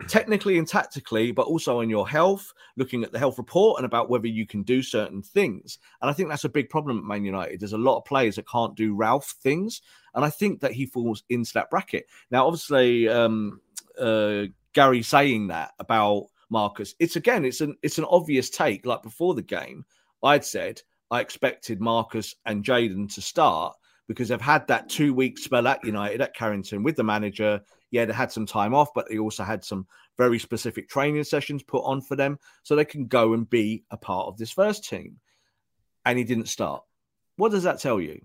technically 0.09 0.59
and 0.59 0.66
tactically, 0.66 1.32
but 1.32 1.47
also 1.47 1.80
on 1.80 1.90
your 1.90 2.09
health, 2.09 2.53
looking 2.76 3.05
at 3.05 3.12
the 3.12 3.18
health 3.18 3.38
report 3.38 3.78
and 3.78 3.86
about 3.86 4.09
whether 4.09 4.26
you 4.26 4.47
can 4.47 4.62
do 4.62 4.82
certain 4.82 5.22
things. 5.22 5.78
And 6.01 6.11
I 6.11 6.12
think 6.12 6.28
that's 6.28 6.45
a 6.45 6.49
big 6.49 6.68
problem 6.68 6.99
at 6.99 7.05
Man 7.05 7.24
United. 7.24 7.61
There's 7.61 7.72
a 7.72 7.78
lot 7.78 7.99
of 7.99 8.05
players 8.05 8.36
that 8.36 8.49
can't 8.49 8.76
do 8.76 8.95
Ralf 8.95 9.34
things. 9.43 9.82
And 10.14 10.24
I 10.24 10.30
think 10.30 10.61
that 10.61 10.72
he 10.72 10.86
falls 10.86 11.22
into 11.28 11.53
that 11.55 11.70
bracket. 11.70 12.07
Now, 12.30 12.47
obviously, 12.47 13.09
um, 13.09 13.61
uh, 13.99 14.45
Gary 14.72 15.03
saying 15.03 15.49
that 15.49 15.72
about 15.78 16.26
Marcus, 16.51 16.95
it's 16.99 17.16
again, 17.16 17.45
it's 17.45 17.61
an 17.61 17.76
it's 17.82 17.99
an 17.99 18.05
obvious 18.05 18.51
take. 18.51 18.84
Like 18.84 19.03
before 19.03 19.34
the 19.34 19.43
game, 19.43 19.84
I'd 20.22 20.45
said 20.45 20.82
I 21.11 21.20
expected 21.20 21.80
Marcus 21.80 22.34
and 22.47 22.64
Jadon 22.64 23.12
to 23.14 23.22
start 23.22 23.76
because 24.09 24.28
they've 24.28 24.40
had 24.40 24.66
that 24.68 24.88
two 24.88 25.14
week 25.14 25.38
spell 25.38 25.66
at 25.66 25.84
United 25.84 26.20
at 26.20 26.34
Carrington 26.34 26.82
with 26.82 26.96
the 26.96 27.05
manager 27.05 27.61
yeah, 27.92 28.07
they 28.07 28.12
had 28.14 28.32
some 28.32 28.46
time 28.46 28.74
off, 28.74 28.92
but 28.94 29.09
they 29.09 29.18
also 29.18 29.44
had 29.44 29.62
some 29.62 29.86
very 30.16 30.38
specific 30.38 30.88
training 30.88 31.22
sessions 31.24 31.62
put 31.62 31.84
on 31.84 32.00
for 32.00 32.16
them 32.16 32.38
so 32.62 32.74
they 32.74 32.86
can 32.86 33.07
go 33.07 33.34
and 33.34 33.48
be 33.48 33.84
a 33.90 33.96
part 33.98 34.26
of 34.26 34.38
this 34.38 34.50
first 34.50 34.88
team. 34.88 35.20
And 36.05 36.18
he 36.18 36.24
didn't 36.24 36.48
start. 36.48 36.82
What 37.36 37.53
does 37.53 37.62
that 37.64 37.80
tell 37.80 38.00
you? 38.00 38.22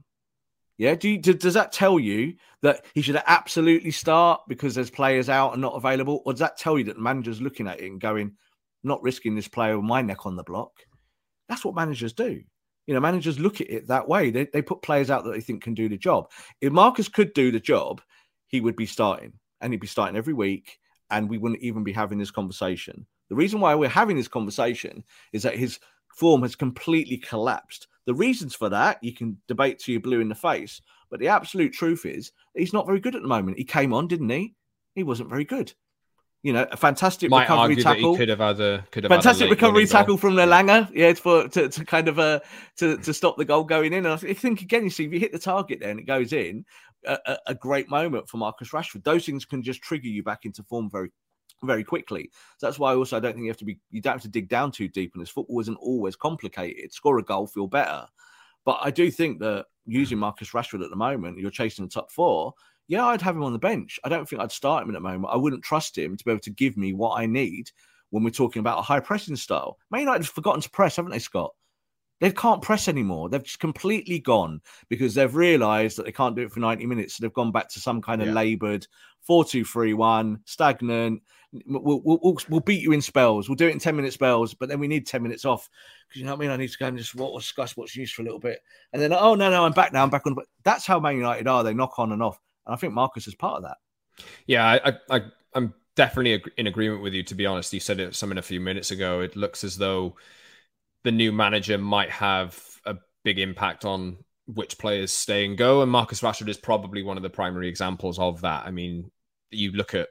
Yeah, 0.78 0.95
do 0.95 1.09
you, 1.09 1.17
does 1.17 1.55
that 1.55 1.73
tell 1.73 1.99
you 1.99 2.36
that 2.61 2.86
he 2.93 3.01
should 3.01 3.21
absolutely 3.28 3.91
start 3.91 4.41
because 4.47 4.73
there's 4.73 4.89
players 4.89 5.28
out 5.28 5.51
and 5.53 5.61
not 5.61 5.75
available, 5.75 6.21
or 6.25 6.34
does 6.34 6.39
that 6.39 6.57
tell 6.57 6.78
you 6.78 6.86
that 6.86 6.95
the 6.95 7.01
manager's 7.01 7.41
looking 7.41 7.67
at 7.67 7.82
it 7.82 7.91
and 7.91 7.99
going, 7.99 8.38
"Not 8.84 9.01
risking 9.01 9.36
this 9.36 9.47
player 9.47 9.75
with 9.75 9.86
my 9.86 10.03
neck 10.03 10.28
on 10.28 10.36
the 10.36 10.43
block"? 10.43 10.71
That's 11.49 11.65
what 11.65 11.75
managers 11.75 12.13
do. 12.13 12.43
You 12.88 12.93
know, 12.93 12.99
managers 12.99 13.39
look 13.39 13.61
at 13.61 13.69
it 13.69 13.88
that 13.88 14.07
way. 14.07 14.31
They, 14.31 14.45
they 14.45 14.61
put 14.61 14.81
players 14.81 15.11
out 15.11 15.23
that 15.25 15.31
they 15.31 15.41
think 15.41 15.61
can 15.61 15.73
do 15.73 15.89
the 15.89 15.97
job. 15.97 16.31
If 16.61 16.71
Marcus 16.71 17.07
could 17.07 17.33
do 17.33 17.51
the 17.51 17.59
job, 17.59 18.01
he 18.47 18.61
would 18.61 18.75
be 18.75 18.85
starting 18.85 19.33
and 19.61 19.73
he'd 19.73 19.81
be 19.81 19.88
starting 19.88 20.15
every 20.15 20.33
week, 20.33 20.79
and 21.09 21.29
we 21.29 21.38
wouldn't 21.38 21.61
even 21.61 21.83
be 21.83 21.91
having 21.91 22.17
this 22.17 22.31
conversation. 22.31 23.05
The 23.29 23.35
reason 23.35 23.59
why 23.59 23.75
we're 23.75 23.89
having 23.89 24.15
this 24.15 24.27
conversation 24.27 25.03
is 25.33 25.43
that 25.43 25.55
his 25.55 25.79
form 26.15 26.43
has 26.43 26.55
completely 26.55 27.17
collapsed. 27.17 27.88
The 28.05 28.13
reasons 28.13 28.55
for 28.55 28.69
that 28.69 29.03
you 29.03 29.13
can 29.13 29.38
debate 29.47 29.79
to 29.79 29.91
your 29.91 30.01
blue 30.01 30.21
in 30.21 30.29
the 30.29 30.35
face, 30.35 30.81
but 31.09 31.19
the 31.19 31.27
absolute 31.27 31.73
truth 31.73 32.05
is 32.05 32.31
he's 32.55 32.73
not 32.73 32.85
very 32.85 32.99
good 32.99 33.15
at 33.15 33.21
the 33.21 33.27
moment. 33.27 33.57
He 33.57 33.63
came 33.65 33.93
on, 33.93 34.07
didn't 34.07 34.29
he? 34.29 34.55
He 34.95 35.03
wasn't 35.03 35.29
very 35.29 35.43
good. 35.43 35.73
You 36.48 36.54
know, 36.54 36.66
a 36.72 36.78
fantastic 36.78 37.30
Might 37.30 37.41
recovery 37.41 37.76
tackle. 37.76 38.16
could 38.16 38.30
have 38.30 38.39
had 38.39 38.62
a 38.62 38.86
could 38.91 39.04
have 39.04 39.12
fantastic 39.12 39.50
recovery 39.50 39.86
tackle 39.86 40.16
from 40.16 40.36
Elanga. 40.36 40.89
Yeah, 40.93 41.12
for 41.12 41.50
to, 41.50 41.68
to 41.68 41.84
kind 41.84 42.08
of 42.08 42.20
uh 42.20 42.39
to, 42.78 42.95
to 43.00 43.14
stop 43.14 43.36
the 43.36 43.43
goal 43.43 43.66
going 43.66 43.91
in. 43.91 44.06
And 44.06 44.14
I 44.14 44.34
think 44.34 44.62
again, 44.62 44.86
you 44.86 44.89
see, 44.89 45.04
if 45.04 45.12
you 45.12 45.20
hit 45.20 45.34
the 45.34 45.39
target 45.39 45.82
there 45.82 45.89
and 45.89 46.00
it 46.00 46.06
goes 46.06 46.32
in, 46.32 46.64
a, 47.06 47.38
a 47.48 47.54
great 47.54 47.89
moment 47.89 48.30
for 48.30 48.38
Marcus 48.38 48.70
Rashford. 48.70 49.04
Those 49.04 49.26
things 49.26 49.43
can 49.43 49.62
just 49.62 49.82
trigger 49.82 50.08
you 50.08 50.24
back 50.24 50.45
into 50.45 50.64
form 50.64 50.89
very 50.89 51.12
very 51.64 51.84
quickly. 51.84 52.32
So 52.60 52.68
that's 52.68 52.80
why 52.80 52.95
also 52.95 53.18
I 53.18 53.20
don't 53.20 53.34
think 53.34 53.43
you 53.43 53.50
have 53.50 53.58
to 53.58 53.66
be 53.66 53.78
you 53.91 54.02
don't 54.02 54.14
have 54.14 54.22
to 54.22 54.30
dig 54.30 54.48
down 54.48 54.72
too 54.72 54.88
deep 54.88 55.16
in 55.16 55.20
this. 55.20 55.30
Football 55.30 55.60
isn't 55.60 55.78
always 55.82 56.16
complicated. 56.16 56.93
Score 56.93 57.20
a 57.20 57.24
goal, 57.24 57.48
feel 57.48 57.68
better. 57.68 58.06
But 58.64 58.80
I 58.82 58.91
do 58.91 59.12
think 59.12 59.39
that 59.39 59.66
using 59.86 60.18
Marcus 60.18 60.52
Rashford 60.52 60.82
at 60.82 60.91
the 60.91 60.95
moment, 60.95 61.39
you're 61.39 61.52
chasing 61.52 61.84
the 61.84 61.91
top 61.91 62.10
four. 62.10 62.54
Yeah, 62.88 63.05
I'd 63.05 63.21
have 63.21 63.35
him 63.35 63.43
on 63.43 63.53
the 63.53 63.59
bench. 63.59 63.99
I 64.03 64.09
don't 64.09 64.27
think 64.27 64.41
I'd 64.41 64.51
start 64.51 64.83
him 64.83 64.89
at 64.89 64.93
the 64.93 64.99
moment. 65.01 65.33
I 65.33 65.38
wouldn't 65.38 65.63
trust 65.63 65.97
him 65.97 66.15
to 66.15 66.23
be 66.23 66.31
able 66.31 66.41
to 66.41 66.49
give 66.49 66.77
me 66.77 66.93
what 66.93 67.19
I 67.19 67.25
need 67.25 67.71
when 68.09 68.23
we're 68.23 68.29
talking 68.29 68.61
about 68.61 68.79
a 68.79 68.83
high 68.83 69.01
pressing 69.01 69.35
style. 69.35 69.77
Man 69.91 70.01
United 70.01 70.23
have 70.23 70.33
forgotten 70.33 70.61
to 70.61 70.69
press, 70.69 70.95
haven't 70.95 71.11
they, 71.11 71.19
Scott? 71.19 71.53
They 72.19 72.31
can't 72.31 72.61
press 72.61 72.88
anymore. 72.88 73.29
They've 73.29 73.43
just 73.43 73.59
completely 73.59 74.19
gone 74.19 74.61
because 74.89 75.13
they've 75.13 75.35
realised 75.35 75.97
that 75.97 76.05
they 76.05 76.11
can't 76.11 76.35
do 76.35 76.43
it 76.43 76.51
for 76.51 76.59
90 76.59 76.85
minutes. 76.88 77.15
So 77.15 77.21
they've 77.21 77.33
gone 77.33 77.51
back 77.51 77.69
to 77.69 77.79
some 77.79 78.01
kind 78.01 78.21
of 78.21 78.29
yeah. 78.29 78.33
laboured 78.33 78.88
4 79.21 79.45
2 79.45 79.63
3 79.63 79.93
1, 79.93 80.39
stagnant. 80.45 81.21
We'll, 81.65 82.01
we'll, 82.03 82.38
we'll, 82.49 82.59
beat 82.59 82.81
you 82.81 82.91
in 82.91 83.01
spells. 83.01 83.47
We'll 83.47 83.55
do 83.55 83.67
it 83.67 83.73
in 83.73 83.79
10 83.79 83.95
minute 83.95 84.13
spells, 84.13 84.53
but 84.53 84.67
then 84.67 84.79
we 84.79 84.88
need 84.88 85.05
10 85.05 85.21
minutes 85.21 85.45
off 85.45 85.69
because 86.07 86.19
you 86.19 86.25
know 86.25 86.31
what 86.31 86.39
I 86.39 86.41
mean? 86.41 86.51
I 86.51 86.57
need 86.57 86.71
to 86.71 86.77
go 86.77 86.88
and 86.88 86.97
just 86.97 87.15
what, 87.15 87.39
discuss 87.39 87.77
what's 87.77 87.95
used 87.95 88.15
for 88.15 88.21
a 88.21 88.25
little 88.25 88.39
bit. 88.39 88.59
And 88.93 89.01
then, 89.01 89.13
oh, 89.13 89.35
no, 89.35 89.49
no, 89.49 89.65
I'm 89.65 89.71
back 89.71 89.93
now. 89.93 90.03
I'm 90.03 90.09
back 90.09 90.25
on. 90.25 90.33
But 90.33 90.45
that's 90.63 90.85
how 90.85 90.99
Man 90.99 91.17
United 91.17 91.47
are. 91.47 91.63
They 91.63 91.73
knock 91.73 91.99
on 91.99 92.11
and 92.11 92.23
off. 92.23 92.39
And 92.68 92.76
I 92.76 92.78
think 92.78 92.93
Marcus 92.93 93.28
is 93.28 93.36
part 93.36 93.57
of 93.57 93.63
that. 93.63 93.78
Yeah, 94.45 94.80
I, 94.86 94.97
I, 95.09 95.22
I'm 95.53 95.74
definitely 95.95 96.51
in 96.57 96.68
agreement 96.68 97.01
with 97.01 97.13
you, 97.13 97.24
to 97.24 97.36
be 97.36 97.45
honest. 97.45 97.74
You 97.74 97.80
said 97.80 97.99
it 97.99 98.15
something 98.15 98.38
a 98.38 98.43
few 98.43 98.59
minutes 98.59 98.91
ago. 98.91 99.22
It 99.22 99.36
looks 99.36 99.63
as 99.63 99.78
though 99.78 100.18
the 101.03 101.11
new 101.11 101.32
manager 101.32 101.78
might 101.78 102.11
have 102.11 102.61
a 102.86 102.97
big 103.24 103.39
impact 103.39 103.86
on 103.86 104.18
which 104.45 104.78
players 104.78 105.11
stay 105.11 105.45
and 105.45 105.57
go. 105.57 105.82
And 105.82 105.91
Marcus 105.91 106.22
Rashford 106.22 106.49
is 106.49 106.57
probably 106.57 107.03
one 107.03 107.18
of 107.18 107.24
the 107.24 107.30
primary 107.30 107.68
examples 107.68 108.20
of 108.20 108.41
that. 108.41 108.65
I 108.65 108.72
mean, 108.72 109.11
you 109.49 109.72
look 109.72 109.93
at, 109.93 110.09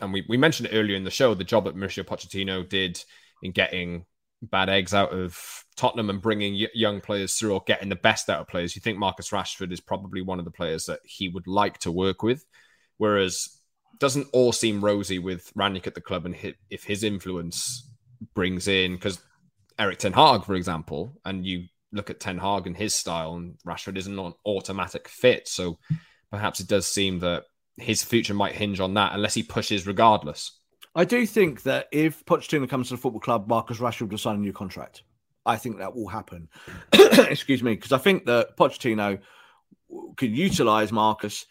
and 0.00 0.12
we, 0.12 0.24
we 0.28 0.36
mentioned 0.36 0.68
it 0.68 0.76
earlier 0.76 0.96
in 0.96 1.04
the 1.04 1.10
show, 1.10 1.34
the 1.34 1.44
job 1.44 1.64
that 1.64 1.76
Mauricio 1.76 2.04
Pochettino 2.04 2.68
did 2.68 3.02
in 3.42 3.52
getting 3.52 4.04
bad 4.42 4.68
eggs 4.68 4.94
out 4.94 5.12
of 5.12 5.38
Tottenham 5.76 6.10
and 6.10 6.22
bringing 6.22 6.66
young 6.74 7.00
players 7.00 7.34
through 7.34 7.54
or 7.54 7.62
getting 7.66 7.88
the 7.88 7.96
best 7.96 8.28
out 8.28 8.40
of 8.40 8.48
players. 8.48 8.76
You 8.76 8.80
think 8.80 8.98
Marcus 8.98 9.30
Rashford 9.30 9.72
is 9.72 9.80
probably 9.80 10.22
one 10.22 10.38
of 10.38 10.44
the 10.44 10.50
players 10.50 10.86
that 10.86 11.00
he 11.04 11.28
would 11.28 11.46
like 11.46 11.78
to 11.78 11.92
work 11.92 12.22
with. 12.22 12.44
Whereas 12.98 13.60
doesn't 13.98 14.28
all 14.32 14.52
seem 14.52 14.84
rosy 14.84 15.18
with 15.18 15.52
Rangnick 15.54 15.86
at 15.86 15.94
the 15.94 16.00
club 16.00 16.26
and 16.26 16.36
if 16.70 16.84
his 16.84 17.02
influence 17.02 17.90
brings 18.34 18.68
in 18.68 18.94
because 18.94 19.18
Erik 19.78 19.98
Ten 19.98 20.12
Hag, 20.12 20.44
for 20.44 20.54
example, 20.54 21.18
and 21.24 21.46
you 21.46 21.64
look 21.92 22.10
at 22.10 22.20
Ten 22.20 22.38
Hag 22.38 22.66
and 22.66 22.76
his 22.76 22.94
style, 22.94 23.34
and 23.34 23.56
Rashford 23.66 23.96
isn't 23.96 24.18
an 24.18 24.34
automatic 24.44 25.08
fit. 25.08 25.48
So 25.48 25.78
perhaps 26.30 26.60
it 26.60 26.68
does 26.68 26.86
seem 26.86 27.20
that 27.20 27.44
his 27.76 28.02
future 28.02 28.34
might 28.34 28.54
hinge 28.54 28.80
on 28.80 28.94
that 28.94 29.14
unless 29.14 29.34
he 29.34 29.42
pushes 29.42 29.86
regardless. 29.86 30.58
I 30.96 31.04
do 31.04 31.26
think 31.26 31.62
that 31.64 31.88
if 31.92 32.24
Pochettino 32.24 32.66
comes 32.66 32.88
to 32.88 32.94
the 32.94 32.98
football 32.98 33.20
club, 33.20 33.48
Marcus 33.48 33.78
Rashford 33.78 34.08
will 34.08 34.16
sign 34.16 34.36
a 34.36 34.38
new 34.38 34.54
contract. 34.54 35.02
I 35.44 35.56
think 35.56 35.76
that 35.76 35.94
will 35.94 36.08
happen. 36.08 36.48
Excuse 36.92 37.62
me, 37.62 37.74
because 37.74 37.92
I 37.92 37.98
think 37.98 38.24
that 38.24 38.56
Pochettino 38.56 39.20
can 40.16 40.34
utilize 40.34 40.90
Marcus. 40.92 41.44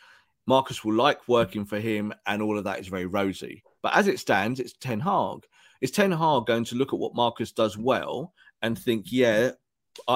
Marcus 0.47 0.83
will 0.83 0.95
like 0.95 1.27
working 1.27 1.63
for 1.63 1.79
him, 1.79 2.11
and 2.25 2.41
all 2.41 2.57
of 2.57 2.63
that 2.63 2.79
is 2.79 2.87
very 2.87 3.05
rosy. 3.05 3.63
But 3.83 3.95
as 3.95 4.07
it 4.07 4.19
stands, 4.19 4.59
it's 4.59 4.73
Ten 4.73 4.99
Hag. 4.99 5.45
Is 5.79 5.91
Ten 5.91 6.11
Hag 6.11 6.47
going 6.47 6.65
to 6.65 6.75
look 6.75 6.91
at 6.91 6.99
what 6.99 7.13
Marcus 7.13 7.51
does 7.51 7.77
well 7.77 8.33
and 8.63 8.77
think, 8.77 9.11
yeah, 9.11 9.51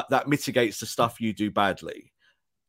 that 0.09 0.27
mitigates 0.27 0.80
the 0.80 0.88
stuff 0.88 1.21
you 1.21 1.34
do 1.34 1.51
badly? 1.51 2.11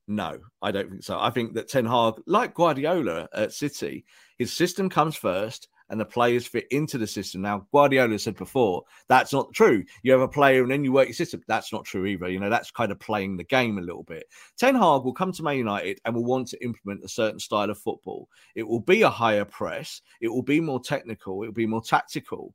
No, 0.06 0.38
I 0.60 0.72
don't 0.72 0.90
think 0.90 1.04
so. 1.04 1.18
I 1.18 1.30
think 1.30 1.54
that 1.54 1.68
Ten 1.68 1.86
Hag, 1.86 2.14
like 2.26 2.52
Guardiola 2.52 3.30
at 3.32 3.54
City, 3.54 4.04
his 4.36 4.52
system 4.52 4.90
comes 4.90 5.16
first 5.16 5.68
and 5.90 6.00
the 6.00 6.04
players 6.04 6.46
fit 6.46 6.66
into 6.70 6.96
the 6.96 7.06
system. 7.06 7.42
Now, 7.42 7.66
Guardiola 7.72 8.18
said 8.18 8.36
before 8.36 8.84
that's 9.08 9.32
not 9.32 9.52
true. 9.52 9.84
You 10.02 10.12
have 10.12 10.20
a 10.20 10.28
player 10.28 10.62
and 10.62 10.70
then 10.70 10.84
you 10.84 10.92
work 10.92 11.08
your 11.08 11.14
system. 11.14 11.42
That's 11.46 11.72
not 11.72 11.84
true 11.84 12.06
either. 12.06 12.28
You 12.28 12.40
know, 12.40 12.48
that's 12.48 12.70
kind 12.70 12.92
of 12.92 13.00
playing 13.00 13.36
the 13.36 13.44
game 13.44 13.78
a 13.78 13.82
little 13.82 14.04
bit. 14.04 14.24
Ten 14.56 14.74
Hag 14.74 15.02
will 15.02 15.12
come 15.12 15.32
to 15.32 15.42
Man 15.42 15.58
United 15.58 16.00
and 16.04 16.14
will 16.14 16.24
want 16.24 16.48
to 16.48 16.64
implement 16.64 17.04
a 17.04 17.08
certain 17.08 17.40
style 17.40 17.70
of 17.70 17.78
football. 17.78 18.28
It 18.54 18.66
will 18.66 18.80
be 18.80 19.02
a 19.02 19.10
higher 19.10 19.44
press. 19.44 20.00
It 20.20 20.28
will 20.28 20.42
be 20.42 20.60
more 20.60 20.80
technical. 20.80 21.42
It 21.42 21.46
will 21.46 21.52
be 21.52 21.66
more 21.66 21.82
tactical. 21.82 22.54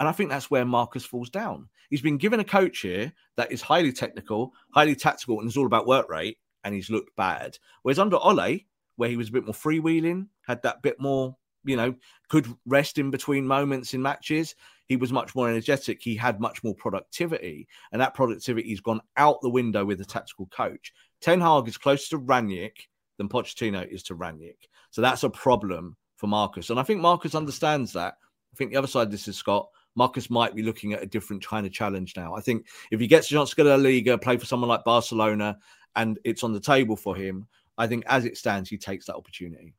And 0.00 0.08
I 0.08 0.12
think 0.12 0.28
that's 0.30 0.50
where 0.50 0.64
Marcus 0.64 1.04
falls 1.04 1.30
down. 1.30 1.68
He's 1.88 2.02
been 2.02 2.18
given 2.18 2.40
a 2.40 2.44
coach 2.44 2.80
here 2.80 3.12
that 3.36 3.52
is 3.52 3.62
highly 3.62 3.92
technical, 3.92 4.52
highly 4.74 4.96
tactical, 4.96 5.40
and 5.40 5.48
is 5.48 5.56
all 5.56 5.66
about 5.66 5.86
work 5.86 6.08
rate, 6.08 6.38
and 6.64 6.74
he's 6.74 6.90
looked 6.90 7.14
bad. 7.16 7.58
Whereas 7.82 7.98
under 7.98 8.16
Ole, 8.16 8.60
where 8.96 9.08
he 9.08 9.16
was 9.16 9.28
a 9.28 9.32
bit 9.32 9.44
more 9.44 9.54
freewheeling, 9.54 10.26
had 10.46 10.62
that 10.62 10.82
bit 10.82 11.00
more 11.00 11.36
you 11.64 11.76
know, 11.76 11.94
could 12.28 12.46
rest 12.66 12.98
in 12.98 13.10
between 13.10 13.46
moments 13.46 13.94
in 13.94 14.02
matches. 14.02 14.54
He 14.86 14.96
was 14.96 15.12
much 15.12 15.34
more 15.34 15.48
energetic. 15.48 16.02
He 16.02 16.14
had 16.14 16.40
much 16.40 16.62
more 16.62 16.74
productivity, 16.74 17.68
and 17.92 18.00
that 18.00 18.14
productivity 18.14 18.70
has 18.70 18.80
gone 18.80 19.00
out 19.16 19.40
the 19.40 19.50
window 19.50 19.84
with 19.84 20.00
a 20.00 20.04
tactical 20.04 20.46
coach. 20.46 20.92
Ten 21.20 21.40
Hag 21.40 21.68
is 21.68 21.78
closer 21.78 22.10
to 22.10 22.18
Rangnick 22.18 22.88
than 23.16 23.28
Pochettino 23.28 23.86
is 23.88 24.02
to 24.04 24.14
Rangnick, 24.14 24.68
so 24.90 25.00
that's 25.00 25.22
a 25.22 25.30
problem 25.30 25.96
for 26.16 26.26
Marcus. 26.26 26.70
And 26.70 26.78
I 26.78 26.82
think 26.82 27.00
Marcus 27.00 27.34
understands 27.34 27.92
that. 27.94 28.14
I 28.52 28.56
think 28.56 28.70
the 28.70 28.76
other 28.76 28.86
side 28.86 29.06
of 29.06 29.10
this 29.10 29.26
is 29.26 29.36
Scott. 29.36 29.68
Marcus 29.96 30.28
might 30.28 30.54
be 30.54 30.62
looking 30.62 30.92
at 30.92 31.02
a 31.02 31.06
different 31.06 31.44
kind 31.46 31.66
of 31.66 31.72
challenge 31.72 32.14
now. 32.16 32.34
I 32.34 32.40
think 32.40 32.66
if 32.90 33.00
he 33.00 33.06
gets 33.06 33.26
a 33.28 33.34
chance 33.34 33.50
to 33.50 33.56
go 33.56 33.64
to 33.64 33.70
La 33.70 33.76
Liga, 33.76 34.18
play 34.18 34.36
for 34.36 34.46
someone 34.46 34.68
like 34.68 34.84
Barcelona, 34.84 35.58
and 35.96 36.18
it's 36.24 36.42
on 36.42 36.52
the 36.52 36.60
table 36.60 36.96
for 36.96 37.14
him, 37.14 37.46
I 37.78 37.86
think 37.86 38.04
as 38.06 38.24
it 38.24 38.36
stands, 38.36 38.68
he 38.68 38.78
takes 38.78 39.06
that 39.06 39.16
opportunity. 39.16 39.74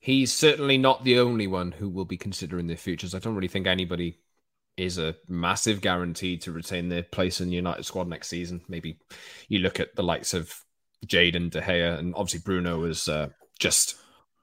He's 0.00 0.32
certainly 0.32 0.78
not 0.78 1.04
the 1.04 1.18
only 1.18 1.46
one 1.46 1.72
who 1.72 1.88
will 1.88 2.04
be 2.04 2.16
considering 2.16 2.66
their 2.66 2.76
futures. 2.76 3.14
I 3.14 3.18
don't 3.18 3.34
really 3.34 3.48
think 3.48 3.66
anybody 3.66 4.18
is 4.76 4.96
a 4.96 5.16
massive 5.26 5.80
guarantee 5.80 6.36
to 6.38 6.52
retain 6.52 6.88
their 6.88 7.02
place 7.02 7.40
in 7.40 7.48
the 7.48 7.56
United 7.56 7.84
squad 7.84 8.06
next 8.06 8.28
season. 8.28 8.60
Maybe 8.68 9.00
you 9.48 9.58
look 9.58 9.80
at 9.80 9.96
the 9.96 10.04
likes 10.04 10.34
of 10.34 10.54
Jadon 11.06 11.50
De 11.50 11.60
Gea, 11.60 11.98
and 11.98 12.14
obviously 12.14 12.40
Bruno 12.44 12.84
is 12.84 13.08
uh, 13.08 13.28
just 13.58 13.96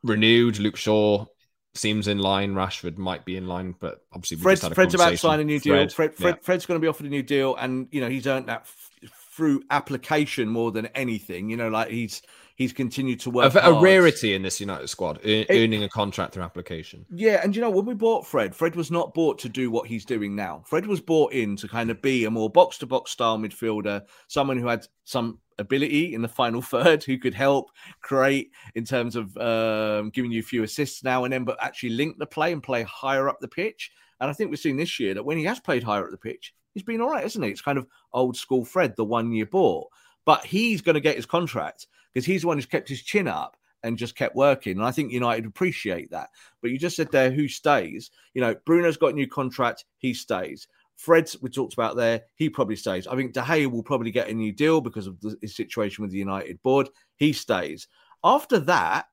renewed. 0.03 0.59
Luke 0.59 0.75
Shaw 0.75 1.25
seems 1.73 2.07
in 2.07 2.19
line. 2.19 2.53
Rashford 2.53 2.97
might 2.97 3.25
be 3.25 3.37
in 3.37 3.47
line, 3.47 3.75
but 3.79 4.01
obviously 4.13 4.37
Fred's, 4.37 4.67
Fred's 4.67 4.93
about 4.93 5.11
to 5.11 5.17
sign 5.17 5.39
a 5.39 5.43
new 5.43 5.59
deal. 5.59 5.75
Fred, 5.75 5.93
Fred, 5.93 6.15
Fred, 6.15 6.35
yeah. 6.35 6.41
Fred's 6.41 6.65
going 6.65 6.79
to 6.79 6.83
be 6.83 6.87
offered 6.87 7.05
a 7.05 7.09
new 7.09 7.23
deal, 7.23 7.55
and 7.55 7.87
you 7.91 8.01
know 8.01 8.09
he's 8.09 8.27
earned 8.27 8.47
that 8.47 8.61
f- 8.61 8.89
through 9.31 9.63
application 9.69 10.49
more 10.49 10.71
than 10.71 10.87
anything. 10.87 11.49
You 11.49 11.57
know, 11.57 11.69
like 11.69 11.89
he's 11.89 12.21
he's 12.55 12.73
continued 12.73 13.19
to 13.19 13.29
work. 13.29 13.53
A, 13.53 13.59
a 13.59 13.79
rarity 13.79 14.33
in 14.33 14.41
this 14.41 14.59
United 14.59 14.87
squad, 14.87 15.19
it, 15.23 15.47
earning 15.49 15.83
a 15.83 15.89
contract 15.89 16.33
through 16.33 16.43
application. 16.43 17.05
Yeah, 17.13 17.41
and 17.43 17.55
you 17.55 17.61
know 17.61 17.69
when 17.69 17.85
we 17.85 17.93
bought 17.93 18.25
Fred, 18.25 18.55
Fred 18.55 18.75
was 18.75 18.89
not 18.89 19.13
bought 19.13 19.37
to 19.39 19.49
do 19.49 19.69
what 19.69 19.87
he's 19.87 20.05
doing 20.05 20.35
now. 20.35 20.63
Fred 20.65 20.87
was 20.87 21.01
bought 21.01 21.33
in 21.33 21.55
to 21.57 21.67
kind 21.67 21.91
of 21.91 22.01
be 22.01 22.25
a 22.25 22.31
more 22.31 22.49
box 22.49 22.77
to 22.79 22.87
box 22.87 23.11
style 23.11 23.37
midfielder, 23.37 24.01
someone 24.27 24.57
who 24.57 24.67
had 24.67 24.87
some 25.03 25.39
ability 25.59 26.13
in 26.13 26.21
the 26.21 26.27
final 26.27 26.61
third, 26.61 27.03
who 27.03 27.17
could 27.17 27.33
help 27.33 27.69
create 28.01 28.51
in 28.73 28.85
terms 28.85 29.15
of 29.15 29.35
um, 29.37 30.09
giving 30.09 30.31
you 30.31 30.39
a 30.39 30.43
few 30.43 30.63
assists 30.63 31.03
now 31.03 31.25
and 31.25 31.33
then, 31.33 31.43
but 31.43 31.61
actually 31.61 31.89
link 31.89 32.17
the 32.17 32.25
play 32.25 32.51
and 32.51 32.63
play 32.63 32.83
higher 32.83 33.29
up 33.29 33.39
the 33.39 33.47
pitch. 33.47 33.91
And 34.21 34.29
I 34.29 34.33
think 34.33 34.49
we've 34.49 34.59
seen 34.59 34.77
this 34.77 34.97
year 34.99 35.13
that 35.13 35.25
when 35.25 35.37
he 35.37 35.43
has 35.43 35.59
played 35.59 35.83
higher 35.83 36.05
up 36.05 36.11
the 36.11 36.17
pitch, 36.17 36.53
he's 36.73 36.83
been 36.83 37.01
all 37.01 37.09
right, 37.09 37.25
isn't 37.25 37.43
he? 37.43 37.49
It's 37.49 37.61
kind 37.61 37.77
of 37.77 37.85
old 38.13 38.37
school 38.37 38.63
Fred, 38.63 38.95
the 38.95 39.03
one 39.03 39.33
year 39.33 39.45
bought. 39.45 39.89
But 40.25 40.45
he's 40.45 40.81
going 40.81 40.95
to 40.95 41.01
get 41.01 41.17
his 41.17 41.25
contract 41.25 41.85
because 42.15 42.25
he's 42.25 42.41
the 42.41 42.47
one 42.47 42.57
who's 42.57 42.65
kept 42.65 42.87
his 42.87 43.03
chin 43.03 43.27
up 43.27 43.57
and 43.83 43.97
just 43.97 44.15
kept 44.15 44.35
working. 44.35 44.77
And 44.77 44.85
I 44.85 44.91
think 44.91 45.11
United 45.11 45.45
appreciate 45.45 46.09
that. 46.11 46.29
But 46.61 46.71
you 46.71 46.79
just 46.79 46.95
said 46.95 47.11
there 47.11 47.29
who 47.29 47.49
stays. 47.49 48.09
You 48.33 48.41
know, 48.41 48.55
Bruno's 48.65 48.97
got 48.97 49.11
a 49.11 49.15
new 49.15 49.27
contract, 49.27 49.83
he 49.97 50.13
stays. 50.13 50.67
Fred's 50.95 51.39
we 51.41 51.49
talked 51.49 51.73
about 51.73 51.97
there, 51.97 52.21
he 52.35 52.49
probably 52.49 52.77
stays. 52.77 53.05
I 53.05 53.17
think 53.17 53.33
De 53.33 53.41
Gea 53.41 53.69
will 53.69 53.83
probably 53.83 54.11
get 54.11 54.29
a 54.29 54.33
new 54.33 54.53
deal 54.53 54.79
because 54.79 55.07
of 55.07 55.19
the, 55.19 55.37
his 55.41 55.55
situation 55.55 56.01
with 56.01 56.11
the 56.11 56.17
United 56.17 56.63
board. 56.63 56.89
He 57.17 57.33
stays. 57.33 57.89
After 58.23 58.59
that, 58.59 59.07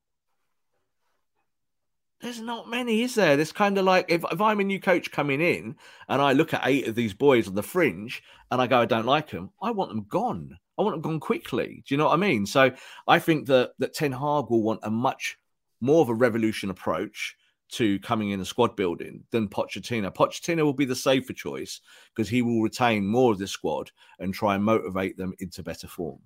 there's 2.20 2.40
not 2.40 2.70
many, 2.70 3.02
is 3.02 3.16
there? 3.16 3.36
There's 3.36 3.50
kind 3.50 3.76
of 3.78 3.84
like 3.84 4.06
if, 4.08 4.24
if 4.30 4.40
I'm 4.40 4.60
a 4.60 4.64
new 4.64 4.78
coach 4.78 5.10
coming 5.10 5.40
in 5.40 5.74
and 6.08 6.22
I 6.22 6.34
look 6.34 6.54
at 6.54 6.62
eight 6.64 6.86
of 6.86 6.94
these 6.94 7.12
boys 7.12 7.48
on 7.48 7.56
the 7.56 7.64
fringe 7.64 8.22
and 8.52 8.62
I 8.62 8.68
go, 8.68 8.78
I 8.78 8.86
don't 8.86 9.06
like 9.06 9.30
them, 9.30 9.50
I 9.60 9.72
want 9.72 9.90
them 9.90 10.06
gone. 10.08 10.56
I 10.78 10.82
want 10.82 10.94
them 10.94 11.02
gone 11.02 11.20
quickly. 11.20 11.82
Do 11.86 11.94
you 11.94 11.98
know 11.98 12.06
what 12.06 12.14
I 12.14 12.16
mean? 12.16 12.46
So 12.46 12.72
I 13.06 13.18
think 13.18 13.46
that 13.46 13.72
that 13.78 13.94
Ten 13.94 14.12
Hag 14.12 14.50
will 14.50 14.62
want 14.62 14.80
a 14.82 14.90
much 14.90 15.36
more 15.80 16.02
of 16.02 16.08
a 16.08 16.14
revolution 16.14 16.70
approach 16.70 17.36
to 17.72 17.98
coming 18.00 18.30
in 18.30 18.40
and 18.40 18.46
squad 18.46 18.76
building 18.76 19.24
than 19.30 19.48
Pochettino. 19.48 20.14
Pochettino 20.14 20.62
will 20.62 20.74
be 20.74 20.84
the 20.84 20.94
safer 20.94 21.32
choice 21.32 21.80
because 22.14 22.28
he 22.28 22.42
will 22.42 22.62
retain 22.62 23.06
more 23.06 23.32
of 23.32 23.38
the 23.38 23.46
squad 23.46 23.90
and 24.18 24.32
try 24.32 24.54
and 24.54 24.64
motivate 24.64 25.16
them 25.16 25.32
into 25.38 25.62
better 25.62 25.86
form. 25.86 26.20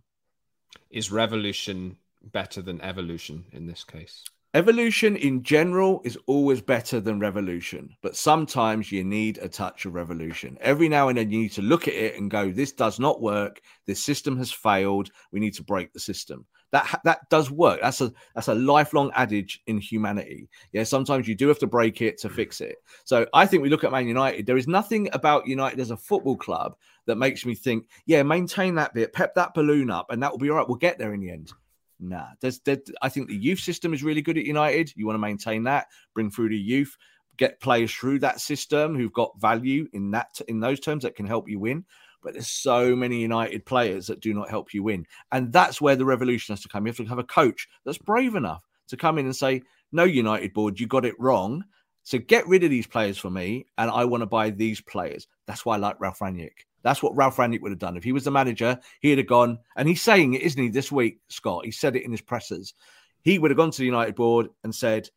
Is 0.91 1.13
revolution 1.13 1.97
better 2.33 2.63
than 2.63 2.81
evolution 2.81 3.45
in 3.53 3.67
this 3.67 3.85
case? 3.85 4.25
Evolution 4.55 5.17
in 5.17 5.43
general 5.43 6.01
is 6.05 6.17
always 6.27 6.63
better 6.63 6.99
than 6.99 7.21
revolution, 7.21 7.95
but 8.01 8.17
sometimes 8.17 8.91
you 8.91 9.05
need 9.05 9.37
a 9.39 9.49
touch 9.49 9.85
of 9.85 9.95
revolution. 9.95 10.57
Every 10.61 10.89
now 10.89 11.09
and 11.09 11.19
then 11.19 11.31
you 11.31 11.41
need 11.41 11.53
to 11.53 11.63
look 11.63 11.89
at 11.89 11.95
it 11.95 12.17
and 12.17 12.31
go, 12.31 12.51
this 12.51 12.73
does 12.73 12.99
not 12.99 13.21
work. 13.21 13.61
This 13.87 14.03
system 14.03 14.37
has 14.39 14.51
failed. 14.51 15.11
We 15.31 15.41
need 15.41 15.55
to 15.55 15.63
break 15.63 15.93
the 15.93 16.01
system. 16.01 16.47
That 16.73 17.01
that 17.05 17.29
does 17.29 17.51
work. 17.51 17.81
That's 17.81 18.01
a 18.01 18.13
that's 18.35 18.49
a 18.49 18.55
lifelong 18.55 19.13
adage 19.15 19.63
in 19.67 19.79
humanity. 19.79 20.49
Yeah, 20.73 20.85
sometimes 20.85 21.29
you 21.29 21.35
do 21.35 21.49
have 21.49 21.61
to 21.61 21.67
break 21.67 22.03
it 22.03 22.19
to 22.19 22.29
fix 22.29 22.61
it. 22.61 22.77
So 23.05 23.27
I 23.35 23.47
think 23.47 23.63
we 23.63 23.69
look 23.69 23.85
at 23.85 23.93
Man 23.93 24.09
United. 24.09 24.47
There 24.47 24.57
is 24.57 24.67
nothing 24.67 25.09
about 25.13 25.47
United 25.47 25.79
as 25.81 25.91
a 25.91 25.97
football 25.97 26.37
club 26.37 26.77
that 27.07 27.17
makes 27.17 27.47
me 27.47 27.55
think, 27.55 27.89
yeah, 28.07 28.23
maintain 28.23 28.75
that 28.77 28.95
bit, 28.95 29.13
pep 29.13 29.35
that 29.37 29.55
balloon 29.55 29.91
up, 29.91 30.11
and 30.11 30.23
that 30.23 30.33
will 30.33 30.39
be 30.39 30.51
all 30.51 30.57
right. 30.57 30.69
We'll 30.69 30.77
get 30.77 30.99
there 30.99 31.15
in 31.15 31.21
the 31.21 31.31
end. 31.31 31.53
Nah, 31.99 32.27
there's, 32.41 32.61
there, 32.61 32.79
I 33.01 33.09
think 33.09 33.29
the 33.29 33.37
youth 33.37 33.61
system 33.61 33.95
is 33.95 34.03
really 34.03 34.23
good 34.23 34.39
at 34.39 34.45
United. 34.45 34.93
You 34.97 35.07
want 35.07 35.15
to 35.15 35.21
maintain 35.21 35.65
that, 35.65 35.87
bring 36.15 36.31
through 36.31 36.51
the 36.51 36.59
youth, 36.59 36.97
get 37.37 37.61
players 37.61 37.93
through 37.93 38.19
that 38.21 38.41
system 38.41 38.97
who've 38.97 39.13
got 39.13 39.41
value 39.41 39.89
in 39.93 40.11
that 40.11 40.41
in 40.49 40.61
those 40.61 40.81
terms 40.81 41.03
that 41.05 41.17
can 41.17 41.27
help 41.27 41.49
you 41.49 41.59
win. 41.59 41.85
But 42.23 42.35
there's 42.35 42.49
so 42.49 42.97
many 42.97 43.21
United 43.21 43.65
players 43.65 44.07
that 44.09 44.21
do 44.21 44.35
not 44.35 44.51
help 44.51 44.75
you 44.75 44.83
win, 44.83 45.07
and 45.33 45.53
that's 45.53 45.81
where 45.81 45.97
the 45.97 46.05
revolution 46.05 46.53
has 46.53 46.63
to 46.63 46.69
come. 46.69 46.87
You 46.87 46.91
have 46.91 46.97
to 46.97 47.05
have 47.07 47.19
a 47.19 47.25
coach 47.25 47.69
that's 47.85 47.99
brave 47.99 48.35
enough 48.35 48.65
to 48.89 48.97
come 48.97 49.19
in 49.19 49.27
and 49.27 49.37
say, 49.37 49.63
"No, 49.93 50.05
United 50.05 50.53
board, 50.53 50.81
you 50.81 50.87
got 50.87 51.05
it 51.05 51.15
wrong." 51.19 51.65
So 52.03 52.19
get 52.19 52.47
rid 52.47 52.63
of 52.63 52.71
these 52.71 52.87
players 52.87 53.19
for 53.19 53.31
me, 53.31 53.67
and 53.79 53.91
I 53.91 54.05
want 54.05 54.23
to 54.23 54.27
buy 54.27 54.51
these 54.51 54.81
players. 54.81 55.27
That's 55.47 55.65
why 55.65 55.75
I 55.75 55.79
like 55.79 56.01
Ralf 56.01 56.21
Rangnick. 56.21 56.65
That's 56.87 57.03
what 57.03 57.17
Ralf 57.17 57.37
Rangnick 57.37 57.63
would 57.63 57.73
have 57.73 57.81
done. 57.81 57.97
If 57.97 58.05
he 58.05 58.13
was 58.13 58.23
the 58.23 58.31
manager, 58.31 58.79
he'd 59.01 59.19
have 59.19 59.27
gone, 59.27 59.59
and 59.75 59.89
he's 59.89 60.03
saying 60.03 60.35
it, 60.35 60.43
isn't 60.43 60.63
he, 60.63 60.69
this 60.69 60.93
week, 60.93 61.19
Scott? 61.29 61.65
He 61.65 61.73
said 61.73 61.97
it 61.97 62.05
in 62.05 62.13
his 62.13 62.21
pressers. 62.21 62.75
He 63.23 63.41
would 63.41 63.51
have 63.51 63.59
gone 63.59 63.73
to 63.73 63.79
the 63.79 63.87
United 63.87 64.15
board 64.15 64.51
and 64.63 64.73
said, 64.73 65.09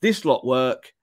This 0.00 0.24
lot 0.24 0.42
work, 0.42 0.94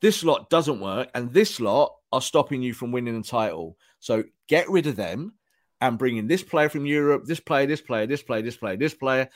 this 0.00 0.22
lot 0.22 0.50
doesn't 0.50 0.78
work, 0.78 1.10
and 1.16 1.32
this 1.32 1.58
lot 1.58 1.96
are 2.12 2.22
stopping 2.22 2.62
you 2.62 2.74
from 2.74 2.92
winning 2.92 3.16
a 3.16 3.24
title. 3.24 3.76
So 3.98 4.22
get 4.46 4.70
rid 4.70 4.86
of 4.86 4.94
them 4.94 5.34
and 5.80 5.98
bring 5.98 6.16
in 6.16 6.28
this 6.28 6.44
player 6.44 6.68
from 6.68 6.86
Europe, 6.86 7.24
this 7.24 7.40
player, 7.40 7.66
this 7.66 7.80
player, 7.80 8.06
this 8.06 8.22
player, 8.22 8.42
this 8.42 8.56
player, 8.56 8.76
this 8.76 8.94
player. 8.94 9.28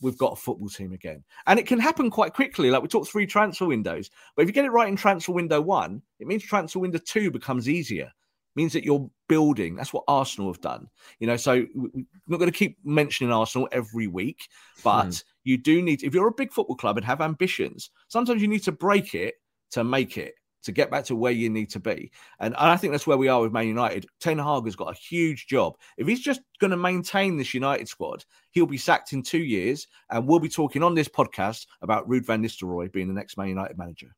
We've 0.00 0.16
got 0.16 0.32
a 0.32 0.36
football 0.36 0.70
team 0.70 0.94
again. 0.94 1.22
And 1.46 1.58
it 1.58 1.66
can 1.66 1.80
happen 1.80 2.08
quite 2.08 2.32
quickly. 2.32 2.70
Like 2.70 2.80
we 2.80 2.88
talked 2.88 3.10
three 3.10 3.26
transfer 3.26 3.66
windows. 3.66 4.08
But 4.34 4.44
if 4.44 4.48
you 4.48 4.54
get 4.54 4.64
it 4.64 4.72
right 4.72 4.88
in 4.88 4.96
transfer 4.96 5.32
window 5.32 5.60
one, 5.60 6.00
it 6.18 6.26
means 6.26 6.44
transfer 6.44 6.78
window 6.78 6.98
two 7.04 7.30
becomes 7.30 7.68
easier 7.68 8.10
means 8.56 8.72
that 8.72 8.84
you're 8.84 9.10
building. 9.28 9.76
That's 9.76 9.92
what 9.92 10.04
Arsenal 10.08 10.52
have 10.52 10.60
done. 10.60 10.88
You 11.18 11.26
know, 11.26 11.36
so 11.36 11.66
we're 11.74 12.04
not 12.26 12.38
going 12.38 12.50
to 12.50 12.58
keep 12.58 12.78
mentioning 12.84 13.32
Arsenal 13.32 13.68
every 13.72 14.06
week, 14.06 14.48
but 14.82 15.06
mm. 15.06 15.24
you 15.44 15.56
do 15.56 15.82
need, 15.82 16.02
if 16.02 16.14
you're 16.14 16.28
a 16.28 16.32
big 16.32 16.52
football 16.52 16.76
club 16.76 16.96
and 16.96 17.06
have 17.06 17.20
ambitions, 17.20 17.90
sometimes 18.08 18.42
you 18.42 18.48
need 18.48 18.64
to 18.64 18.72
break 18.72 19.14
it 19.14 19.34
to 19.70 19.84
make 19.84 20.18
it. 20.18 20.34
to 20.62 20.72
get 20.72 20.90
back 20.90 21.04
to 21.04 21.16
where 21.16 21.32
you 21.32 21.48
need 21.48 21.70
to 21.70 21.80
be. 21.80 22.10
And 22.38 22.54
I 22.54 22.76
think 22.76 22.92
that's 22.92 23.06
where 23.06 23.16
we 23.16 23.28
are 23.28 23.40
with 23.40 23.52
Man 23.52 23.66
United. 23.66 24.06
Ten 24.20 24.38
Hag 24.38 24.64
has 24.64 24.76
got 24.76 24.94
a 24.94 24.98
huge 24.98 25.46
job. 25.46 25.76
If 25.96 26.06
he's 26.06 26.20
just 26.20 26.40
going 26.58 26.70
to 26.70 26.76
maintain 26.76 27.36
this 27.36 27.54
United 27.54 27.88
squad, 27.88 28.24
he'll 28.50 28.66
be 28.66 28.78
sacked 28.78 29.12
in 29.12 29.22
two 29.22 29.42
years. 29.42 29.86
And 30.10 30.26
we'll 30.26 30.40
be 30.40 30.48
talking 30.48 30.82
on 30.82 30.94
this 30.94 31.08
podcast 31.08 31.66
about 31.82 32.08
Ruud 32.08 32.26
van 32.26 32.42
Nistelrooy 32.42 32.92
being 32.92 33.08
the 33.08 33.14
next 33.14 33.36
Man 33.36 33.48
United 33.48 33.78
manager. 33.78 34.14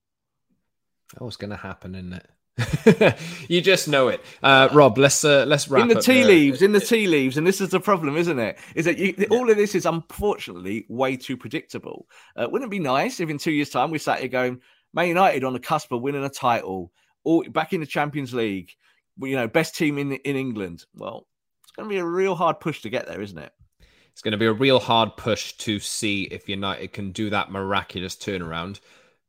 Oh, 1.20 1.26
it's 1.26 1.37
going 1.37 1.51
to 1.51 1.57
happen, 1.57 1.95
isn't 1.95 2.14
it? 2.14 2.28
you 3.49 3.63
just 3.63 3.89
know 3.89 4.09
it, 4.09 4.21
uh, 4.43 4.69
Rob. 4.73 4.99
Let's 4.99 5.25
uh, 5.25 5.45
let's 5.47 5.69
wrap 5.69 5.83
in 5.83 5.89
the 5.89 6.03
tea 6.03 6.23
the... 6.23 6.29
leaves. 6.29 6.63
In 6.63 6.73
the 6.73 6.81
tea 6.81 7.07
leaves, 7.07 7.39
and 7.39 7.47
this 7.47 7.63
is 7.63 7.71
the 7.71 7.81
problem, 7.81 8.17
isn't 8.17 8.39
it? 8.39 8.59
Is 8.75 8.85
that 8.85 8.99
you, 8.99 9.15
all 9.31 9.49
of 9.49 9.57
this 9.57 9.75
is 9.75 9.87
unfortunately 9.87 10.85
way 10.89 11.17
too 11.17 11.37
predictable. 11.37 12.07
Uh, 12.37 12.47
wouldn't 12.51 12.69
it 12.69 12.71
be 12.71 12.79
nice 12.79 13.21
if 13.21 13.31
in 13.31 13.39
two 13.39 13.53
years' 13.53 13.71
time 13.71 13.91
we 13.91 13.99
sat 13.99 14.21
here 14.21 14.29
going, 14.29 14.61
Man 14.93 15.09
United 15.09 15.45
on 15.45 15.55
the 15.55 15.61
cusp 15.61 15.93
of 15.93 16.03
winning 16.03 16.25
a 16.25 16.29
title, 16.29 16.93
or 17.25 17.43
back 17.45 17.73
in 17.73 17.81
the 17.81 17.87
Champions 17.87 18.35
League, 18.35 18.73
you 19.19 19.35
know, 19.35 19.49
best 19.49 19.75
team 19.75 19.97
in 19.97 20.13
in 20.13 20.37
England. 20.37 20.85
Well, 20.95 21.27
it's 21.63 21.73
going 21.73 21.89
to 21.89 21.93
be 21.95 22.01
a 22.01 22.05
real 22.05 22.35
hard 22.35 22.61
push 22.61 22.83
to 22.83 22.91
get 22.91 23.07
there, 23.07 23.23
isn't 23.23 23.39
it? 23.39 23.53
It's 24.13 24.21
going 24.21 24.33
to 24.33 24.39
be 24.39 24.47
a 24.47 24.53
real 24.53 24.79
hard 24.79 25.17
push 25.17 25.55
to 25.55 25.81
see 25.81 26.25
if 26.25 26.51
United 26.51 26.93
can 26.93 27.13
do 27.13 27.31
that 27.31 27.51
miraculous 27.51 28.15
turnaround 28.15 28.81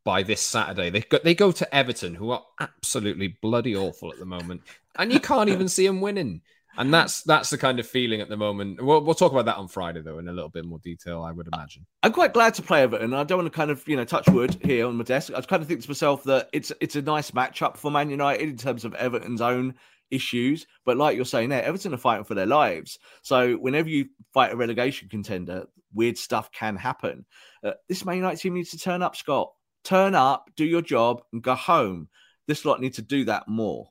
by 0.04 0.24
this 0.24 0.42
Saturday. 0.42 0.90
They 0.90 1.02
go, 1.02 1.20
they 1.24 1.36
go 1.36 1.52
to 1.52 1.76
Everton, 1.76 2.16
who 2.16 2.32
are 2.32 2.44
absolutely 2.60 3.38
bloody 3.42 3.76
awful 3.76 4.12
at 4.12 4.20
the 4.20 4.26
moment, 4.26 4.62
and 4.98 5.12
you 5.12 5.20
can't 5.20 5.50
even 5.50 5.68
see 5.68 5.88
them 5.88 6.02
winning. 6.02 6.42
And 6.76 6.92
that's 6.92 7.22
that's 7.22 7.52
the 7.52 7.58
kind 7.58 7.80
of 7.80 7.88
feeling 7.88 8.20
at 8.20 8.30
the 8.30 8.38
moment. 8.38 8.84
We'll, 8.84 9.02
we'll 9.02 9.14
talk 9.14 9.32
about 9.32 9.46
that 9.46 9.58
on 9.58 9.68
Friday, 9.68 10.02
though, 10.02 10.18
in 10.18 10.28
a 10.28 10.34
little 10.34 10.50
bit 10.50 10.66
more 10.66 10.80
detail. 10.80 11.22
I 11.22 11.32
would 11.32 11.48
imagine. 11.54 11.86
I'm 12.02 12.12
quite 12.12 12.34
glad 12.34 12.56
to 12.56 12.64
play 12.64 12.82
Everton. 12.82 13.14
I 13.14 13.24
don't 13.24 13.38
want 13.38 13.52
to 13.52 13.56
kind 13.56 13.70
of 13.70 13.88
you 13.88 13.96
know 13.96 14.06
touch 14.06 14.28
wood 14.30 14.58
here 14.64 14.88
on 14.88 14.96
my 14.96 15.04
desk. 15.04 15.32
I 15.36 15.42
kind 15.42 15.62
of 15.62 15.68
think 15.68 15.82
to 15.82 15.90
myself 15.90 16.24
that 16.24 16.50
it's 16.52 16.72
it's 16.82 16.96
a 16.96 17.02
nice 17.02 17.32
matchup 17.32 17.78
for 17.78 17.92
Man 17.92 18.10
United 18.10 18.50
in 18.50 18.58
terms 18.58 18.86
of 18.86 18.96
Everton's 18.96 19.42
own 19.42 19.76
issues. 20.10 20.66
But 20.84 20.98
like 20.98 21.16
you're 21.16 21.26
saying 21.26 21.50
there, 21.50 21.64
Everton 21.64 21.94
are 21.94 21.98
fighting 21.98 22.26
for 22.26 22.34
their 22.34 22.48
lives. 22.48 22.98
So 23.22 23.54
whenever 23.54 23.90
you 23.90 24.08
fight 24.34 24.52
a 24.52 24.56
relegation 24.56 25.10
contender, 25.10 25.66
weird 25.94 26.18
stuff 26.18 26.52
can 26.52 26.76
happen. 26.76 27.26
Uh, 27.64 27.74
this 27.88 28.04
Man 28.04 28.16
United 28.16 28.40
team 28.40 28.56
needs 28.56 28.72
to 28.72 28.80
turn 28.80 29.04
up, 29.04 29.16
Scott 29.16 29.52
turn 29.84 30.16
up, 30.16 30.50
do 30.56 30.66
your 30.66 30.82
job, 30.82 31.22
and 31.32 31.42
go 31.42 31.56
home. 31.56 32.10
This 32.48 32.66
lot 32.66 32.82
need 32.82 32.96
to 32.96 33.02
do 33.02 33.26
that 33.26 33.48
more. 33.48 33.90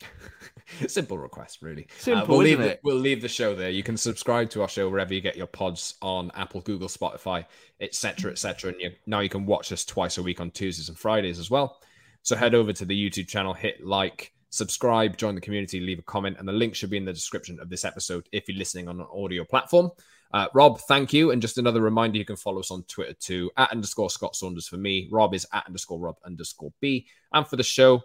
Simple 0.86 1.18
request, 1.18 1.62
really. 1.62 1.86
Simple, 1.98 2.24
uh, 2.24 2.26
we'll 2.26 2.38
leave 2.38 2.60
it? 2.60 2.72
it? 2.72 2.80
We'll 2.82 2.96
leave 2.96 3.22
the 3.22 3.28
show 3.28 3.54
there. 3.54 3.70
You 3.70 3.82
can 3.82 3.96
subscribe 3.96 4.50
to 4.50 4.62
our 4.62 4.68
show 4.68 4.88
wherever 4.88 5.14
you 5.14 5.20
get 5.20 5.36
your 5.36 5.46
pods 5.46 5.94
on 6.02 6.30
Apple, 6.34 6.60
Google, 6.60 6.88
Spotify, 6.88 7.44
etc., 7.80 8.32
etc. 8.32 8.72
And 8.72 8.80
you, 8.80 8.90
now 9.06 9.20
you 9.20 9.28
can 9.28 9.46
watch 9.46 9.70
us 9.72 9.84
twice 9.84 10.18
a 10.18 10.22
week 10.22 10.40
on 10.40 10.50
Tuesdays 10.50 10.88
and 10.88 10.98
Fridays 10.98 11.38
as 11.38 11.50
well. 11.50 11.80
So 12.22 12.34
head 12.34 12.54
over 12.54 12.72
to 12.72 12.84
the 12.84 13.10
YouTube 13.10 13.28
channel, 13.28 13.54
hit 13.54 13.84
like, 13.84 14.32
subscribe, 14.50 15.16
join 15.16 15.34
the 15.34 15.40
community, 15.40 15.80
leave 15.80 16.00
a 16.00 16.02
comment, 16.02 16.36
and 16.38 16.48
the 16.48 16.52
link 16.52 16.74
should 16.74 16.90
be 16.90 16.96
in 16.96 17.04
the 17.04 17.12
description 17.12 17.60
of 17.60 17.70
this 17.70 17.84
episode 17.84 18.28
if 18.32 18.48
you're 18.48 18.58
listening 18.58 18.88
on 18.88 19.00
an 19.00 19.06
audio 19.14 19.44
platform. 19.44 19.90
Uh, 20.32 20.48
Rob, 20.54 20.80
thank 20.80 21.12
you. 21.12 21.30
And 21.30 21.40
just 21.40 21.58
another 21.58 21.80
reminder, 21.80 22.18
you 22.18 22.24
can 22.24 22.36
follow 22.36 22.60
us 22.60 22.70
on 22.70 22.82
Twitter 22.84 23.14
too, 23.14 23.50
at 23.56 23.72
underscore 23.72 24.10
Scott 24.10 24.36
Saunders 24.36 24.68
for 24.68 24.76
me. 24.76 25.08
Rob 25.10 25.34
is 25.34 25.46
at 25.52 25.66
underscore 25.66 25.98
Rob 25.98 26.16
underscore 26.24 26.72
B. 26.80 27.06
And 27.32 27.46
for 27.46 27.56
the 27.56 27.62
show, 27.62 28.02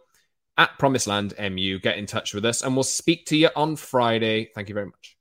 at 0.57 0.77
Promised 0.77 1.07
Land 1.07 1.33
MU. 1.39 1.79
Get 1.79 1.97
in 1.97 2.05
touch 2.05 2.33
with 2.33 2.45
us 2.45 2.61
and 2.61 2.75
we'll 2.75 2.83
speak 2.83 3.25
to 3.27 3.37
you 3.37 3.49
on 3.55 3.75
Friday. 3.75 4.49
Thank 4.53 4.69
you 4.69 4.75
very 4.75 4.87
much. 4.87 5.17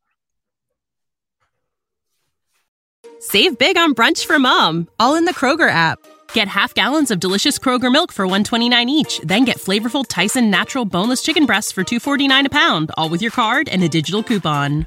Save 3.21 3.59
big 3.59 3.77
on 3.77 3.95
brunch 3.95 4.25
for 4.25 4.39
mom, 4.39 4.89
all 4.99 5.15
in 5.15 5.27
the 5.27 5.35
Kroger 5.35 5.71
app. 5.71 5.99
Get 6.33 6.49
half 6.49 6.75
gallons 6.75 7.11
of 7.11 7.21
delicious 7.21 7.59
Kroger 7.59 7.93
milk 7.93 8.13
for 8.13 8.27
129 8.27 8.89
each, 8.89 9.21
then 9.21 9.45
get 9.45 9.59
flavorful 9.59 10.05
Tyson 10.09 10.51
natural 10.51 10.85
boneless 10.85 11.23
chicken 11.23 11.45
breasts 11.45 11.73
for 11.73 11.85
249 11.85 12.47
a 12.47 12.51
pound, 12.51 12.91
all 12.97 13.09
with 13.09 13.21
your 13.21 13.33
card 13.33 13.69
and 13.69 13.83
a 13.83 13.89
digital 13.89 14.23
coupon. 14.23 14.87